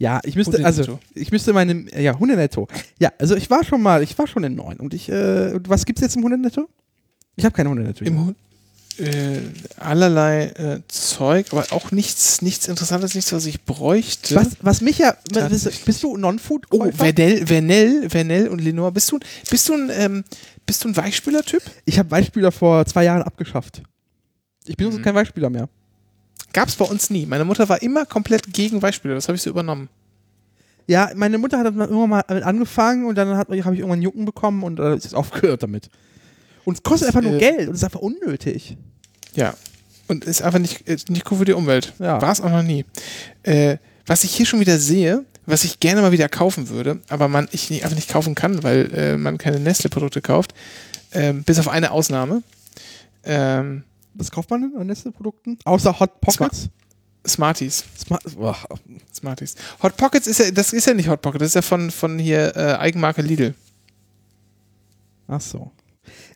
[0.00, 2.66] Ja, ich müsste, also, ich müsste meine, ja, Hundenetto.
[2.98, 5.86] Ja, also ich war schon mal, ich war schon in neun und ich, äh, was
[5.86, 6.68] gibt's jetzt im Hundenetto?
[7.36, 8.04] Ich habe kein Hundenetto.
[8.04, 8.34] im.
[8.98, 9.40] Äh,
[9.76, 14.34] allerlei äh, Zeug, aber auch nichts, nichts Interessantes, nichts, was ich bräuchte.
[14.34, 15.16] was, was mich ja,
[15.48, 16.66] bist, bist du Non-Food?
[16.70, 20.24] Oh, Vernell, Vernell, Vernell und Lenore, bist du, bist du ein, ähm,
[20.66, 21.62] bist du ein Weichspüler-Typ?
[21.84, 23.82] Ich habe Weichspüler vor zwei Jahren abgeschafft.
[24.64, 24.76] Ich Mhm.
[24.76, 25.68] benutze keinen Weichspüler mehr.
[26.52, 27.24] Gab's bei uns nie.
[27.24, 29.88] Meine Mutter war immer komplett gegen Weichspüler, das habe ich so übernommen.
[30.88, 34.24] Ja, meine Mutter hat dann irgendwann mal damit angefangen und dann habe ich irgendwann Jucken
[34.24, 35.88] bekommen und äh, ist jetzt aufgehört damit.
[36.64, 38.76] Und es kostet einfach nur äh, Geld und ist einfach unnötig.
[39.34, 39.54] Ja.
[40.06, 41.92] Und ist einfach nicht, nicht cool für die Umwelt.
[41.98, 42.20] Ja.
[42.20, 42.84] War es auch noch nie.
[43.42, 47.28] Äh, was ich hier schon wieder sehe, was ich gerne mal wieder kaufen würde, aber
[47.28, 50.54] man ich nicht, einfach nicht kaufen kann, weil äh, man keine Nestle-Produkte kauft,
[51.12, 52.42] ähm, bis auf eine Ausnahme.
[53.24, 53.84] Ähm,
[54.14, 55.58] Was kauft man denn an Nestle-Produkten?
[55.64, 56.68] Außer Hot Pockets?
[57.26, 57.84] Smarties.
[57.98, 58.56] Smart Boah.
[59.14, 59.54] Smarties.
[59.82, 62.18] Hot Pockets ist ja, das ist ja nicht Hot Pocket, das ist ja von, von
[62.18, 63.54] hier äh, Eigenmarke Lidl.
[65.26, 65.70] Ach so.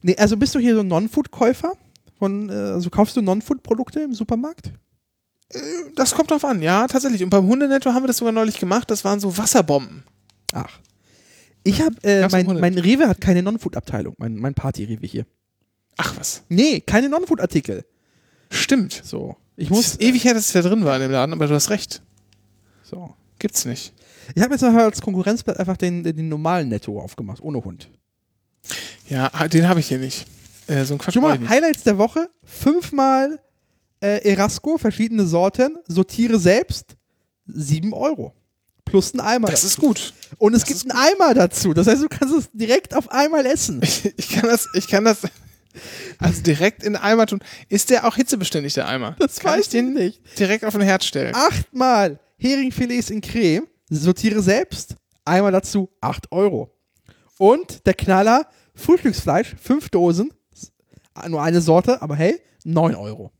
[0.02, 1.72] Nee, also bist du hier so ein Non-Food-Käufer?
[2.18, 4.72] Von, äh, also kaufst du Non-Food-Produkte im Supermarkt?
[5.96, 7.22] Das kommt drauf an, ja, tatsächlich.
[7.22, 10.02] Und beim Hundenetto haben wir das sogar neulich gemacht, das waren so Wasserbomben.
[10.52, 10.78] Ach.
[11.64, 15.26] Ich habe, äh, mein, mein Rewe hat keine Non-Food-Abteilung, mein, mein Party-Rewe hier.
[15.98, 16.42] Ach was.
[16.48, 17.84] Nee, keine Non-Food-Artikel.
[18.50, 19.00] Stimmt.
[19.04, 19.36] So.
[19.56, 19.86] Ich Es muss.
[19.88, 22.02] ist ewig her, dass es da drin war in dem Laden, aber du hast recht.
[22.82, 23.14] So.
[23.38, 23.92] Gibt's nicht.
[24.34, 27.90] Ich habe jetzt noch als Konkurrenzblatt einfach den, den normalen Netto aufgemacht, ohne Hund.
[29.08, 30.26] Ja, den habe ich hier nicht.
[30.66, 31.14] Äh, so ein Quatsch.
[31.14, 31.48] Brauch mal ich.
[31.48, 33.40] Highlights der Woche: fünfmal
[34.00, 36.96] äh, Erasco, verschiedene Sorten, sortiere selbst,
[37.46, 38.34] 7 Euro.
[38.84, 39.48] Plus ein Eimer.
[39.48, 39.66] Das dazu.
[39.68, 40.14] ist gut.
[40.38, 41.72] Und es gibt einen Eimer dazu.
[41.72, 43.80] Das heißt, du kannst es direkt auf einmal essen.
[44.16, 45.18] Ich kann das, ich kann das
[46.18, 47.40] also direkt in den Eimer tun.
[47.68, 49.16] Ist der auch hitzebeständig, der Eimer?
[49.18, 50.20] Das kann weiß ich den nicht.
[50.38, 51.34] direkt auf den Herd stellen?
[51.34, 56.74] Achtmal Heringfilets in Creme, sortiere selbst, Eimer dazu, 8 Euro.
[57.42, 60.32] Und der Knaller, Frühstücksfleisch, 5 Dosen,
[61.26, 63.32] nur eine Sorte, aber hey, 9 Euro.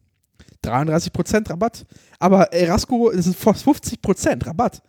[0.64, 1.86] 33% Rabatt.
[2.18, 4.82] Aber Erasco, das ist fast 50% Rabatt.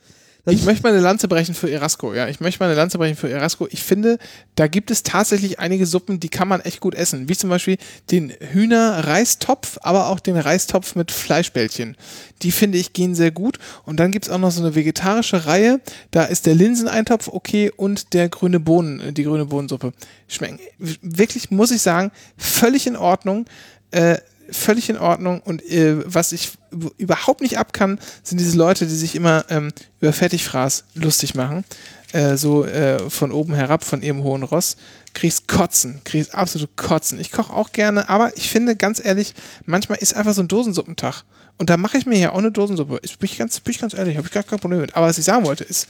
[0.45, 2.27] Ich möchte mal eine Lanze brechen für Erasco, ja.
[2.27, 3.65] Ich möchte mal eine Lanze brechen für Erasco.
[3.71, 4.17] Ich finde,
[4.55, 7.29] da gibt es tatsächlich einige Suppen, die kann man echt gut essen.
[7.29, 7.77] Wie zum Beispiel
[8.11, 11.95] den Hühner-Reistopf, aber auch den Reistopf mit Fleischbällchen.
[12.41, 13.57] Die finde ich gehen sehr gut.
[13.85, 15.79] Und dann gibt es auch noch so eine vegetarische Reihe.
[16.11, 19.93] Da ist der Linseneintopf okay und der grüne Bohnen, die grüne Bohnensuppe.
[20.27, 23.45] Schmecken wirklich, muss ich sagen, völlig in Ordnung.
[23.91, 24.17] Äh,
[24.49, 26.51] völlig in Ordnung und äh, was ich
[26.97, 31.63] überhaupt nicht ab kann, sind diese Leute, die sich immer ähm, über Fertigfraß lustig machen.
[32.13, 34.78] Äh, so äh, von oben herab, von ihrem hohen Ross.
[35.13, 37.19] Kriegst Kotzen, kriegst absolut Kotzen.
[37.19, 39.34] Ich koche auch gerne, aber ich finde, ganz ehrlich,
[39.65, 41.24] manchmal ist einfach so ein Dosensuppentag.
[41.57, 42.99] Und da mache ich mir ja auch eine Dosensuppe.
[43.01, 44.95] Ich bin ich ganz, bin ich ganz ehrlich, habe ich gar kein Problem mit.
[44.95, 45.88] Aber was ich sagen wollte, ist,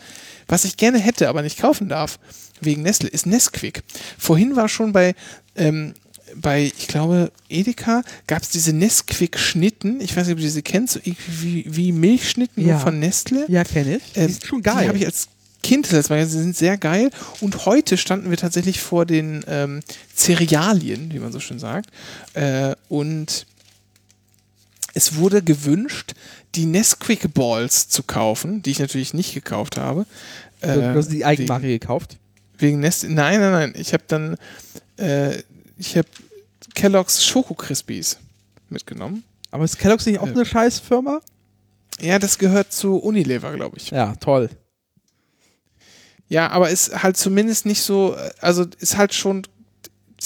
[0.47, 2.19] was ich gerne hätte, aber nicht kaufen darf,
[2.61, 3.84] wegen Nestle, ist Nesquik.
[4.17, 5.15] Vorhin war schon bei
[5.55, 5.93] ähm,
[6.36, 10.01] bei, ich glaube, Edeka gab es diese Nesquik-Schnitten.
[10.01, 12.79] Ich weiß nicht, ob ihr diese kennt, so wie, wie Milchschnitten nur Ja.
[12.79, 13.45] von Nestle.
[13.49, 14.03] ja, kenne ich.
[14.15, 14.81] Ähm, die ist schon geil.
[14.84, 15.27] Die habe ich als
[15.61, 17.09] Kind das Mal, sie sind sehr geil.
[17.39, 19.79] Und heute standen wir tatsächlich vor den ähm,
[20.15, 21.89] Cerealien, wie man so schön sagt.
[22.34, 23.45] Äh, und
[24.93, 26.13] es wurde gewünscht,
[26.55, 30.05] die Nesquik Balls zu kaufen, die ich natürlich nicht gekauft habe.
[30.61, 32.17] du, Äh, du hast die wegen- Eigenmarke gekauft.
[32.57, 33.09] Wegen Nestle.
[33.09, 33.73] Nein, nein, nein.
[33.75, 34.36] Ich habe dann,
[34.97, 35.38] äh,
[35.79, 36.07] ich habe
[36.74, 38.17] Kellogg's Schoko Crispies
[38.69, 39.24] mitgenommen.
[39.51, 41.21] Aber ist Kellogg's nicht auch eine Scheißfirma?
[42.01, 43.91] Ja, das gehört zu Unilever, glaube ich.
[43.91, 44.49] Ja, toll.
[46.28, 49.43] Ja, aber ist halt zumindest nicht so, äh, also ist halt schon,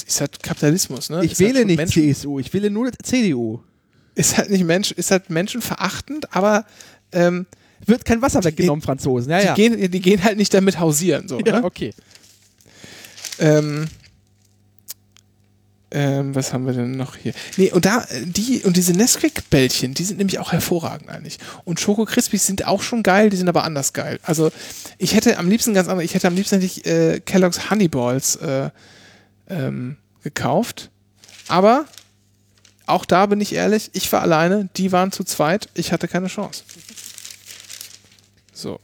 [0.05, 1.25] ist halt Kapitalismus, ne?
[1.25, 3.59] Ich ist halt wähle schon nicht Menschen, CSU, ich wähle nur CDU.
[4.15, 6.65] ist halt nicht Mensch, ist halt menschenverachtend, aber
[7.11, 7.45] ähm,
[7.85, 9.31] Wird kein Wasser weggenommen, Franzosen.
[9.31, 9.53] Ja, die, ja.
[9.53, 11.39] Gehen, die gehen halt nicht damit hausieren, so.
[11.39, 11.63] ja ne?
[11.63, 11.93] okay.
[13.39, 13.87] Ähm,
[15.89, 17.33] ähm, was haben wir denn noch hier?
[17.55, 21.39] Nee, und da, die, und diese Nesquik-Bällchen, die sind nämlich auch hervorragend eigentlich.
[21.63, 24.19] Und Schoko Crispies sind auch schon geil, die sind aber anders geil.
[24.23, 24.51] Also,
[24.97, 28.69] ich hätte am liebsten ganz andere, ich hätte am liebsten ich, äh, Kellogg's Honeyballs äh,
[29.49, 30.89] ähm, gekauft.
[31.47, 31.85] Aber
[32.85, 36.27] auch da bin ich ehrlich, ich war alleine, die waren zu zweit, ich hatte keine
[36.27, 36.63] Chance.
[38.53, 38.79] So.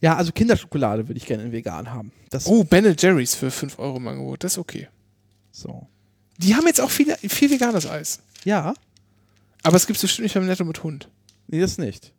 [0.00, 2.12] Ja, also Kinderschokolade würde ich gerne in vegan haben.
[2.30, 4.88] Das Oh, Ben Jerry's für 5 Euro im Angebot, das ist okay.
[5.50, 5.86] so.
[6.42, 8.20] Die haben jetzt auch viel, viel veganes Eis.
[8.44, 8.72] Ja,
[9.62, 11.08] Aber es gibt es bestimmt nicht beim Netto mit Hund.
[11.48, 12.12] nee, das nicht.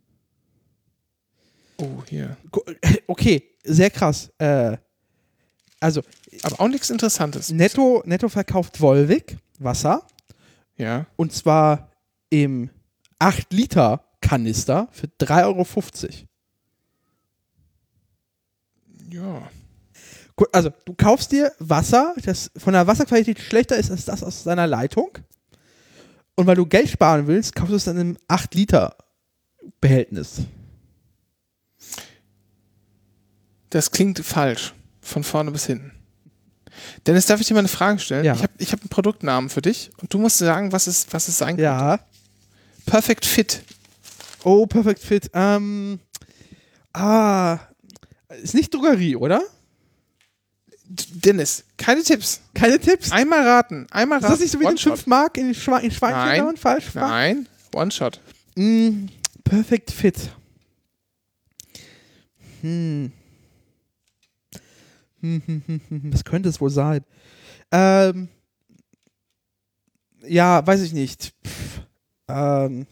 [1.78, 2.36] Oh, hier.
[2.52, 2.62] Gu-
[3.08, 4.30] Okay, sehr krass.
[4.38, 4.76] Äh,
[5.80, 6.02] also
[6.44, 7.50] Aber auch nichts Interessantes.
[7.50, 10.06] Netto, Netto verkauft Volvic Wasser
[10.76, 11.06] Ja.
[11.16, 11.90] und zwar
[12.30, 12.70] im
[13.18, 15.66] 8 Liter Kanister für 3,50 Euro.
[19.10, 19.50] Ja.
[20.52, 24.66] Also, du kaufst dir Wasser, das von der Wasserqualität schlechter ist als das aus seiner
[24.66, 25.18] Leitung.
[26.34, 28.96] Und weil du Geld sparen willst, kaufst du es dann im 8 Liter
[29.80, 30.42] Behältnis.
[33.70, 34.74] Das klingt falsch.
[35.00, 35.92] Von vorne bis hinten.
[37.06, 38.24] Dennis, darf ich dir mal eine Frage stellen?
[38.24, 38.34] Ja.
[38.34, 41.28] Ich habe ich hab einen Produktnamen für dich und du musst sagen, was es, was
[41.28, 41.64] es sein kann.
[41.64, 42.00] Ja.
[42.86, 43.62] Perfect Fit.
[44.44, 45.30] Oh, Perfect Fit.
[45.34, 46.00] Ähm.
[46.92, 47.58] Ah.
[48.42, 49.42] Ist nicht Drogerie, oder?
[50.94, 52.40] Dennis, keine Tipps.
[52.54, 53.10] Keine Tipps?
[53.12, 53.86] Einmal raten.
[53.90, 54.32] Einmal Ist raten.
[54.34, 54.98] das nicht so wie den One-Shot.
[54.98, 56.56] 5 Mark in, Schwe in Schweinchen Nein.
[56.56, 56.94] falsch?
[56.94, 57.08] war?
[57.08, 57.48] Nein.
[57.74, 58.20] One-Shot.
[58.56, 59.06] Mm,
[59.44, 60.30] perfect Fit.
[62.60, 63.10] Hm.
[65.20, 66.12] Hm, hm, hm, hm, hm.
[66.12, 67.04] Was könnte es wohl sein?
[67.70, 68.28] Ähm.
[70.26, 71.32] Ja, weiß ich nicht.
[71.46, 71.80] Pff.
[72.28, 72.86] Ähm.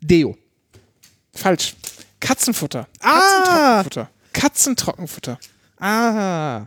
[0.00, 0.36] Deo.
[1.32, 1.74] Falsch.
[2.20, 2.88] Katzenfutter.
[3.00, 3.82] Ah!
[3.84, 4.10] Katzentrockenfutter.
[4.32, 5.38] Katzentrockenfutter.
[5.78, 6.66] Ah.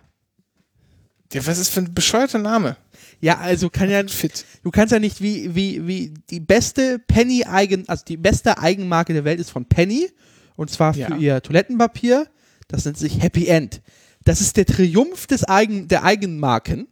[1.34, 2.78] Ja, was ist für ein bescheuerter Name?
[3.22, 4.46] Ja, also kann ja Fit.
[4.64, 9.14] Du kannst ja nicht wie, wie, wie die beste Penny eigen, also die beste Eigenmarke
[9.14, 10.10] der Welt ist von Penny.
[10.56, 11.16] Und zwar für Ja.
[11.16, 12.28] ihr Toilettenpapier.
[12.68, 13.82] Das nennt sich Happy End.
[14.24, 16.88] Das ist der Triumph des Eigen, der Eigenmarken.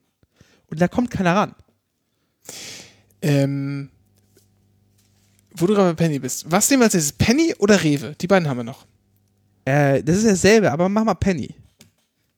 [0.67, 1.55] Und da kommt keiner ran.
[3.21, 3.89] Ähm,
[5.55, 6.49] wo du gerade bei Penny bist.
[6.49, 7.13] Was nehmen wir als nächstes?
[7.13, 8.15] Penny oder Rewe?
[8.19, 8.85] Die beiden haben wir noch.
[9.65, 11.53] Äh, das ist dasselbe, aber mach mal Penny.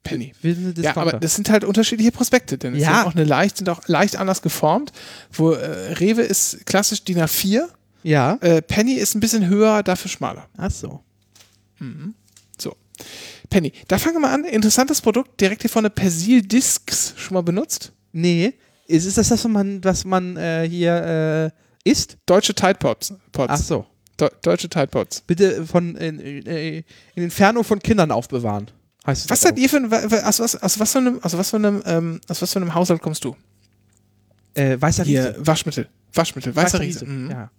[0.03, 0.33] Penny.
[0.41, 2.87] Sind Ja, aber das sind halt unterschiedliche Prospekte, denn Ja.
[3.01, 4.91] haben auch eine leicht, sind auch leicht anders geformt.
[5.31, 7.65] Wo äh, Rewe ist klassisch DIN A4,
[8.03, 8.37] ja.
[8.41, 10.47] äh, Penny ist ein bisschen höher, dafür schmaler.
[10.57, 11.01] Ach so.
[12.57, 12.75] So.
[13.49, 14.43] Penny, da fangen wir mal an.
[14.45, 17.91] Interessantes Produkt, direkt hier vorne Persil Discs schon mal benutzt.
[18.11, 18.53] Nee.
[18.87, 21.51] Ist, ist das das, was man, was man äh, hier
[21.85, 22.17] äh, isst?
[22.25, 23.13] Deutsche Tide Pods.
[23.31, 23.49] Pods.
[23.53, 23.85] Ach so.
[24.19, 25.21] De Deutsche Tide Pods.
[25.21, 26.83] Bitte von in, in, in
[27.23, 28.69] Inferno von Kindern aufbewahren.
[29.05, 31.55] Heißt Was seid ihr für ein, aus was, aus was für einem, aus was für
[31.57, 33.35] einem, ähm, aus was für einem Haushalt kommst du?
[34.53, 35.47] Äh, weißer Hier, Riese.
[35.47, 35.89] Waschmittel.
[36.13, 37.05] Waschmittel, weißer, Weißer Riese.
[37.05, 37.31] Mhm.
[37.31, 37.49] Ja.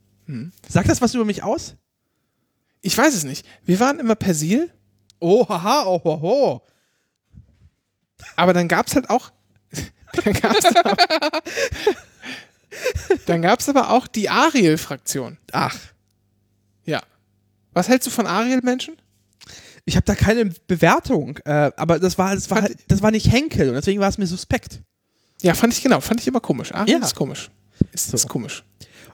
[0.68, 1.74] Sagt das was über mich aus?
[2.80, 3.46] Ich weiß es nicht.
[3.64, 4.70] Wir waren immer Persil,
[5.20, 6.62] Oh, haha, oh, ho, ho.
[8.36, 9.30] aber dann gab es halt auch.
[10.24, 10.96] dann gab es aber,
[13.26, 15.38] dann gab's aber auch die Ariel-Fraktion.
[15.52, 15.76] Ach,
[16.84, 17.02] Ja.
[17.72, 18.96] Was hältst du von Ariel-Menschen?
[19.84, 23.30] Ich habe da keine Bewertung, äh, aber das war, das, war halt, das war nicht
[23.30, 24.80] Henkel und deswegen war es mir suspekt.
[25.42, 26.00] Ja, fand ich genau.
[26.00, 26.72] Fand ich immer komisch.
[26.72, 27.04] Ariel Ja.
[27.04, 27.50] ist komisch.
[27.92, 28.14] Ist, So.
[28.14, 28.62] ist komisch.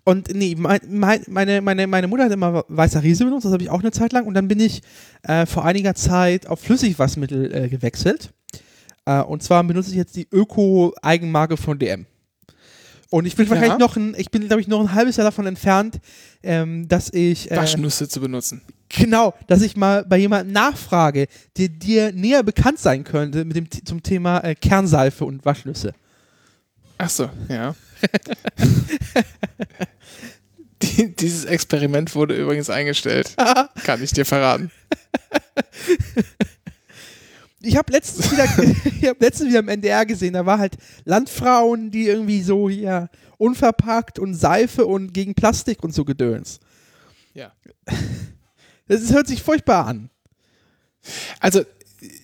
[0.04, 3.62] Und nee, mein, mein, meine, meine, meine Mutter hat immer weißer Riese benutzt, das habe
[3.62, 4.26] ich auch eine Zeit lang.
[4.26, 4.82] Und dann bin ich
[5.22, 8.30] äh, vor einiger Zeit auf Flüssigwassermittel äh, gewechselt.
[9.06, 12.06] Äh, und zwar benutze ich jetzt die Öko-Eigenmarke von DM.
[13.10, 13.52] Und ich bin Ja.
[13.52, 15.98] wahrscheinlich noch ein, ich bin, glaube ich, noch ein halbes Jahr davon entfernt,
[16.42, 17.50] ähm, dass ich.
[17.50, 18.60] Äh, Waschnüsse zu benutzen.
[18.90, 23.66] Genau, dass ich mal bei jemandem nachfrage, der dir näher bekannt sein könnte mit dem,
[23.84, 25.92] zum Thema äh, Kernseife und Waschnüsse.
[26.98, 27.74] Ach so, ja.
[30.82, 33.34] Die, dieses Experiment wurde übrigens eingestellt.
[33.84, 34.70] Kann ich dir verraten.
[37.60, 38.44] Ich habe letztens wieder,
[39.00, 43.08] ich habe letztens wieder im NDR gesehen, da war halt Landfrauen, die irgendwie so hier
[43.36, 46.60] unverpackt und Seife und gegen Plastik und so gedöns.
[47.34, 47.52] Ja.
[48.90, 50.08] Das ist, hört sich furchtbar an.
[51.40, 51.62] Also,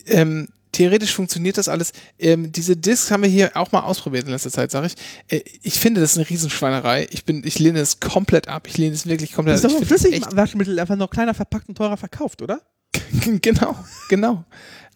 [0.07, 1.93] ähm, theoretisch funktioniert das alles.
[2.19, 4.95] Ähm, diese Discs haben wir hier auch mal ausprobiert in letzter Zeit, sage ich.
[5.29, 7.07] Äh, ich finde, das ist eine Riesenschweinerei.
[7.11, 8.67] Ich, bin, ich lehne es komplett ab.
[8.67, 9.73] Ich lehne es wirklich komplett Das ist ab.
[9.73, 12.63] doch Ich ein finde es echt- Flüssigwaschmittel einfach noch kleiner verpackt und teurer verkauft, oder?
[13.43, 13.77] genau,
[14.09, 14.45] genau.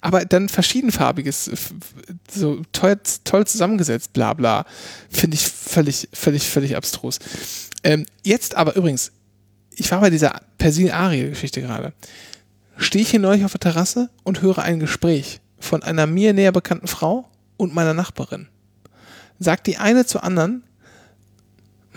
[0.01, 1.51] Aber dann verschiedenfarbiges,
[2.31, 4.65] so toll, toll zusammengesetzt, bla bla,
[5.11, 7.19] finde ich völlig, völlig, völlig abstrus.
[7.83, 9.11] Ähm, jetzt aber übrigens,
[9.75, 11.93] ich war bei dieser Persil-Ariel-Geschichte gerade.
[12.77, 16.53] Stehe ich hier neulich auf der Terrasse und höre ein Gespräch von einer mir näher
[16.53, 18.49] bekannten Frau und meiner Nachbarin.
[19.41, 20.65] Sagt die eine zur anderen,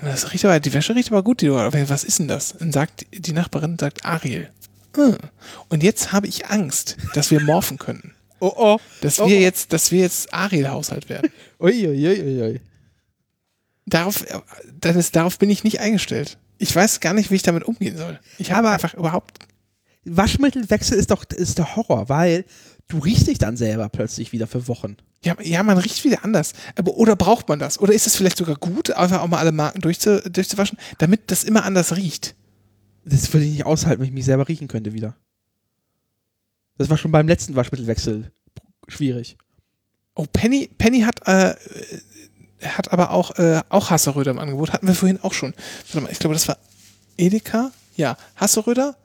[0.02, 2.54] das riecht aber, die Wäsche riecht aber gut, die was ist denn das?
[2.54, 4.50] Und sagt die Nachbarin, sagt Ariel.
[4.96, 5.18] "Hm."
[5.70, 8.14] Und jetzt habe ich Angst, dass wir morphen können.
[8.44, 8.80] Oh oh.
[9.02, 9.42] Dass Oh, wir oh.
[9.42, 11.32] jetzt, dass wir jetzt Ariel-Haushalt werden.
[11.60, 12.60] Uiuiuiui.
[13.86, 14.40] Darauf, äh,
[14.80, 16.40] das ist, darauf bin ich nicht eingestellt.
[16.58, 18.20] Ich weiß gar nicht, wie ich damit umgehen soll.
[18.40, 19.38] Ich habe einfach überhaupt.
[20.06, 22.46] Waschmittelwechsel ist doch ist der Horror, weil
[22.88, 24.98] du riechst dich dann selber plötzlich wieder für Wochen.
[25.24, 26.54] Ja, ja, man riecht wieder anders.
[26.76, 27.80] Aber, oder braucht man das?
[27.80, 31.44] Oder ist es vielleicht sogar gut, einfach auch mal alle Marken durchzu, durchzuwaschen, damit das
[31.44, 32.34] immer anders riecht?
[33.04, 35.16] Das würde ich nicht aushalten, wenn ich mich selber riechen könnte wieder.
[36.78, 38.32] Das war schon beim letzten Waschmittelwechsel
[38.88, 39.38] schwierig.
[40.16, 41.56] Oh, Penny, Penny hat, äh,
[42.64, 44.74] hat aber auch, äh, auch Hasseröder im Angebot.
[44.74, 45.54] Hatten wir vorhin auch schon.
[45.88, 46.58] Warte mal, ich glaube, das war
[47.18, 47.72] Edeka.
[47.96, 48.98] Ja, Hasseröder.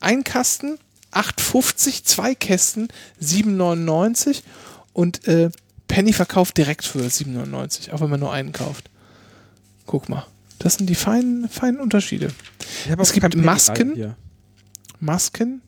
[0.00, 0.78] Ein Kasten,
[1.12, 2.88] 8,50, zwei Kästen,
[3.20, 4.42] 7,99
[4.92, 5.50] und äh,
[5.88, 8.90] Penny verkauft direkt für 7,99, auch wenn man nur einen kauft.
[9.86, 10.26] Guck mal.
[10.58, 12.32] Das sind die feinen, feinen Unterschiede.
[12.98, 14.14] Es gibt Masken.
[15.00, 15.62] Masken.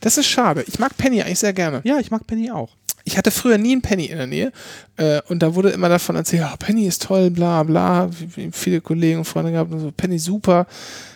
[0.00, 0.64] Das ist schade.
[0.66, 1.80] Ich mag Penny eigentlich sehr gerne.
[1.84, 2.76] Ja, ich mag Penny auch.
[3.04, 4.52] Ich hatte früher nie einen Penny in der Nähe
[4.96, 8.10] äh, und da wurde immer davon erzählt, ja, Penny ist toll, bla bla,
[8.52, 10.66] viele Kollegen und Freunde gehabt und so, Penny super.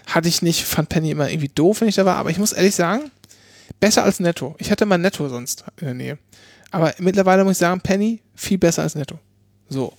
[0.06, 2.52] Hatte ich nicht, fand Penny immer irgendwie doof, wenn ich da war, aber ich muss
[2.52, 3.12] ehrlich sagen,
[3.78, 4.56] besser als Netto.
[4.58, 6.18] Ich hatte mal Netto sonst in der Nähe.
[6.72, 9.18] Aber mittlerweile muss ich sagen, Penny viel besser als Netto.
[9.68, 9.92] So.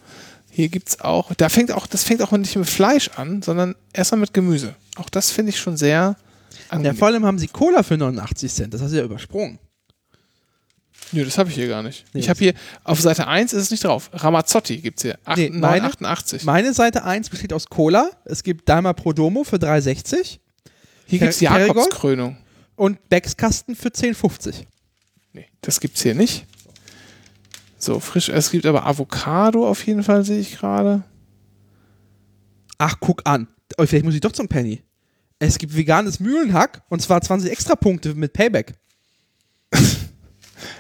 [0.58, 4.22] Hier gibt's auch, da fängt auch, das fängt auch nicht mit Fleisch an, sondern erstmal
[4.22, 4.74] mit Gemüse.
[4.96, 6.16] Auch das finde ich schon sehr Ja,
[6.70, 6.98] angenehm.
[6.98, 8.74] vor allem haben sie Cola für 89 Cent.
[8.74, 9.60] Das hast du ja übersprungen.
[11.12, 12.06] Nö, das habe ich hier gar nicht.
[12.12, 14.10] Nee, ich habe hier, auf Seite 1 ist es nicht drauf.
[14.14, 15.20] Ramazzotti gibt's hier.
[15.26, 16.44] Acht- Nee, meine- 988.
[16.44, 18.10] Meine Seite 1 besteht aus Cola.
[18.26, 20.40] Es gibt Daimler Prodomo für 3,60
[21.06, 21.78] Hier Ker- Kerrygold?
[21.78, 22.38] Jakobskrönung.
[22.76, 24.66] und Beckskasten für 10,50.
[25.34, 26.48] Nee, das gibt's hier nicht.
[27.78, 28.30] So, frisch.
[28.30, 31.04] Es gibt aber Avocado auf jeden Fall, sehe ich gerade.
[32.78, 33.48] Ach, guck an.
[33.78, 34.82] Oh, vielleicht muss ich doch zum Penny.
[35.40, 38.74] Es gibt veganes Mühlenhack und zwar 20 Extrapunkte mit Payback.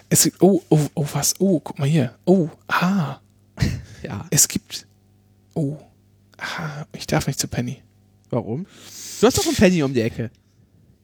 [0.10, 1.36] Es gibt, oh, oh, oh, was?
[1.38, 2.15] Oh, guck mal hier.
[2.26, 3.19] Oh, ah.
[4.03, 4.26] Ja.
[4.30, 4.88] Es gibt,
[5.53, 5.78] oh,
[6.38, 7.82] ah, ich darf nicht zu Penny.
[8.30, 8.65] Warum?
[9.19, 10.32] Du hast doch einen Penny um die Ecke.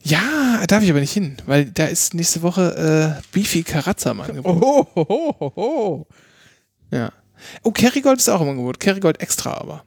[0.05, 4.19] Ja, darf ich aber nicht hin, weil da ist nächste Woche äh, Beefy Karazza im
[4.21, 4.61] Angebot.
[4.61, 6.07] Oh, ho, ho, ho, ho.
[6.91, 7.11] Ja.
[7.63, 8.79] Oh, Kerrygold ist auch im Angebot.
[8.79, 9.85] Kerrygold extra aber.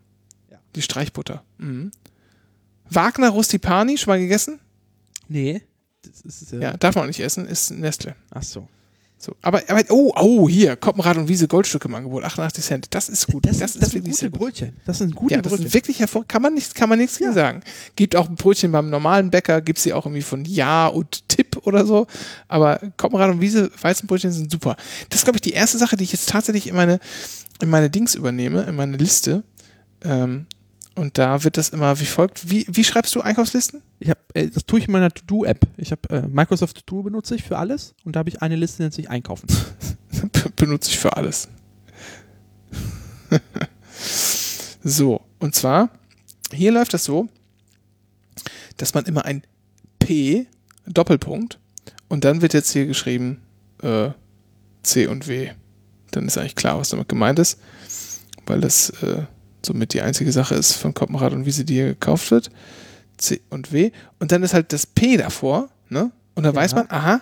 [0.50, 0.58] Ja.
[0.74, 1.44] Die Streichbutter.
[1.58, 1.90] Mhm.
[2.88, 4.58] Wagner Rustipani, schon mal gegessen?
[5.28, 5.62] Nee.
[6.02, 8.14] Das ist, äh, Ja, darf man auch nicht essen, ist Nestle.
[8.30, 8.68] Ach so.
[9.18, 12.86] So, aber, aber oh, oh, hier, Koppenrad und Wiese Goldstücke im Angebot, 88 Cent.
[12.90, 13.46] Das ist gut.
[13.46, 14.30] Das, das, sind wirklich gute.
[14.30, 14.76] Brötchen.
[14.84, 15.68] Das sind gute Ja, das Brötchen.
[15.68, 17.62] sind wirklich hervor, kann man nichts, kann man nichts gegen sagen.
[17.96, 21.86] Gibt auch Brötchen beim normalen Bäcker, gibt sie auch irgendwie von Ja und Tipp oder
[21.86, 22.06] so.
[22.46, 24.76] Aber Koppenrad und Wiese Weizenbrötchen sind super.
[25.08, 27.00] Das ist, glaube ich, die erste Sache, die ich jetzt tatsächlich in meine,
[27.62, 29.44] in meine Dings übernehme, in meine Liste.
[30.04, 30.46] Ähm,
[30.96, 32.50] und da wird das immer wie folgt.
[32.50, 33.82] Wie, wie schreibst du Einkaufslisten?
[33.98, 35.66] Ich hab, äh, das tue ich in meiner To-Do-App.
[35.76, 38.78] Ich habe äh, Microsoft To-Do benutze ich für alles und da habe ich eine Liste,
[38.78, 39.46] die nennt sich Einkaufen.
[40.56, 41.48] benutze ich für alles.
[44.82, 45.90] so, und zwar,
[46.52, 47.28] hier läuft das so,
[48.78, 49.42] dass man immer ein
[49.98, 50.46] P,
[50.86, 51.58] Doppelpunkt,
[52.08, 53.42] und dann wird jetzt hier geschrieben
[53.82, 54.10] äh,
[54.82, 55.50] C und W.
[56.12, 57.58] Dann ist eigentlich klar, was damit gemeint ist,
[58.46, 59.26] weil das äh,
[59.66, 62.50] somit die einzige Sache ist von Koppenrad und Wiese, die hier gekauft wird.
[63.18, 63.90] C und W.
[64.18, 66.10] Und dann ist halt das P davor, ne?
[66.34, 67.20] Und da weiß man, aha,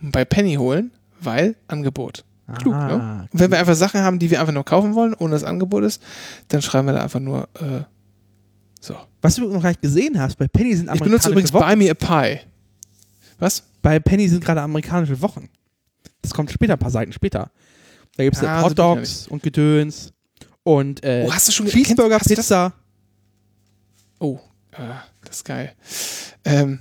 [0.00, 2.24] bei Penny holen, weil Angebot.
[2.58, 3.28] Klug, Ah, ne?
[3.32, 5.84] Und wenn wir einfach Sachen haben, die wir einfach nur kaufen wollen, ohne das Angebot
[5.84, 6.02] ist,
[6.48, 7.82] dann schreiben wir da einfach nur äh,
[8.80, 8.94] so.
[9.22, 11.64] Was du noch gar nicht gesehen hast, bei Penny sind Ich benutze amerikanische übrigens Wochen.
[11.64, 12.40] Buy Me a Pie.
[13.38, 13.62] Was?
[13.80, 15.48] Bei Penny sind gerade amerikanische Wochen.
[16.20, 17.50] Das kommt später, ein paar Seiten später.
[18.16, 20.12] Da gibt es Ah, so Hot ja Dogs und Gedöns
[20.64, 22.72] und äh, Oh, hast du schon ge- Cheeseburger, kennst- Pizza.
[24.18, 24.38] Oh,
[24.72, 25.72] ah, das ist geil.
[26.44, 26.80] Ähm,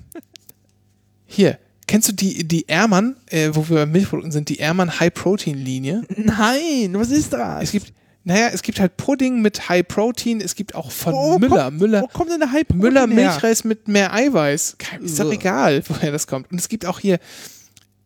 [1.26, 5.14] hier, kennst du die, die Ehrmann, äh, wo wir bei Milchprodukten sind, die Ehrmann High
[5.14, 6.04] Protein Linie?
[6.16, 7.64] Nein, was ist das?
[7.64, 7.94] Es gibt,
[8.24, 11.80] naja, es gibt halt Pudding mit High Protein, es gibt auch von Wo Müller, kommt,
[11.80, 13.08] Müller, Wo kommt denn der Hype Müller her?
[13.08, 14.78] Milchreis mit mehr Eiweiß.
[15.02, 16.52] Ist doch egal, woher das kommt.
[16.52, 17.18] Und es gibt auch hier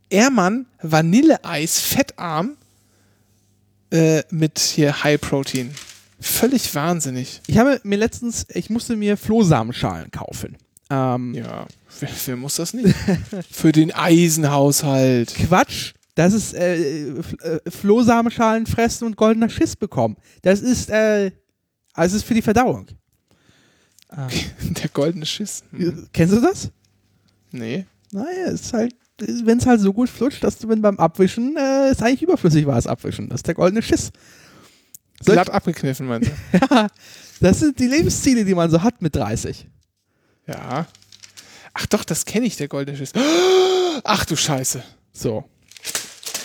[0.10, 2.56] Ehrmann Vanilleeis fettarm
[3.92, 5.72] äh, mit hier High Protein.
[6.20, 7.42] Völlig wahnsinnig.
[7.48, 10.58] Ich habe mir letztens, ich musste mir Flohsamenschalen kaufen.
[10.90, 11.68] Ähm, Ja,
[12.00, 12.96] wer, wer muss das nicht?
[13.52, 15.34] Für den Eisenhaushalt.
[15.36, 15.94] Quatsch.
[16.16, 17.22] Das ist äh, äh,
[17.70, 20.16] Flohsamenschalen fressen und goldener Schiss bekommen.
[20.44, 21.32] Das ist, äh,
[21.94, 22.88] also es ist für die Verdauung.
[24.16, 25.64] Der goldene Schiss.
[25.72, 26.08] Hm.
[26.14, 26.70] Kennst du das?
[27.52, 27.86] Nee.
[28.12, 31.56] Naja, es ist halt wenn es halt so gut flutscht, dass du wenn beim Abwischen
[31.58, 33.30] äh, es eigentlich überflüssig war, das Abwischen.
[33.30, 34.12] Das ist der goldene Schiss.
[35.22, 36.58] Solch- Glatt abgekniffen, meinst du?
[36.72, 36.88] Ja,
[37.40, 39.68] das sind die Lebensziele, die man so hat mit 30.
[40.48, 40.88] Ja.
[41.74, 43.12] Ach doch, das kenne ich, der goldene Schiss.
[44.04, 44.84] Ach du Scheiße.
[45.14, 45.44] So.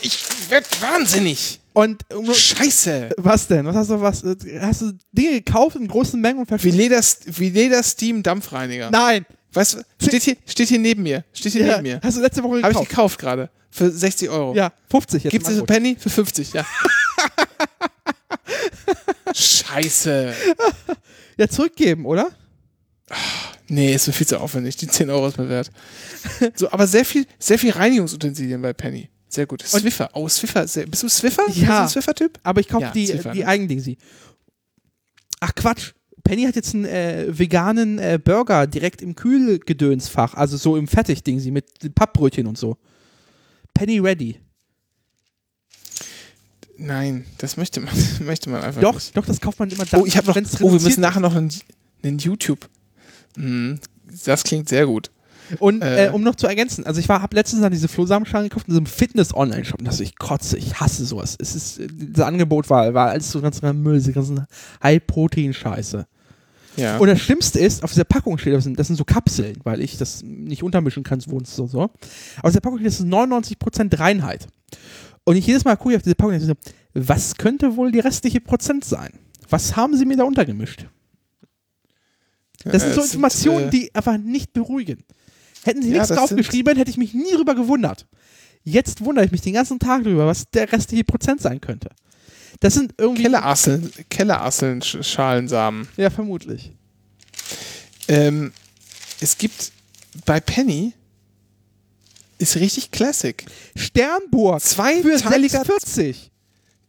[0.02, 0.18] Ich
[0.51, 1.60] werd wahnsinnig.
[1.72, 3.10] Und um, Scheiße.
[3.18, 3.66] was denn?
[3.66, 4.24] Was hast du was?
[4.24, 6.62] äh, Hast du Dinge gekauft in großen Mengen und?
[6.64, 8.90] Leder, wie Leder Steam Dampfreiniger.
[8.90, 9.24] Nein.
[9.52, 11.24] Weißt du, steht hier, steht hier neben mir.
[11.32, 12.01] Steht hier Ja, neben mir.
[12.02, 12.89] hast du letzte Woche Habe ich gekauft?
[12.90, 13.51] gekauft gerade.
[13.70, 14.55] Für 60 Euro.
[14.55, 15.31] Ja, 50 jetzt.
[15.32, 15.64] Gibt es für.
[15.64, 15.97] Penny?
[15.98, 16.66] Für 50, ja.
[19.35, 20.35] Scheiße.
[21.36, 22.31] Ja, zurückgeben, oder?
[23.68, 24.77] Nee, ist mir viel zu aufwendig.
[24.77, 25.70] Die 10 Euro ist mir wert.
[26.55, 29.09] So, aber sehr viel, sehr viel Reinigungsutensilien bei Penny.
[29.28, 29.62] Sehr gut.
[29.62, 30.10] Swiffer.
[30.14, 30.66] Oh, Swiffer.
[30.66, 31.44] Sehr, bist du Swiffer?
[31.47, 31.82] Bist du Ja.
[31.82, 32.39] ein Swiffer-Typ?
[32.43, 33.47] Aber ich kaufe Ja, die, Ziffer, die ne?
[33.47, 33.97] Eigendingsi.
[35.39, 35.93] Ach Quatsch.
[36.24, 41.51] Penny hat jetzt einen äh, veganen äh, Burger direkt im Kühlgedönsfach, also so im Fertigdingsi
[41.51, 42.76] mit Pappbrötchen und so.
[43.74, 44.36] Penny Ready.
[46.76, 47.92] Nein, das möchte man,
[48.24, 49.16] möchte man einfach Doch, nicht.
[49.16, 50.36] doch, das kauft man immer Oh, ich habe noch.
[50.36, 51.52] wenn's Oh, wir müssen nachher noch einen,
[52.02, 52.68] einen YouTube.
[53.36, 53.78] Hm,
[54.24, 55.10] das klingt sehr gut.
[55.59, 56.10] Und äh, Äh.
[56.10, 58.86] um noch zu ergänzen, also ich habe letztens dann diese Flohsamenschalen gekauft in so einem
[58.86, 61.36] Fitness-Online-Shop und das ich kotze, ich hasse sowas.
[61.39, 64.47] Es ist, äh, dieses Angebot war, war alles so ganz Müll, diese ganzen
[64.82, 66.06] High-Protein-Scheiße.
[66.77, 66.98] Ja.
[66.98, 69.81] Und das Schlimmste ist, auf dieser Packung steht, das sind, das sind so Kapseln, weil
[69.81, 71.66] ich das nicht untermischen kann, so und so.
[71.66, 71.82] so.
[71.82, 71.93] Auf
[72.47, 74.47] dieser Packung steht, das ist 99% Reinheit.
[75.24, 76.72] Und ich jedes Mal gucke ich auf diese Packung und denke so,
[77.09, 79.12] was könnte wohl die restliche Prozent sein?
[79.48, 80.86] Was haben sie mir da untergemischt?
[82.64, 85.02] Das sind so Informationen, äh, die einfach nicht beruhigen.
[85.65, 88.07] Hätten sie Ja, nichts draufgeschrieben, hätte ich mich nie drüber gewundert.
[88.65, 91.91] Jetzt wundere ich mich den ganzen Tag drüber, was der restliche Prozent sein könnte.
[92.61, 93.23] Das sind irgendwie.
[93.23, 95.89] Kellerasseln, Kellerasseln, Sch- Schalensamen.
[95.97, 96.73] Ja, vermutlich.
[98.09, 98.53] Ähm,
[99.20, 99.73] es gibt
[100.27, 100.93] bei Penny
[102.39, 103.45] ist richtig Classic.
[103.77, 104.61] Sternburg.
[104.62, 106.16] Zwei für teiliger- 6,40.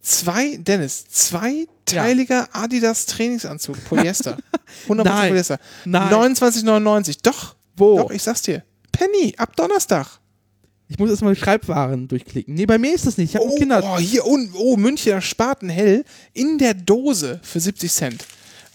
[0.02, 4.38] Zwei, Dennis, zweiteiliger Adidas Trainingsanzug, Polyester.
[4.88, 5.30] 100% Nein.
[5.30, 5.60] Polyester.
[5.86, 6.12] Nein.
[6.36, 7.18] 29,99.
[7.22, 7.56] Doch.
[7.82, 7.98] Wo?
[7.98, 8.64] Doch, ich sag's dir.
[8.92, 10.20] Penny, ab Donnerstag.
[10.88, 12.54] Ich muss erstmal die Schreibwaren durchklicken.
[12.54, 13.30] Nee, bei mir ist das nicht.
[13.34, 13.82] Ich habe Oh, Kinder.
[13.84, 16.04] oh, hier, oh, oh, Münchner Spatenhell
[16.34, 18.26] in der Dose für 70 Cent.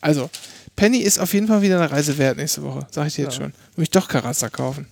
[0.00, 0.30] Also,
[0.76, 2.86] Penny ist auf jeden Fall wieder eine Reise wert nächste Woche.
[2.90, 3.52] Sag ich dir jetzt schon.
[3.76, 4.86] Muss ich doch Karazza kaufen.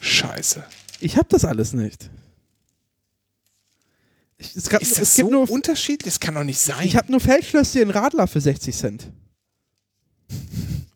[0.00, 0.62] Scheiße.
[1.00, 2.10] Ich habe das alles nicht.
[4.38, 6.14] Ich, es, gab, Ist es das gibt so nur, unterschiedlich?
[6.14, 6.86] Das kann doch nicht sein.
[6.86, 9.08] ich habe nur Feldschlösschen Radler für 60 Cent.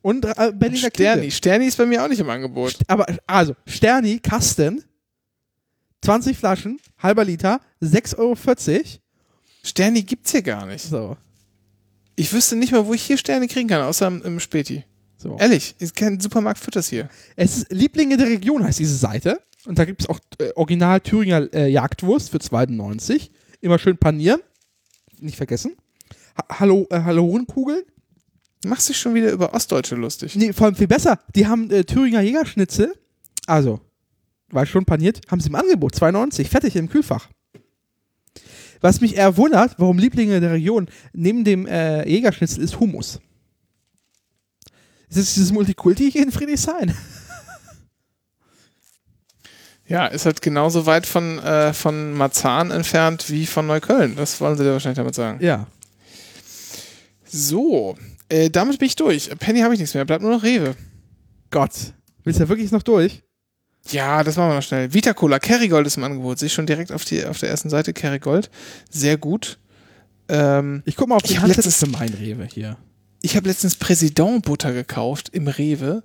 [0.02, 1.22] Und äh, Berliner Sterni.
[1.22, 1.30] Knete.
[1.36, 2.76] Sterni ist bei mir auch nicht im Angebot.
[2.88, 4.84] Aber also, Sterni, Kasten,
[6.02, 8.36] 20 Flaschen, halber Liter, 6,40 Euro.
[9.62, 10.82] Sterni gibt's hier gar nicht.
[10.82, 11.16] So.
[12.16, 14.84] Ich wüsste nicht mal, wo ich hier Sterne kriegen kann, außer im, im Späti.
[15.16, 15.36] so.
[15.38, 17.08] Ehrlich, ist kein Supermarkt führt das hier.
[17.36, 19.40] Es ist Lieblinge der Region heißt diese Seite.
[19.64, 23.30] Und da gibt es auch äh, Original Thüringer äh, Jagdwurst für 2,90.
[23.60, 24.40] Immer schön panieren.
[25.20, 25.76] Nicht vergessen.
[26.36, 27.82] Ha Hallo, äh, Hallorenkugeln.
[28.64, 30.36] Machst dich schon wieder über Ostdeutsche lustig.
[30.36, 31.18] Nee, vor allem viel besser.
[31.34, 32.94] Die haben äh, Thüringer Jägerschnitzel.
[33.46, 33.80] Also,
[34.50, 35.20] war schon paniert.
[35.30, 35.94] Haben sie im Angebot.
[35.94, 36.48] 2,90.
[36.48, 37.28] Fertig im Kühlfach.
[38.80, 43.20] Was mich eher wundert, warum Lieblinge der Region neben dem äh, Jägerschnitzel ist Hummus.
[45.08, 46.94] Das ist dieses Multikulti hier in Friedrichshain.
[49.92, 54.16] Ja, ist halt genauso weit von, äh, von Marzahn entfernt wie von Neukölln.
[54.16, 55.44] Das wollen sie dir wahrscheinlich damit sagen.
[55.44, 55.66] Ja.
[57.24, 57.98] So,
[58.32, 59.30] äh, damit bin ich durch.
[59.38, 60.74] Penny habe ich nichts mehr, bleibt nur noch Rewe.
[61.50, 61.72] Gott.
[62.24, 63.22] Willst du ja wirklich noch durch?
[63.90, 64.94] Ja, das machen wir noch schnell.
[64.94, 66.38] Vita Cola, Kerrygold ist im Angebot.
[66.38, 67.92] Sehe ich schon direkt auf, die, auf der ersten Seite.
[67.92, 68.48] Kerrygold.
[68.90, 69.58] Sehr gut.
[70.28, 72.76] Ähm, Ich guck mal auf Ich die Handzettel letztens- für mein Rewe hier.
[73.22, 76.04] ich habe letztens Präsident Butter gekauft im Rewe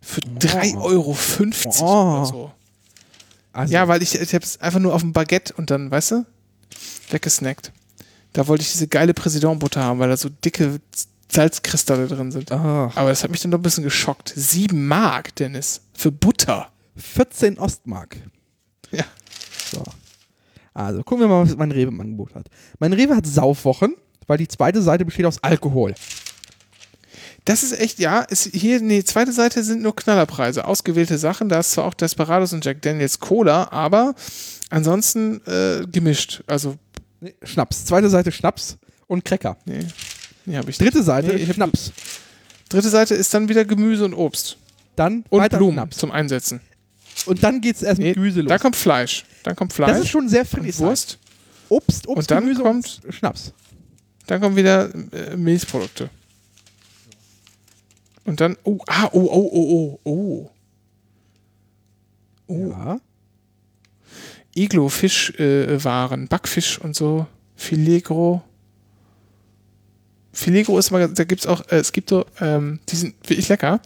[0.00, 1.16] für 3,50 Euro
[1.80, 2.16] Oh.
[2.16, 2.52] oder so.
[3.52, 6.10] Also, Ja, weil ich, ich habe es einfach nur auf dem Baguette und dann, weißt
[6.10, 6.26] du,
[7.10, 7.72] weggesnackt.
[8.32, 10.80] Da wollte ich diese geile Präsident Butter haben, weil da so dicke
[11.32, 12.52] Salzkristalle drin sind.
[12.52, 14.32] Ach, Aber das hat mich dann doch ein bisschen geschockt.
[14.36, 15.80] Sieben Mark, Dennis.
[15.94, 16.70] Für Butter.
[16.96, 18.16] 14 Ostmark.
[18.90, 19.04] Ja.
[19.72, 19.82] So.
[20.74, 22.46] Also, gucken wir mal, was mein Rewe im Angebot hat.
[22.78, 23.94] Mein Rewe hat Saufwochen,
[24.26, 25.94] weil die zweite Seite besteht aus Alkohol.
[27.44, 30.64] Das ist echt, ja, ist hier, nee, zweite Seite sind nur Knallerpreise.
[30.66, 34.14] Ausgewählte Sachen, da ist zwar auch Desperados und Jack Daniels Cola, aber
[34.70, 36.42] ansonsten äh, gemischt.
[36.46, 36.76] Also,
[37.22, 37.84] Nee, Schnaps.
[37.84, 39.56] Zweite Seite Schnaps und Cracker.
[39.64, 39.86] nee,
[40.46, 40.78] nee hab ich.
[40.78, 41.92] Dritte Seite Nee, Schnaps.
[42.68, 44.56] Dritte Seite ist dann wieder Gemüse und Obst.
[44.96, 45.96] Dann Und Blumen Schnaps.
[45.98, 46.60] zum Einsetzen.
[47.26, 48.48] Und dann geht es erst Nee, mit Gemüse los.
[48.48, 49.24] da kommt Fleisch.
[49.42, 49.90] Dann kommt Fleisch.
[49.90, 50.78] das ist schon sehr friedlich.
[50.78, 51.18] Wurst.
[51.68, 53.52] Obst, Obst, Und dann Gemüse kommt- und Schnaps.
[54.26, 56.10] Dann kommen wieder äh, Milchprodukte.
[58.24, 60.50] Und dann, oh, ah, oh, oh, oh, oh, oh.
[62.46, 62.70] Oh.
[62.70, 63.00] Ja.
[64.54, 68.42] Iglo Fischwaren, Backfisch und so, Filegro.
[70.32, 73.80] Filegro ist mal, da gibt's auch, äh, es gibt so, ähm, die sind wirklich lecker.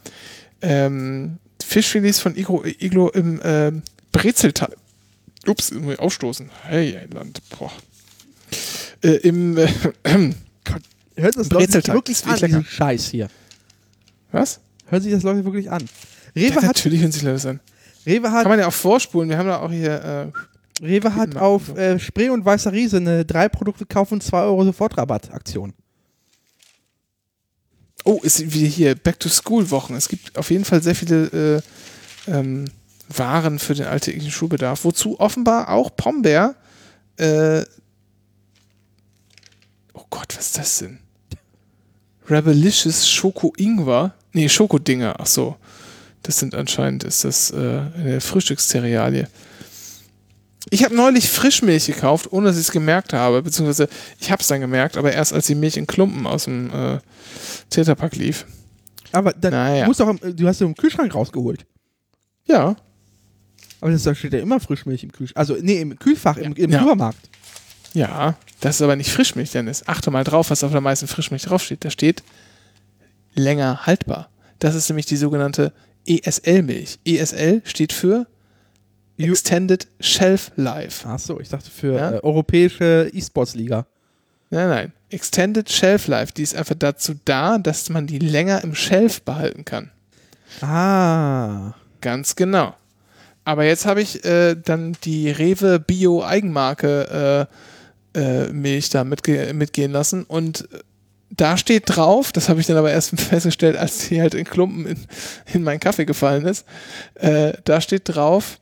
[0.62, 3.82] Ähm, Fischfilets von Iglo, Iglo im ähm,
[4.12, 4.70] Brezelteig.
[5.46, 6.50] Ups, muss ich aufstoßen.
[6.62, 7.40] Hey, ein Land.
[7.58, 7.70] Boah.
[9.02, 9.68] Äh, Im, äh,
[11.16, 12.64] Hört das Leute Brezelteig, wirklich ist an, wirklich lecker.
[12.68, 13.28] Scheiß hier.
[14.32, 14.60] was?
[14.86, 15.84] Hören sich das Leute wirklich an.
[16.34, 17.60] Ja, Rewe hat, natürlich hören sich Leute das an.
[18.04, 19.28] Rewe hat Kann man ja auch vorspulen.
[19.28, 20.32] Wir haben da auch hier,
[20.80, 24.64] äh, Rewe hat auf äh, Spree und Weißer Riese eine drei Produkte kaufen, 2 Euro
[24.64, 25.72] Sofortrabatt-Aktion.
[28.08, 29.94] Oh, ist wie hier Back-to-School-Wochen.
[29.94, 31.62] Es gibt auf jeden Fall sehr viele
[32.28, 32.66] äh, ähm,
[33.08, 36.54] Waren für den alltäglichen Schulbedarf, wozu offenbar auch Pombeer.
[37.16, 37.62] Äh,
[39.92, 41.00] oh Gott, was ist das denn?
[42.28, 44.14] Rebelicious Schoko-Ingwer.
[44.32, 45.16] Nee, Schokodinger.
[45.18, 45.56] Ach so.
[46.22, 49.28] Das sind anscheinend, ist das äh, eine Frühstücksterrialie.
[50.70, 53.88] Ich habe neulich Frischmilch gekauft, ohne dass ich es gemerkt habe, beziehungsweise
[54.20, 56.98] ich habe es dann gemerkt, aber erst als die Milch in Klumpen aus dem äh,
[57.70, 58.46] Tetrapack lief.
[59.12, 59.86] Aber dann Naja.
[59.86, 61.64] musst du auch, im- du hast ja im Kühlschrank rausgeholt.
[62.46, 62.76] Ja,
[63.80, 65.38] Aber das, da steht ja immer Frischmilch im Kühlschrank.
[65.38, 66.80] Also, nee, im Kühlfach, im, im Ja.
[66.80, 67.28] Supermarkt.
[67.94, 69.84] ja, das ist aber nicht Frischmilch, Dennis.
[69.86, 71.84] Achte mal drauf, was auf der meisten Frischmilch draufsteht.
[71.84, 72.22] Da steht
[73.34, 74.30] länger haltbar.
[74.58, 75.72] Das ist nämlich die sogenannte
[76.06, 76.98] ESL-Milch.
[77.04, 78.26] ESL steht für
[79.18, 81.06] Extended Shelf Life.
[81.08, 82.10] Ach so, ich dachte für Ja?
[82.12, 83.86] äh, europäische E-Sports-Liga.
[84.50, 84.92] Nein, nein.
[85.10, 89.64] Extended Shelf Life, die ist einfach dazu da, dass man die länger im Shelf behalten
[89.64, 89.90] kann.
[90.60, 91.74] Ah.
[92.00, 92.74] Ganz genau.
[93.44, 97.48] Aber jetzt habe ich äh, dann die Rewe Bio Eigenmarke
[98.14, 100.78] äh, äh, Milch da mitge mitgehen lassen und äh,
[101.30, 104.86] da steht drauf, das habe ich dann aber erst festgestellt, als die halt in Klumpen
[104.86, 104.98] in,
[105.52, 106.64] in meinen Kaffee gefallen ist,
[107.14, 108.58] äh, da steht drauf,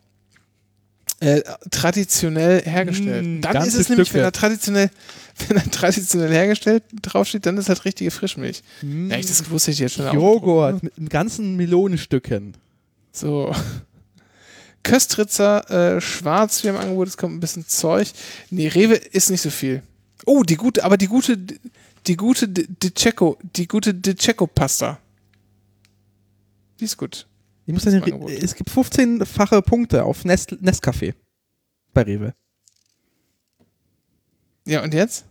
[1.21, 3.25] äh, traditionell hergestellt.
[3.25, 4.91] Mm, dann ist es nämlich, wenn da traditionell,
[5.49, 8.63] wenn da traditionell hergestellt draufsteht, dann ist halt richtige Frischmilch.
[8.83, 9.11] Mm.
[9.11, 10.07] Ja, ich, das wusste ich jetzt schon.
[10.07, 10.15] auch.
[10.15, 12.57] Joghurt mit ganzen Melonenstücken.
[13.13, 13.55] So.
[14.83, 18.13] Köstritzer äh, Schwarz wie im Angebot, es kommt ein bisschen Zeug.
[18.51, 19.83] Nee, Rewe ist nicht so viel.
[20.27, 21.39] Oh, die gute, aber die gute,
[22.07, 22.53] die gute
[22.97, 24.99] Cecco, die gute De Cecco Pasta.
[26.81, 27.27] Die ist gut.
[27.67, 28.31] Ich muss Das Angebot.
[28.31, 31.15] es gibt 15-fache Punkte auf Nest, Nestcafé
[31.93, 32.35] bei Rewe.
[34.67, 35.25] Ja, und jetzt?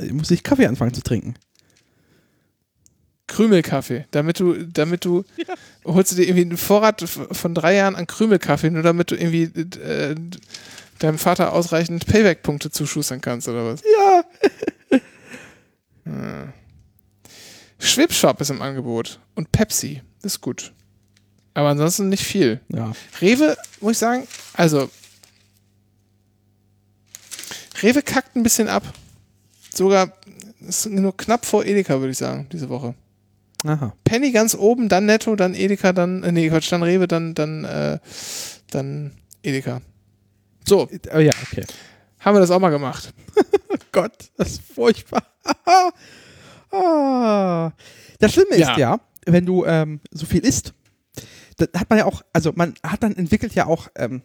[0.00, 1.34] Ich muss ich Kaffee anfangen zu trinken.
[3.26, 4.06] Krümelkaffee.
[4.10, 5.24] Damit du, damit du,
[5.84, 9.44] holst du dir irgendwie einen Vorrat von drei Jahren an Krümelkaffee, nur damit du irgendwie
[9.80, 10.14] äh,
[10.98, 13.82] deinem Vater ausreichend Payback-Punkte zuschustern kannst, oder was?
[13.82, 14.24] Ja.
[17.78, 19.20] Schwipshop ist im Angebot.
[19.34, 20.02] Und Pepsi.
[20.22, 20.72] Das ist gut.
[21.54, 22.60] Aber ansonsten nicht viel.
[22.68, 22.92] Ja.
[23.20, 24.88] Rewe, muss ich sagen, also
[27.82, 28.84] Rewe kackt ein bisschen ab.
[29.74, 30.12] Sogar
[30.66, 32.94] ist nur knapp vor Edeka, würde ich sagen, diese Woche.
[33.64, 33.94] Aha.
[34.04, 37.64] Penny ganz oben, dann Netto, dann Edeka, dann, äh, nee, Quatsch, dann Rewe, dann, dann,
[37.64, 37.98] äh,
[38.70, 39.12] dann
[39.42, 39.82] Edeka.
[40.66, 41.64] So, Oh ja, okay.
[42.20, 43.12] haben wir das auch mal gemacht.
[43.92, 45.22] Gott, das ist furchtbar.
[46.72, 47.72] ah.
[48.18, 48.78] Das Schlimme ist Ja.
[48.78, 50.72] ja, wenn du ähm, so viel isst,
[51.66, 54.22] dann hat man ja auch, also man hat dann entwickelt ja auch ähm,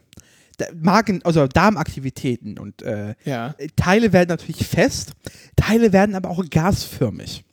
[0.75, 5.11] Magen, also Darmaktivitäten und äh, Ja, Teile werden natürlich fest,
[5.55, 7.43] Teile werden aber auch gasförmig.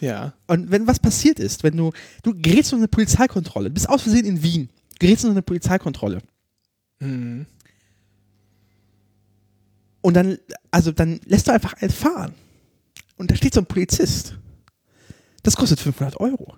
[0.00, 0.32] ja.
[0.46, 1.92] Und wenn was passiert ist, wenn du,
[2.22, 6.22] du gerätst in eine Polizeikontrolle, bist aus Versehen in Wien, gerätst in eine Polizeikontrolle
[7.00, 7.46] Mhm.
[10.00, 10.38] und dann,
[10.70, 12.34] also dann lässt du einfach einen fahren.
[13.16, 14.36] Und da steht so ein Polizist.
[15.42, 16.54] Das kostet 500 Euro.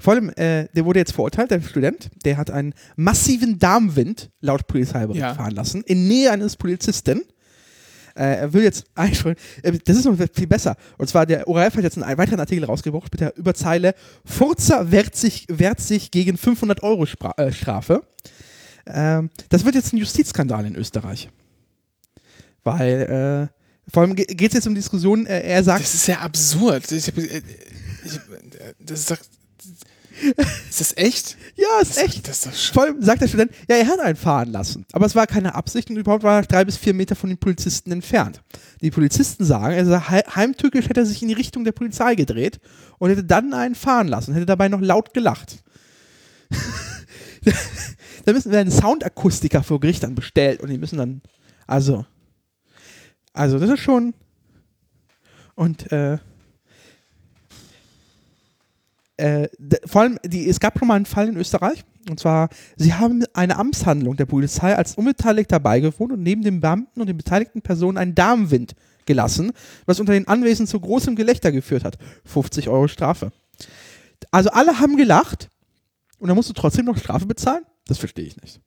[0.00, 4.66] Vor allem, äh, der wurde jetzt verurteilt, der Student, der hat einen massiven Darmwind laut
[4.66, 5.34] Polizeibericht Ja.
[5.34, 7.20] fahren lassen, in Nähe eines Polizisten.
[8.16, 10.76] Äh, er will jetzt einschreiben, äh, das ist noch viel besser.
[10.98, 13.94] Und zwar, der ORF hat jetzt einen weiteren Artikel rausgebracht mit der Überzeile
[14.24, 18.02] Furzer wehrt sich, wehrt sich gegen 500 Euro Spra äh, Strafe.
[18.86, 21.28] Ähm, das wird jetzt ein Justizskandal in Österreich.
[22.64, 26.18] Weil, äh, vor allem geht es jetzt um Diskussionen, äh, er sagt, Das ist ja
[26.20, 26.90] absurd.
[26.90, 27.42] Ich äh,
[28.04, 28.22] ich, äh,
[28.78, 29.18] das ist doch,
[30.68, 31.36] ist das echt?
[31.56, 32.28] ja, ist echt.
[32.28, 34.84] Das ist doch sch- Vor allem sagt der Student, ja, er hat einen fahren lassen.
[34.92, 37.38] Aber es war keine Absicht und überhaupt war er drei bis vier Meter von den
[37.38, 38.42] Polizisten entfernt.
[38.80, 42.60] Die Polizisten sagen, also hei- heimtückisch hätte er sich in die Richtung der Polizei gedreht
[42.98, 45.62] und hätte dann einen fahren lassen, hätte dabei noch laut gelacht.
[48.24, 51.22] da müssen wir einen Soundakustiker vor Gericht dann bestellt und die müssen dann,
[51.66, 52.04] also,
[53.32, 54.14] also das ist schon
[55.54, 56.18] und äh,
[59.20, 59.48] äh,
[59.84, 63.24] vor allem, die, es gab schon mal einen Fall in Österreich, Und zwar, sie haben
[63.34, 67.98] eine Amtshandlung der Polizei als Unbeteiligter beigewohnt und neben den Beamten und den beteiligten Personen
[67.98, 68.74] einen Darmwind
[69.04, 69.52] gelassen,
[69.86, 71.98] was unter den Anwesenden zu großem Gelächter geführt hat.
[72.24, 73.32] 50 Euro Strafe.
[74.30, 75.50] Also alle haben gelacht
[76.18, 77.64] und dann musst du trotzdem noch Strafe bezahlen?
[77.86, 78.60] Das verstehe ich nicht.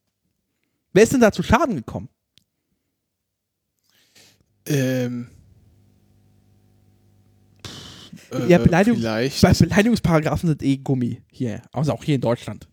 [0.92, 2.08] Wer ist denn da zu Schaden gekommen?
[4.66, 5.30] Ähm.
[8.34, 9.40] Äh, ja, Beleidigung, vielleicht.
[9.42, 12.68] bei Beleidigungsparagraphen sind eh Gummi hier, also auch hier in Deutschland.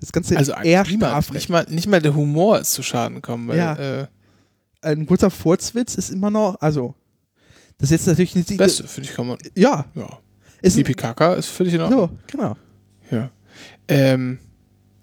[0.00, 3.16] Das Ganze Also ist eher niemand, nicht mal, nicht mal der Humor ist zu Schaden
[3.16, 3.48] gekommen.
[3.48, 3.74] Weil, Ja.
[3.74, 4.06] äh,
[4.80, 6.94] Ein kurzer Furzwitz ist immer noch, also
[7.78, 9.38] das ist jetzt natürlich nicht die Beste, finde ich, kann man.
[9.56, 10.18] Ja, Ja.
[10.62, 12.10] ist Pipi Kaka ist völlig in Ordnung.
[12.10, 12.56] so, genau.
[13.10, 13.30] Ja.
[13.88, 14.38] Ähm,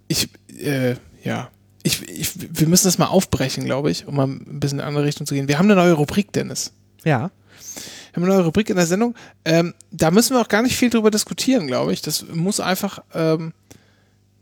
[0.07, 0.29] ich,
[0.61, 1.49] äh, ja.
[1.83, 4.87] Ich, ich, wir müssen das mal aufbrechen, glaube ich, um mal ein bisschen in eine
[4.87, 5.47] andere Richtung zu gehen.
[5.49, 6.71] Wir haben eine neue Rubrik, Dennis.
[7.03, 7.31] Ja.
[8.15, 9.13] Wir haben eine neue Rubrik in der Sendung.
[9.43, 12.01] Ähm, da müssen wir auch gar nicht viel drüber diskutieren, glaube ich.
[12.01, 13.51] Das muss einfach, ähm,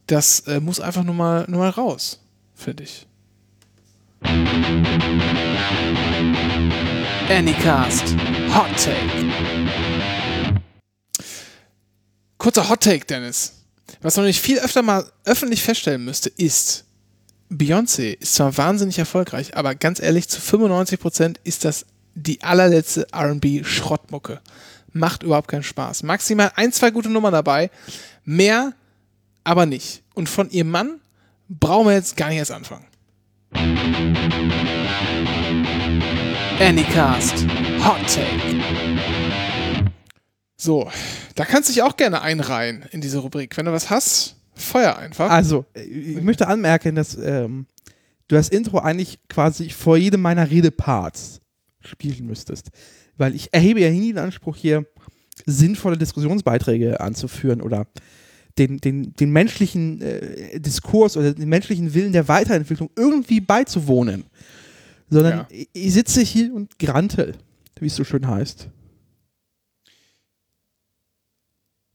[0.06, 2.20] das äh, muss einfach nur mal, nur mal raus,
[2.54, 3.08] finde ich.
[7.32, 8.16] Anycast
[8.54, 9.32] Hot Take.
[12.38, 13.54] Kurzer Hot Take, Dennis.
[14.04, 16.86] Was man nicht viel öfter mal öffentlich feststellen müsste, ist,
[17.50, 24.42] Beyoncé ist zwar wahnsinnig erfolgreich, aber ganz ehrlich, zu 95% ist das die allerletzte RB-Schrottmucke.
[24.92, 26.04] Macht überhaupt keinen Spaß.
[26.04, 27.72] Maximal ein, zwei gute Nummern dabei,
[28.24, 28.74] mehr
[29.44, 30.04] aber nicht.
[30.14, 31.00] Und von ihrem Mann
[31.50, 32.86] brauchen wir jetzt gar nicht erst anfangen.
[36.60, 37.46] Anycast
[37.84, 38.62] Hot Take.
[40.56, 40.90] So,
[41.36, 43.58] da kannst du dich auch gerne einreihen in diese Rubrik.
[43.58, 45.30] Wenn du was hast, feuer einfach.
[45.30, 47.66] Also, ich möchte anmerken, dass ähm,
[48.28, 51.42] du das Intro eigentlich quasi vor jedem meiner Redeparts
[51.88, 52.70] spielen müsstest.
[53.18, 54.86] Weil ich erhebe ja nie den Anspruch, hier
[55.46, 57.88] sinnvolle Diskussionsbeiträge anzuführen oder
[58.58, 64.26] den, den, den menschlichen äh, Diskurs oder den menschlichen Willen der Weiterentwicklung irgendwie beizuwohnen.
[65.10, 65.48] Sondern Ja.
[65.50, 67.36] ich, ich sitze hier und grantel,
[67.80, 68.70] wie es so schön heißt.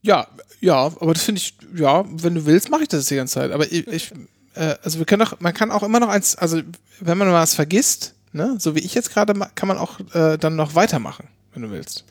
[0.03, 0.27] Ja,
[0.61, 3.51] ja, aber das finde ich, ja, wenn du willst, mache ich das die ganze Zeit.
[3.53, 4.13] Aber ich, ich
[4.55, 6.61] äh, also wir können doch, man kann auch immer noch eins, also
[7.01, 10.37] wenn man mal was vergisst, ne, so wie ich jetzt gerade, kann man auch äh,
[10.39, 12.05] dann noch weitermachen, wenn du willst.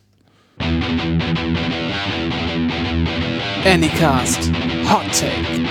[3.65, 4.49] Anycast
[4.89, 5.68] Hot Take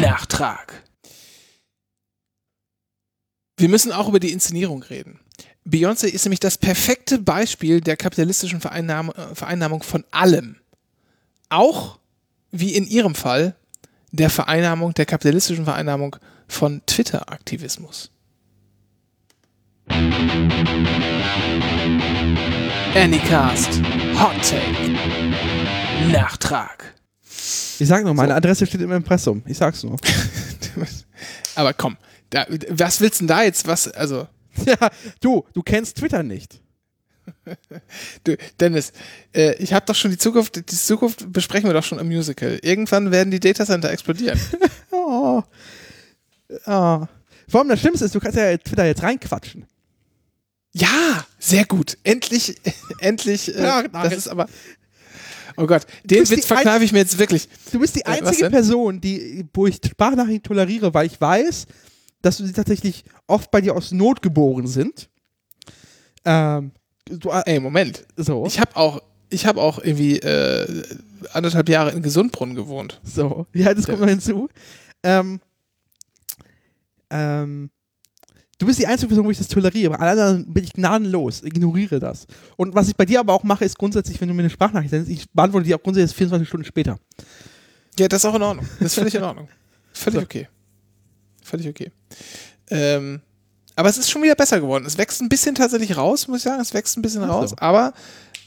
[0.00, 0.82] Nachtrag.
[3.58, 5.20] Wir müssen auch über die Inszenierung reden.
[5.66, 10.56] Beyoncé ist nämlich das perfekte Beispiel der kapitalistischen Vereinnahme, äh, Vereinnahmung von allem
[11.48, 11.98] auch
[12.50, 13.54] wie in ihrem Fall
[14.12, 16.16] der Vereinnahmung, der kapitalistischen Vereinnahmung
[16.48, 18.10] von Twitter-Aktivismus.
[22.94, 23.80] Anycast
[24.18, 24.96] Hot Take
[26.10, 26.94] Nachtrag.
[27.78, 29.42] Ich sag nur, meine Adresse steht im Impressum.
[29.46, 29.96] Ich sag's nur.
[31.54, 31.96] Aber komm,
[32.30, 33.66] da, was willst du denn da jetzt?
[33.66, 34.26] Was, also,
[34.66, 34.90] ja,
[35.20, 36.60] du, du kennst Twitter nicht.
[38.24, 38.92] du, Dennis,
[39.34, 42.58] äh, ich habe doch schon die Zukunft, die Zukunft besprechen wir doch schon im Musical.
[42.62, 44.40] Irgendwann werden die Datacenter explodieren.
[44.90, 45.42] Oh.
[46.66, 47.06] oh.
[47.48, 49.66] Vor allem das Schlimmste ist, du kannst ja Twitter jetzt reinquatschen.
[50.78, 51.96] Ja, sehr gut.
[52.02, 52.56] Endlich,
[53.00, 53.54] endlich.
[53.54, 54.14] Äh, Ja, das danke.
[54.14, 54.46] ist aber.
[55.56, 57.48] Oh Gott, den Witz verkneife ich mir jetzt wirklich.
[57.72, 58.52] Du bist die Äh, einzige denn?
[58.52, 61.66] Person, die, wo ich Sprachnachrichten toleriere, weil ich weiß,
[62.20, 65.08] dass sie tatsächlich oft bei dir aus Not geboren sind.
[66.26, 66.72] Ähm,
[67.06, 68.04] du, äh, Ey, Moment.
[68.16, 69.00] so, Ich habe auch,
[69.30, 70.82] ich habe auch irgendwie äh,
[71.32, 73.00] anderthalb Jahre in Gesundbrunnen gewohnt.
[73.02, 73.46] so.
[73.54, 74.48] Ja, das kommt noch hinzu.
[75.02, 75.40] Ähm,
[77.08, 77.70] ähm,
[78.58, 79.90] du bist die einzige Person, wo ich das toleriere.
[79.90, 82.26] Bei allen anderen bin ich gnadenlos, ignoriere das.
[82.56, 84.90] Und was ich bei dir aber auch mache, ist grundsätzlich, wenn du mir eine Sprachnachricht
[84.90, 86.98] sendest, ich beantworte die auch grundsätzlich 24 Stunden später.
[87.98, 88.66] Ja, das ist auch in Ordnung.
[88.78, 89.48] Das ist völlig in Ordnung.
[89.92, 90.24] Völlig So.
[90.24, 90.48] okay.
[91.42, 91.90] Völlig okay.
[92.68, 93.20] Ähm,
[93.76, 94.84] aber es ist schon wieder besser geworden.
[94.84, 96.60] Es wächst ein bisschen tatsächlich raus, muss ich sagen.
[96.60, 97.28] Es wächst ein bisschen so.
[97.28, 97.54] raus.
[97.58, 97.94] Aber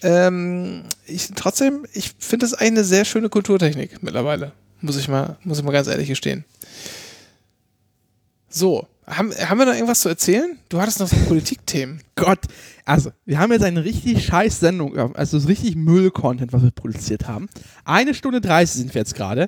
[0.03, 4.51] ähm, ich, trotzdem, ich finde das eine sehr schöne Kulturtechnik mittlerweile.
[4.81, 6.45] Muss ich mal, muss ich mal ganz ehrlich gestehen.
[8.49, 10.57] So, haben, haben wir noch irgendwas zu erzählen?
[10.69, 12.01] Du hattest noch so Politikthemen.
[12.15, 12.39] Gott,
[12.85, 16.71] also, wir haben jetzt eine richtig scheiß Sendung, also es ist richtig Müll-Content, was wir
[16.71, 17.47] produziert haben.
[17.85, 19.47] Eine Stunde 30 sind wir jetzt gerade.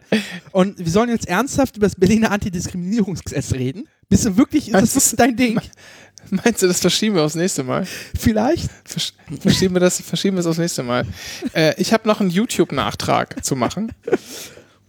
[0.52, 3.88] Und wir sollen jetzt ernsthaft über das Berliner Antidiskriminierungsgesetz reden.
[4.10, 5.62] Bist du wirklich, ist das wirklich dein Ding?
[6.30, 7.86] Meinst du, das verschieben wir aufs nächste Mal?
[8.18, 8.70] Vielleicht?
[8.86, 11.06] Versch verschieben wir das, verschieben wir es aufs nächste Mal.
[11.54, 13.92] Äh, ich habe noch einen YouTube-Nachtrag zu machen.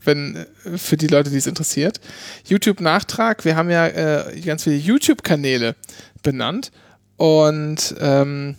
[0.05, 2.01] Wenn, äh, für die Leute, die es interessiert.
[2.47, 5.77] YouTube-Nachtrag, wir haben ja äh, ganz viele YouTube-Kanäle
[6.23, 6.73] benannt
[7.17, 8.57] und ähm,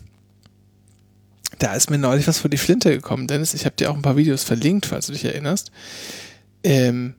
[1.58, 3.54] da ist mir neulich was vor die Flinte gekommen, Dennis.
[3.54, 5.70] Ich habe dir auch ein paar Videos verlinkt, falls du dich erinnerst.
[6.62, 7.14] ähm,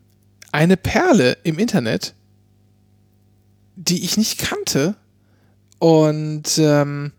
[0.52, 2.14] eine Perle im Internet,
[3.76, 4.96] die ich nicht kannte
[5.80, 7.12] und ähm,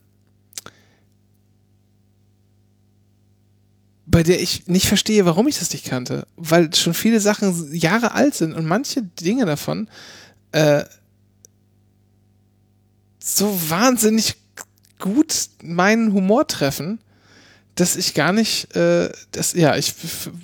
[4.16, 8.12] bei der ich nicht verstehe, warum ich das nicht kannte, weil schon viele Sachen Jahre
[8.12, 9.90] alt sind und manche Dinge davon
[10.52, 10.84] äh,
[13.18, 14.36] so wahnsinnig
[14.98, 16.98] gut meinen Humor treffen,
[17.74, 19.92] dass ich gar nicht, äh, das, ja, ich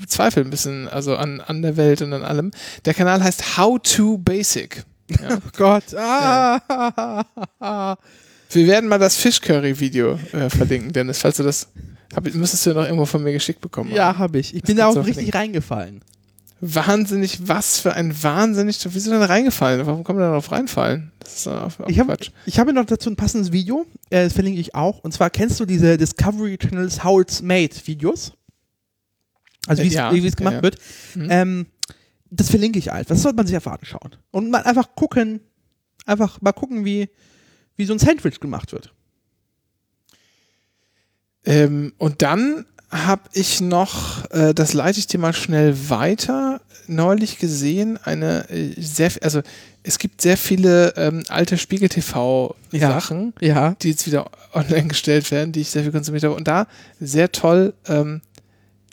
[0.06, 2.50] zweifle ein bisschen also an, an der Welt und an allem.
[2.84, 4.84] Der Kanal heißt How to Basic.
[5.08, 5.28] Ja.
[5.46, 5.94] Oh Gott.
[5.96, 7.24] Ah.
[8.50, 11.68] Wir werden mal das Fischcurry-Video äh, verlinken, Dennis, falls du das,
[12.14, 13.90] hab, müsstest du ja noch irgendwo von mir geschickt bekommen.
[13.90, 13.96] haben.
[13.96, 14.54] Ja, habe ich.
[14.54, 15.38] Ich Das bin da auch richtig verlinken.
[15.38, 16.00] reingefallen.
[16.64, 19.84] Wahnsinnig, was für ein wahnsinnig, wieso denn reingefallen?
[19.84, 21.10] Warum kann man da drauf reinfallen?
[21.18, 22.30] Das ist auch, auch Ich habe Quatsch.
[22.46, 25.00] ich habe noch dazu ein passendes Video, äh, das verlinke ich auch.
[25.00, 28.32] Und zwar kennst du diese Discovery Channels How It's Made Videos?
[29.66, 30.62] Also wie es Ja, es gemacht ja, ja.
[30.62, 30.78] wird.
[31.16, 31.26] Mhm.
[31.30, 31.66] Ähm,
[32.30, 33.08] das verlinke ich einfach.
[33.14, 34.16] Das sollte man sich einfach anschauen.
[34.30, 35.40] Und mal einfach gucken,
[36.06, 37.08] einfach mal gucken, wie,
[37.76, 38.92] wie so ein Sandwich gemacht wird.
[41.44, 47.38] Ähm, und dann habe ich noch, äh, das leite ich dir mal schnell weiter, neulich
[47.38, 49.40] gesehen, eine äh, sehr, also
[49.82, 53.74] es gibt sehr viele ähm, alte Spiegel-TV-Sachen, Ja.
[53.82, 56.34] die jetzt wieder online gestellt werden, die ich sehr viel konsumiert habe.
[56.34, 56.66] Und da
[57.00, 58.20] sehr toll ähm,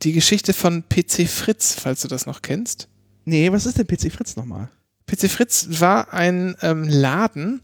[0.03, 2.87] die Geschichte von PC Fritz, falls du das noch kennst.
[3.25, 4.69] Nee, was ist denn PC Fritz nochmal?
[5.07, 7.61] PC Fritz war ein ähm, Laden,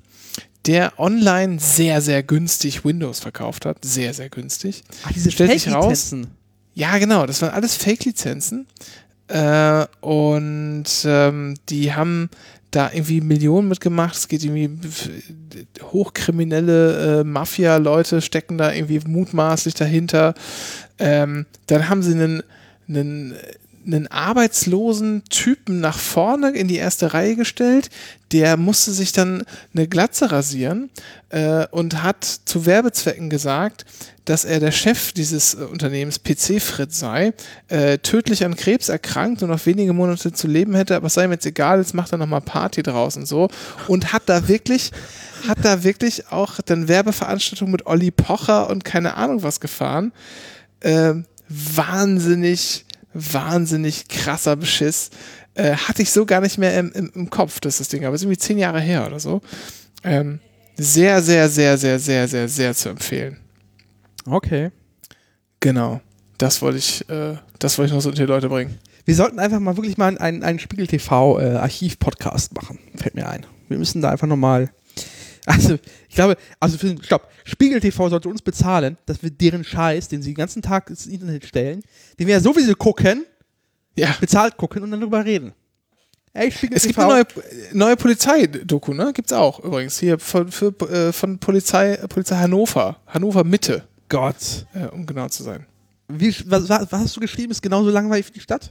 [0.65, 3.83] der online sehr, sehr günstig Windows verkauft hat.
[3.83, 4.83] Sehr, sehr günstig.
[5.03, 6.27] Ach, diese Stellt sich raus, Fake-Lizenzen.
[6.73, 8.67] Ja, genau, das waren alles Fake-Lizenzen.
[9.27, 12.29] Äh, und ähm, die haben
[12.71, 14.15] da irgendwie Millionen mitgemacht.
[14.15, 14.69] Es geht irgendwie
[15.81, 20.35] hochkriminelle äh, Mafia-Leute stecken da irgendwie mutmaßlich dahinter.
[20.99, 22.43] Ähm, dann haben sie einen,
[22.87, 23.35] einen,
[23.85, 27.89] einen arbeitslosen Typen nach vorne in die erste Reihe gestellt.
[28.31, 29.43] Der musste sich dann
[29.73, 30.89] eine Glatze rasieren
[31.29, 33.85] äh, und hat zu Werbezwecken gesagt,
[34.25, 37.33] dass er der Chef dieses äh, Unternehmens PC Fritz sei,
[37.67, 41.25] äh, tödlich an Krebs erkrankt und noch wenige Monate zu leben hätte, aber es sei
[41.25, 43.49] ihm jetzt egal, jetzt macht er nochmal Party draus und so.
[43.87, 44.91] Und hat da wirklich,
[45.47, 50.11] hat da wirklich auch dann Werbeveranstaltungen mit Olli Pocher und keine Ahnung was gefahren.
[50.81, 52.84] Ähm, wahnsinnig,
[53.15, 55.09] wahnsinnig krasser Beschiss.
[55.55, 58.05] Äh, hatte ich so gar nicht mehr im, im, im Kopf, das ist das Ding,
[58.05, 59.41] aber ist irgendwie zehn Jahre her oder so.
[60.03, 60.39] Ähm,
[60.75, 63.37] sehr, sehr, sehr, sehr, sehr, sehr, sehr zu empfehlen.
[64.25, 64.71] Okay.
[65.61, 66.01] Genau.
[66.37, 68.77] Das wollte ich, äh, das wollte ich noch so unter die Leute bringen.
[69.05, 72.79] Wir sollten einfach mal wirklich mal einen, einen Spiegel TV äh, Archiv-Podcast machen.
[72.95, 73.45] Fällt mir ein.
[73.69, 74.71] Wir müssen da einfach nochmal.
[75.45, 75.77] Also,
[76.09, 77.29] ich glaube, also für, stopp.
[77.43, 81.05] Spiegel TV sollte uns bezahlen, dass wir deren Scheiß, den sie den ganzen Tag ins
[81.05, 81.81] Internet stellen,
[82.19, 83.25] den wir ja sowieso gucken,
[83.97, 84.15] Ja.
[84.19, 85.53] bezahlt gucken und dann drüber reden.
[86.33, 87.07] Ey, Spiegel Es gibt TV.
[87.09, 87.25] eine neue,
[87.73, 89.13] neue Polizei-Doku, ne?
[89.13, 89.99] Gibt's auch übrigens.
[89.99, 92.97] Hier von, für, äh, von Polizei, Polizei Hannover.
[93.07, 94.65] Hannover Mitte, Gott.
[94.73, 95.65] äh, um genau zu sein.
[96.09, 97.51] Wie, was, was was hast du geschrieben?
[97.51, 98.69] Ist genauso langweilig wie die Stadt?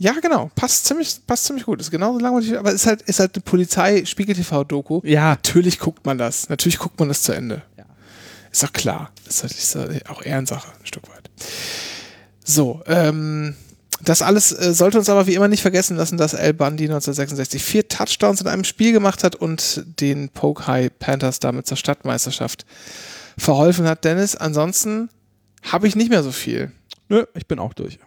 [0.00, 0.50] Ja, genau.
[0.54, 1.78] Passt ziemlich, passt ziemlich gut.
[1.78, 5.02] Ist genauso langweilig, aber ist halt, ist halt eine Polizei-Spiegel-TV-Doku.
[5.04, 5.28] Ja.
[5.28, 6.48] Natürlich guckt man das.
[6.48, 7.60] Natürlich guckt man das zu Ende.
[7.76, 7.84] Ja.
[8.50, 9.12] Ist doch klar.
[9.28, 11.30] Ist, halt, ist halt auch Ehrensache, ein Stück weit.
[12.42, 13.54] So, ähm,
[14.02, 17.62] das alles äh, sollte uns aber wie immer nicht vergessen lassen, dass Al Bundy 1966
[17.62, 22.64] vier Touchdowns in einem Spiel gemacht hat und den Poke High Panthers damit zur Stadtmeisterschaft
[23.36, 24.06] verholfen hat.
[24.06, 25.10] Dennis, ansonsten
[25.62, 26.72] habe ich nicht mehr so viel.
[27.10, 27.98] Nö, ich bin auch durch.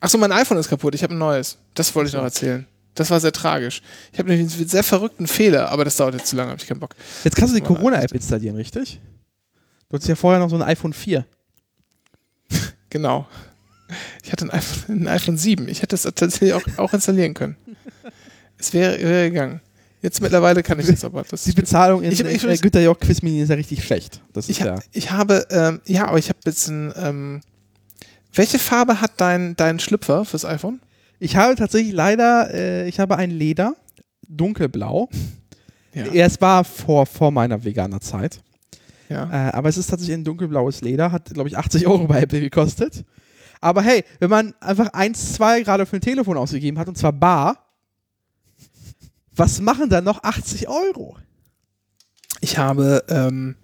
[0.00, 0.94] Achso, mein iPhone ist kaputt.
[0.94, 1.58] Ich habe ein neues.
[1.74, 2.66] Das wollte ich noch erzählen.
[2.94, 3.82] Das war sehr tragisch.
[4.12, 6.66] Ich habe nämlich einen sehr verrückten Fehler, aber das dauert jetzt zu lange, habe ich
[6.66, 6.94] keinen Bock.
[7.24, 9.00] Jetzt kannst du die Corona-App installieren, richtig?
[9.88, 11.24] Du hattest ja vorher noch so ein iPhone 4.
[12.90, 13.26] Genau.
[14.22, 15.68] Ich hatte ein iPhone, ein iPhone 7.
[15.68, 17.56] Ich hätte es tatsächlich auch, auch installieren können.
[18.60, 19.60] Es wäre, wäre gegangen.
[20.02, 21.22] Jetzt mittlerweile kann ich das aber.
[21.22, 24.20] Das Die Bezahlung in Ich- ich- äh, Güter Jörg Quizmini ist ja richtig schlecht.
[24.32, 24.80] Das ist ich, ja.
[24.92, 27.40] ich habe, ähm, ja, aber ich habe jetzt ein, ähm,
[28.38, 30.80] welche Farbe hat dein, dein Schlüpfer fürs iPhone?
[31.18, 33.74] Ich habe tatsächlich leider, äh, ich habe ein Leder,
[34.28, 35.10] dunkelblau.
[35.92, 36.06] Ja.
[36.06, 38.40] Es war vor, vor meiner veganer Zeit.
[39.08, 39.48] Ja.
[39.48, 42.40] Äh, aber es ist tatsächlich ein dunkelblaues Leder, hat, glaube ich, 80 Euro bei Apple
[42.40, 43.04] gekostet.
[43.60, 47.12] Aber hey, wenn man einfach 1, 2 gerade für ein Telefon ausgegeben hat, und zwar
[47.12, 47.66] bar,
[49.34, 51.16] was machen dann noch 80 Euro?
[52.40, 53.56] Ich habe ähm,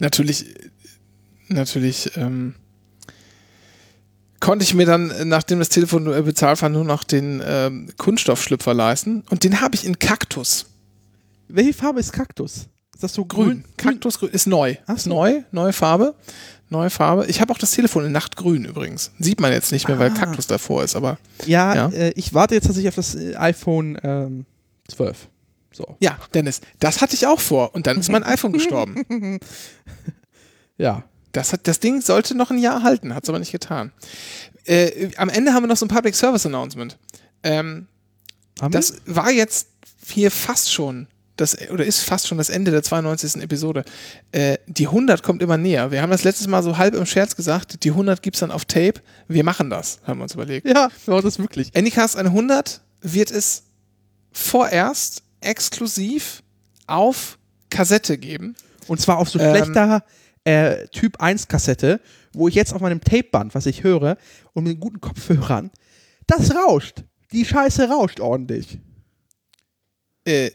[0.00, 0.46] natürlich,
[1.48, 2.56] natürlich ähm,
[4.40, 7.88] konnte ich mir dann, äh, nachdem das Telefon äh, bezahlt war, nur noch den ähm,
[7.96, 9.24] Kunststoffschlüpfer leisten.
[9.30, 10.66] Und den habe ich in Kaktus.
[11.48, 12.66] Welche Farbe ist Kaktus?
[12.94, 13.46] Ist das so grün?
[13.46, 13.64] Grün.
[13.76, 14.74] Kaktusgrün ist neu.
[14.86, 15.10] Ach Ist so.
[15.10, 16.14] neu, neue Farbe.
[16.70, 17.24] Neue Farbe.
[17.26, 19.12] Ich habe auch das Telefon in Nachtgrün übrigens.
[19.18, 20.14] Sieht man jetzt nicht mehr, weil Ah.
[20.14, 21.16] Kaktus davor ist, aber
[21.46, 21.88] Ja, Ja.
[21.88, 24.44] Äh, ich warte jetzt tatsächlich auf das äh, iPhone ähm,
[24.88, 25.28] 12.
[25.72, 25.96] So.
[26.00, 29.38] ja, Dennis, das hatte ich auch vor und dann ist mein iPhone gestorben.
[30.76, 31.04] Ja.
[31.32, 33.92] Das, hat, das Ding sollte noch ein Jahr halten, hat es aber nicht getan.
[34.64, 36.98] Äh, am Ende haben wir noch so ein Public Service Announcement.
[37.42, 37.86] Ähm,
[38.60, 39.68] Haben das war jetzt
[40.06, 41.06] hier fast schon,
[41.36, 43.42] das, oder ist fast schon das Ende der 92.
[43.42, 43.84] Episode.
[44.32, 45.90] Äh, die 100 kommt immer näher.
[45.90, 48.50] Wir haben das letztes Mal so halb im Scherz gesagt, die 100 gibt es dann
[48.50, 49.00] auf Tape.
[49.28, 50.64] Wir machen das, haben wir uns überlegt.
[50.64, 50.74] wir?
[50.74, 51.74] Ja, wir machen das wirklich.
[51.76, 53.64] Anycast 100 wird es
[54.32, 56.42] vorerst exklusiv
[56.86, 57.38] auf
[57.70, 58.56] Kassette geben.
[58.86, 60.02] Und zwar auf so Ähm, schlechter
[60.48, 62.00] äh, Typ 1 Kassette,
[62.32, 64.16] wo ich jetzt auf meinem Tapeband, was ich höre,
[64.54, 65.70] und mit guten Kopfhörern,
[66.26, 67.04] das rauscht.
[67.32, 68.78] Die Scheiße rauscht ordentlich.
[70.24, 70.50] Äh,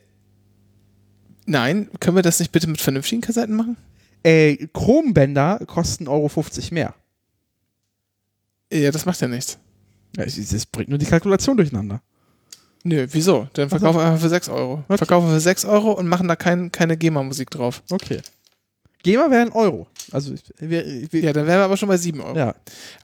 [1.46, 3.78] nein, können wir das nicht bitte mit vernünftigen Kassetten machen?
[4.24, 6.96] Äh, Chrombänder kosten Euro 50 mehr.
[8.72, 9.60] Ja, das macht ja nichts.
[10.18, 12.02] Ja, Das bringt nur die Kalkulation durcheinander.
[12.84, 13.48] Nö, wieso?
[13.54, 14.84] Dann verkaufen wir einfach für 6 Euro.
[14.88, 14.98] Okay.
[14.98, 17.84] Verkaufen wir für 6 Euro und machen da kein, keine GEMA-Musik drauf.
[17.92, 18.22] Okay.
[19.04, 19.88] GEMA wäre ein Euro.
[20.12, 22.38] Also, wir, wir, Ja, dann wären wir aber schon bei 7 Euro.
[22.38, 22.56] ja.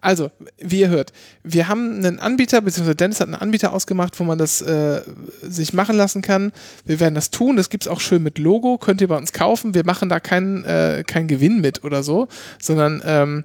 [0.02, 1.12] Also, wie ihr hört,
[1.44, 5.02] wir haben einen Anbieter, beziehungsweise Dennis hat einen Anbieter ausgemacht, wo man das äh,
[5.42, 6.52] sich machen lassen kann.
[6.86, 7.58] Wir werden das tun.
[7.58, 8.78] Das gibt es auch schön mit Logo.
[8.78, 9.74] Könnt ihr bei uns kaufen.
[9.74, 12.28] Wir machen da keinen äh, keinen Gewinn mit oder so,
[12.62, 13.44] sondern ähm,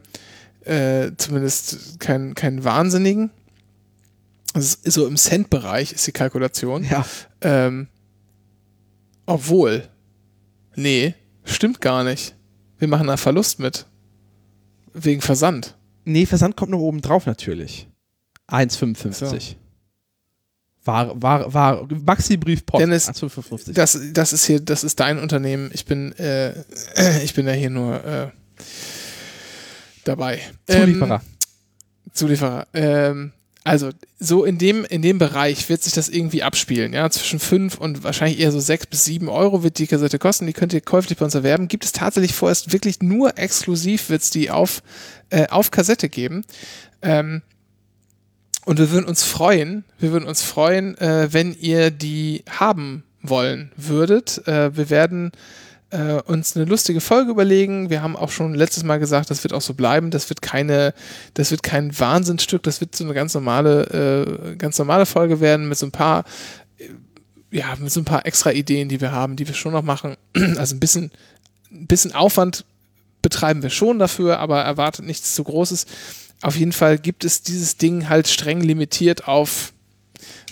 [0.65, 3.31] äh, zumindest keinen keinen Wahnsinnigen.
[4.53, 6.85] Das ist so im Cent-Bereich ist die Kalkulation.
[6.85, 7.05] ja.
[7.41, 7.89] Ähm,
[9.27, 9.89] obwohl,
[10.77, 11.15] nee,
[11.45, 12.35] stimmt gar nicht.
[12.85, 13.87] Wir machen da Verlust mit.
[14.93, 15.75] Wegen Versand.
[16.05, 17.89] Nee, Versand kommt noch oben drauf natürlich.
[18.47, 19.55] 1,55.
[20.85, 22.83] War, war, war, Maxi-Brief Post.
[22.83, 23.73] Dennis, 1,55.
[23.73, 25.71] Das, das ist hier, das ist dein Unternehmen.
[25.73, 26.53] Ich bin, äh,
[27.25, 28.29] ich bin ja hier nur äh,
[30.05, 30.43] dabei.
[30.67, 31.23] Zulieferer.
[31.23, 32.67] Ähm, Zulieferer.
[32.75, 33.33] Ähm,
[33.65, 36.93] also so in dem, in dem Bereich wird sich das irgendwie abspielen.
[36.93, 40.47] Ja, zwischen 5 und wahrscheinlich eher so 6 bis 7 Euro wird die Kassette kosten.
[40.47, 41.69] Die könnt ihr käuflich bei uns erwerben.
[41.69, 44.83] Gibt es tatsächlich vorerst wirklich nur exklusiv wird es die auf,
[45.31, 46.45] äh, auf Kassette geben.
[47.01, 47.41] Ähm,
[48.67, 53.73] und wir würden uns freuen, wir würden uns freuen, äh, wenn ihr die haben wollen
[53.77, 54.47] würdet.
[54.47, 55.33] Äh, wir werden
[55.95, 57.89] äh, uns eine lustige Folge überlegen.
[57.89, 60.11] Wir haben auch schon letztes Mal gesagt, das wird auch so bleiben.
[60.11, 60.93] Das wird keine,
[61.35, 62.65] das wird kein Wahnsinnsstück.
[62.65, 66.25] Das wird so eine ganz normale, äh, ganz normale Folge werden mit so ein paar,
[66.79, 66.89] äh,
[67.57, 70.17] ja, mit so ein paar extra Ideen, die wir haben, die wir schon noch machen.
[70.57, 71.13] Also ein bisschen,
[71.71, 72.65] ein bisschen Aufwand
[73.23, 75.87] betreiben wir schon dafür, aber erwartet nichts zu Großes.
[76.43, 79.73] Auf jeden Fall gibt es dieses Ding halt streng limitiert auf,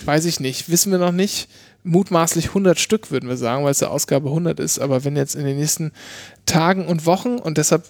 [0.05, 1.49] weiß ich nicht, wissen wir noch nicht.
[1.83, 4.79] Mutmaßlich 100 Stück, würden wir sagen, weil es der Ausgabe 100 ist.
[4.79, 5.91] Aber wenn jetzt in den nächsten
[6.45, 7.83] Tagen und Wochen und deshalb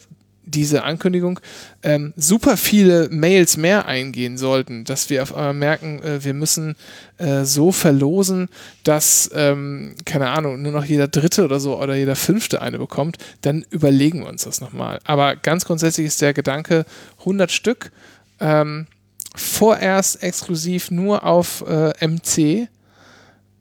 [0.45, 1.39] diese Ankündigung
[1.83, 6.75] ähm, super viele Mails mehr eingehen sollten, dass wir auf einmal merken, äh, wir müssen
[7.17, 8.49] äh, so verlosen,
[8.83, 13.17] dass, ähm, keine Ahnung, nur noch jeder Dritte oder so oder jeder Fünfte eine bekommt,
[13.41, 14.99] dann überlegen wir uns das nochmal.
[15.05, 16.85] Aber ganz grundsätzlich ist der Gedanke
[17.19, 17.91] 100 Stück,
[18.39, 18.87] ähm,
[19.35, 22.67] vorerst exklusiv nur auf äh, MC,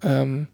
[0.03, 0.49] ähm,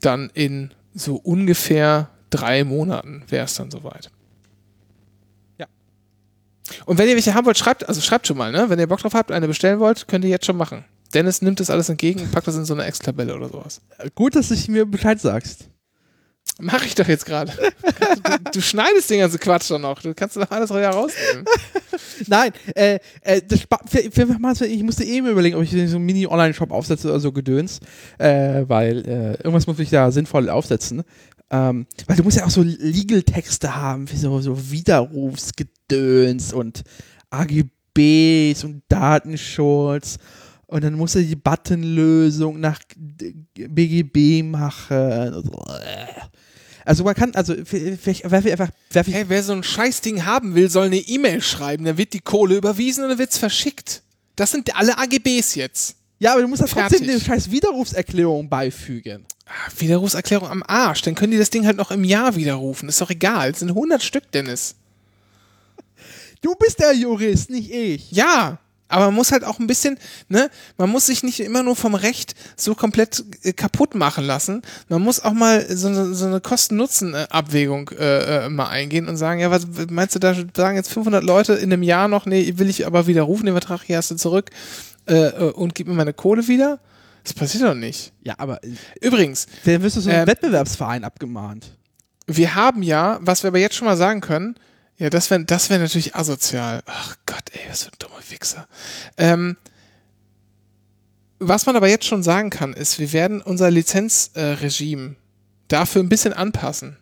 [0.00, 4.10] dann in so ungefähr drei Monaten wäre es dann soweit.
[5.58, 5.66] Ja.
[6.86, 8.68] Und wenn ihr welche haben wollt, schreibt, also schreibt schon mal, ne?
[8.68, 10.84] Wenn ihr Bock drauf habt, eine bestellen wollt, könnt ihr jetzt schon machen.
[11.14, 13.80] Dennis nimmt das alles entgegen und packt das in so eine Excel-Tabelle oder sowas.
[14.14, 15.69] Gut, dass du mir Bescheid sagst.
[16.60, 17.52] Mach ich doch jetzt gerade.
[17.52, 20.00] du, du schneidest den ganzen Quatsch doch noch.
[20.00, 21.44] Du kannst doch alles rausnehmen.
[22.26, 23.60] Nein, äh, äh, das
[24.62, 27.80] ich musste eben überlegen, ob ich so einen Mini-Online-Shop aufsetze oder so Gedöns,
[28.18, 31.02] äh, weil äh, irgendwas muss ich da sinnvoll aufsetzen.
[31.50, 36.82] Ähm, weil du musst ja auch so Legal-Texte haben, wie so, so Widerrufsgedöns und
[37.30, 40.18] AGBs und Datenschutz.
[40.66, 42.80] Und dann musst du die Buttonlösung nach
[43.54, 45.42] BGB machen.
[46.90, 50.24] Also man kann, also vielleicht werfe ich einfach, werfe ich Hey, wer so ein Scheißding
[50.24, 51.84] haben will, soll eine E-Mail schreiben.
[51.84, 54.02] Dann wird die Kohle überwiesen und dann wird's verschickt.
[54.34, 55.94] Das sind alle AGBs jetzt.
[56.18, 59.24] Ja, aber du musst da trotzdem eine scheiß Widerrufserklärung beifügen.
[59.46, 61.02] Ah, Widerrufserklärung am Arsch.
[61.02, 62.88] Dann können die das Ding halt noch im Jahr widerrufen.
[62.88, 63.50] Ist doch egal.
[63.52, 64.74] Es sind 100 Stück, Dennis.
[66.40, 68.10] Du bist der Jurist, nicht ich.
[68.10, 68.58] Ja,
[68.90, 69.98] aber man muss halt auch ein bisschen,
[70.28, 74.62] ne, man muss sich nicht immer nur vom Recht so komplett äh, kaputt machen lassen.
[74.88, 79.40] Man muss auch mal so eine, so eine Kosten-Nutzen-Abwägung äh, äh, mal eingehen und sagen,
[79.40, 82.68] ja, was meinst du da, sagen jetzt 500 Leute in einem Jahr noch, nee, will
[82.68, 84.50] ich aber widerrufen, den Vertrag hier hast du zurück
[85.06, 86.78] äh, äh, und gib mir meine Kohle wieder?
[87.24, 88.12] Das passiert doch nicht.
[88.22, 88.60] Ja, aber
[89.00, 91.76] Übrigens, dann wirst du so einen Ähm, Wettbewerbsverein abgemahnt.
[92.26, 94.56] wir haben ja, was wir aber jetzt schon mal sagen können,
[95.00, 96.82] Ja, das wäre das wär natürlich asozial.
[96.84, 98.68] Ach Gott, ey, was für ein dummer Wichser.
[99.16, 99.56] Ähm,
[101.38, 105.16] was man aber jetzt schon sagen kann, ist, wir werden unser Lizenzregime
[105.68, 106.98] dafür ein bisschen anpassen.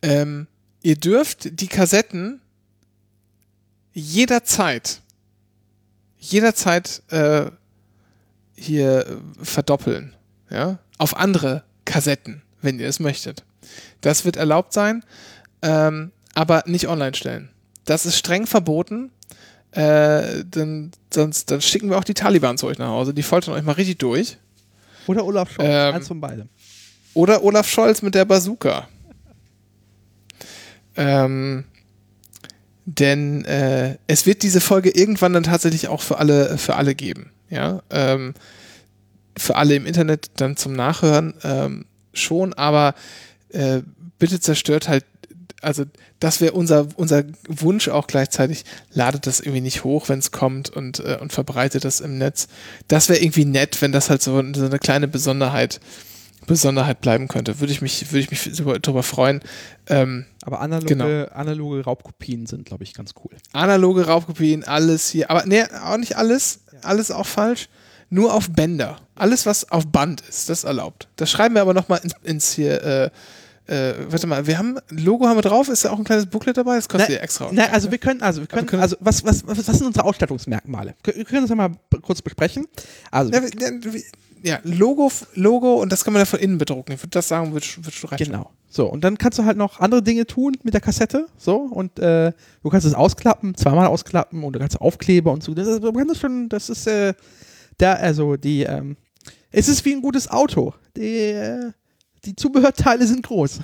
[0.00, 0.46] Ähm,
[0.80, 2.40] ihr dürft die Kassetten
[3.92, 5.02] jederzeit,
[6.16, 7.50] jederzeit äh,
[8.54, 10.16] hier äh, verdoppeln.
[10.48, 10.78] Ja?
[10.96, 13.44] Auf andere Kassetten, wenn ihr es möchtet.
[14.00, 15.04] Das wird erlaubt sein,
[15.66, 17.50] ähm, aber nicht online stellen.
[17.84, 19.10] Das ist streng verboten.
[19.72, 23.12] Äh, denn sonst dann schicken wir auch die Taliban zu euch nach Hause.
[23.12, 24.38] Die foltern euch mal richtig durch.
[25.06, 26.48] Oder Olaf Scholz, Ähm, eins von beidem.
[27.14, 28.88] Oder Olaf Scholz mit der Bazooka.
[30.96, 31.64] Ähm,
[32.86, 37.30] denn äh, es wird diese Folge irgendwann dann tatsächlich auch für alle, für alle geben.
[37.50, 38.34] Ja, ähm,
[39.36, 41.84] für alle im Internet dann zum Nachhören ähm,
[42.14, 42.94] schon, aber
[43.50, 43.82] äh,
[44.18, 45.04] bitte zerstört halt,
[45.62, 45.84] also
[46.20, 50.70] das wäre unser, unser Wunsch auch gleichzeitig, ladet das irgendwie nicht hoch, wenn es kommt
[50.70, 52.48] und, äh, und verbreitet das im Netz.
[52.88, 55.80] Das wäre irgendwie nett, wenn das halt so, so eine kleine Besonderheit
[56.46, 57.60] Besonderheit bleiben könnte.
[57.60, 59.40] Würde ich mich, würde ich mich super, darüber freuen.
[59.88, 61.24] Ähm, Aber analoge, genau.
[61.32, 63.36] analoge Raubkopien sind, glaube ich, ganz cool.
[63.52, 67.68] analoge Raubkopien, alles hier, aber nee, auch nicht alles, alles auch falsch.
[68.08, 69.00] Nur auf Bänder.
[69.16, 71.08] Alles, was auf Band ist, das ist erlaubt.
[71.16, 73.10] Das schreiben wir aber nochmal ins, ins hier, äh,
[73.66, 76.56] äh, warte mal, wir haben, Logo haben wir drauf, ist da auch ein kleines Booklet
[76.56, 76.76] dabei?
[76.76, 77.48] Das kostet ja extra.
[77.52, 80.04] na, also wir können, also wir können, können- also was, was, was, was sind unsere
[80.04, 80.94] Ausstattungsmerkmale?
[81.04, 81.70] Wir können das ja mal
[82.02, 82.66] kurz besprechen.
[83.10, 84.02] Also ja, wir-
[84.42, 86.92] ja, Logo, Logo und das kann man ja von innen bedrucken.
[86.92, 88.24] Ich würde das sagen, würdest würdest du recht.
[88.24, 88.50] Genau.
[88.68, 91.26] So, und dann kannst du halt noch andere Dinge tun mit der Kassette.
[91.38, 92.32] So, und äh,
[92.62, 95.54] du kannst es ausklappen, zweimal ausklappen und du kannst Aufkleber und so.
[95.54, 97.14] Das ist, das schon, das ist, äh,
[97.78, 98.96] da, also die, ähm,
[99.50, 100.74] es ist wie ein gutes Auto.
[100.96, 101.72] Die, äh,
[102.24, 103.60] die Zubehörteile sind groß.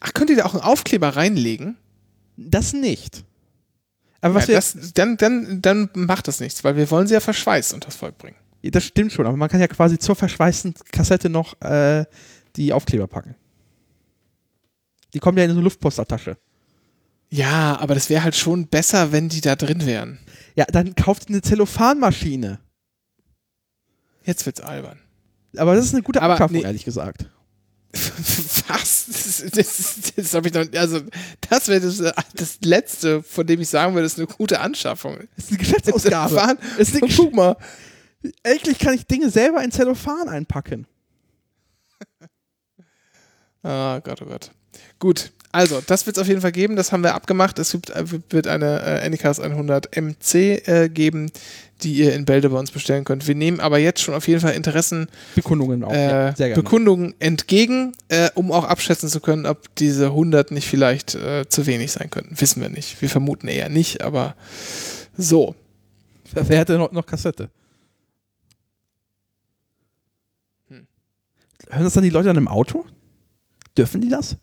[0.00, 1.76] Ach, könnt ihr da auch einen Aufkleber reinlegen?
[2.36, 3.24] Das nicht.
[4.20, 7.14] Aber was ja, wir, das, dann, dann, dann macht das nichts, weil wir wollen sie
[7.14, 8.36] ja verschweißt unters Volk bringen.
[8.62, 12.04] das stimmt schon, aber man kann ja quasi zur verschweißten Kassette noch äh,
[12.56, 13.36] die Aufkleber packen.
[15.14, 16.36] Die kommen ja in so eine Luftpostertasche.
[17.28, 20.18] Ja, aber das wäre halt schon besser, wenn die da drin wären.
[20.54, 22.60] Ja, dann kauft eine Zellophanmaschine.
[24.24, 24.98] Jetzt wird's albern.
[25.56, 26.64] Aber das ist eine gute Aber Anschaffung, nee.
[26.64, 27.30] ehrlich gesagt.
[28.68, 29.06] Was?
[29.06, 30.64] Das, das, das habe ich noch.
[30.78, 31.00] Also,
[31.48, 31.98] das wäre das,
[32.34, 35.16] das Letzte, von dem ich sagen würde, das ist eine gute Anschaffung.
[35.36, 36.58] Das ist eine Geschäftsausgabe.
[36.78, 37.56] Ist eine Guck mal.
[38.42, 40.86] Endlich kann ich Dinge selber in Zellophan einpacken.
[43.62, 44.50] Ah, Gott, oh Gott.
[44.98, 46.76] Gut, also, das wird es auf jeden Fall geben.
[46.76, 47.58] Das haben wir abgemacht.
[47.58, 51.30] Es gibt, äh, wird eine äh, Anycast 100 MC äh, geben,
[51.82, 53.26] die ihr in Bälde bei uns bestellen könnt.
[53.26, 55.08] Wir nehmen aber jetzt schon auf jeden Fall Interessen.
[55.34, 55.92] Bekundungen auch.
[55.92, 56.54] äh, ja.
[56.54, 61.66] Bekundungen entgegen, äh, um auch abschätzen zu können, ob diese 100 nicht vielleicht äh, zu
[61.66, 62.40] wenig sein könnten.
[62.40, 63.00] Wissen wir nicht.
[63.00, 64.36] Wir vermuten eher nicht, aber
[65.16, 65.54] so.
[66.32, 67.50] Wer hätte noch, noch Kassette?
[70.68, 70.86] Hm.
[71.70, 72.84] Hören das dann die Leute dann im Auto?
[73.76, 74.36] Dürfen die das?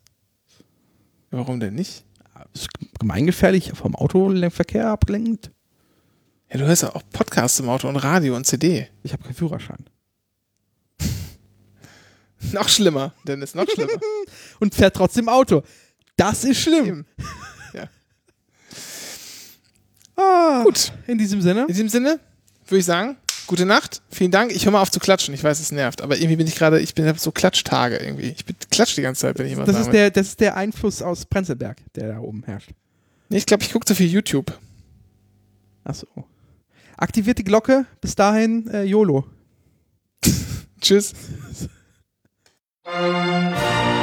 [1.34, 2.06] Warum denn nicht?
[2.54, 2.70] Ist
[3.00, 5.50] gemeingefährlich vom Autoverkehr abgelenkt?
[6.52, 8.88] Ja, du hörst ja auch Podcasts im Auto und Radio und CD.
[9.02, 9.84] Ich habe keinen Führerschein.
[12.52, 13.94] Noch schlimmer, Dennis, noch schlimmer.
[14.60, 15.64] Und fährt trotzdem Auto.
[16.18, 17.06] Das ist schlimm.
[17.74, 17.90] Ja.
[20.16, 20.92] Ah, Gut.
[21.08, 21.62] In diesem Sinne.
[21.62, 22.20] In diesem Sinne
[22.68, 23.18] würde ich sagen,
[23.48, 24.02] gute Nacht.
[24.10, 24.52] Vielen Dank.
[24.52, 25.34] Ich höre mal auf zu klatschen.
[25.34, 28.30] Ich weiß, es nervt, aber irgendwie bin ich gerade, ich bin so Klatschtage irgendwie.
[28.30, 30.40] Ich bin klatsch die ganze Zeit, wenn ich immer Das sagen ist, der, das ist
[30.40, 32.72] der Einfluss aus Prenzlberg, der da oben herrscht.
[33.30, 34.58] Nee, ich glaube, ich gucke zu viel YouTube.
[35.84, 36.08] Achso.
[36.98, 37.86] Aktiviert die Glocke.
[38.02, 39.26] Bis dahin, äh, YOLO.
[40.82, 41.14] Tschüss.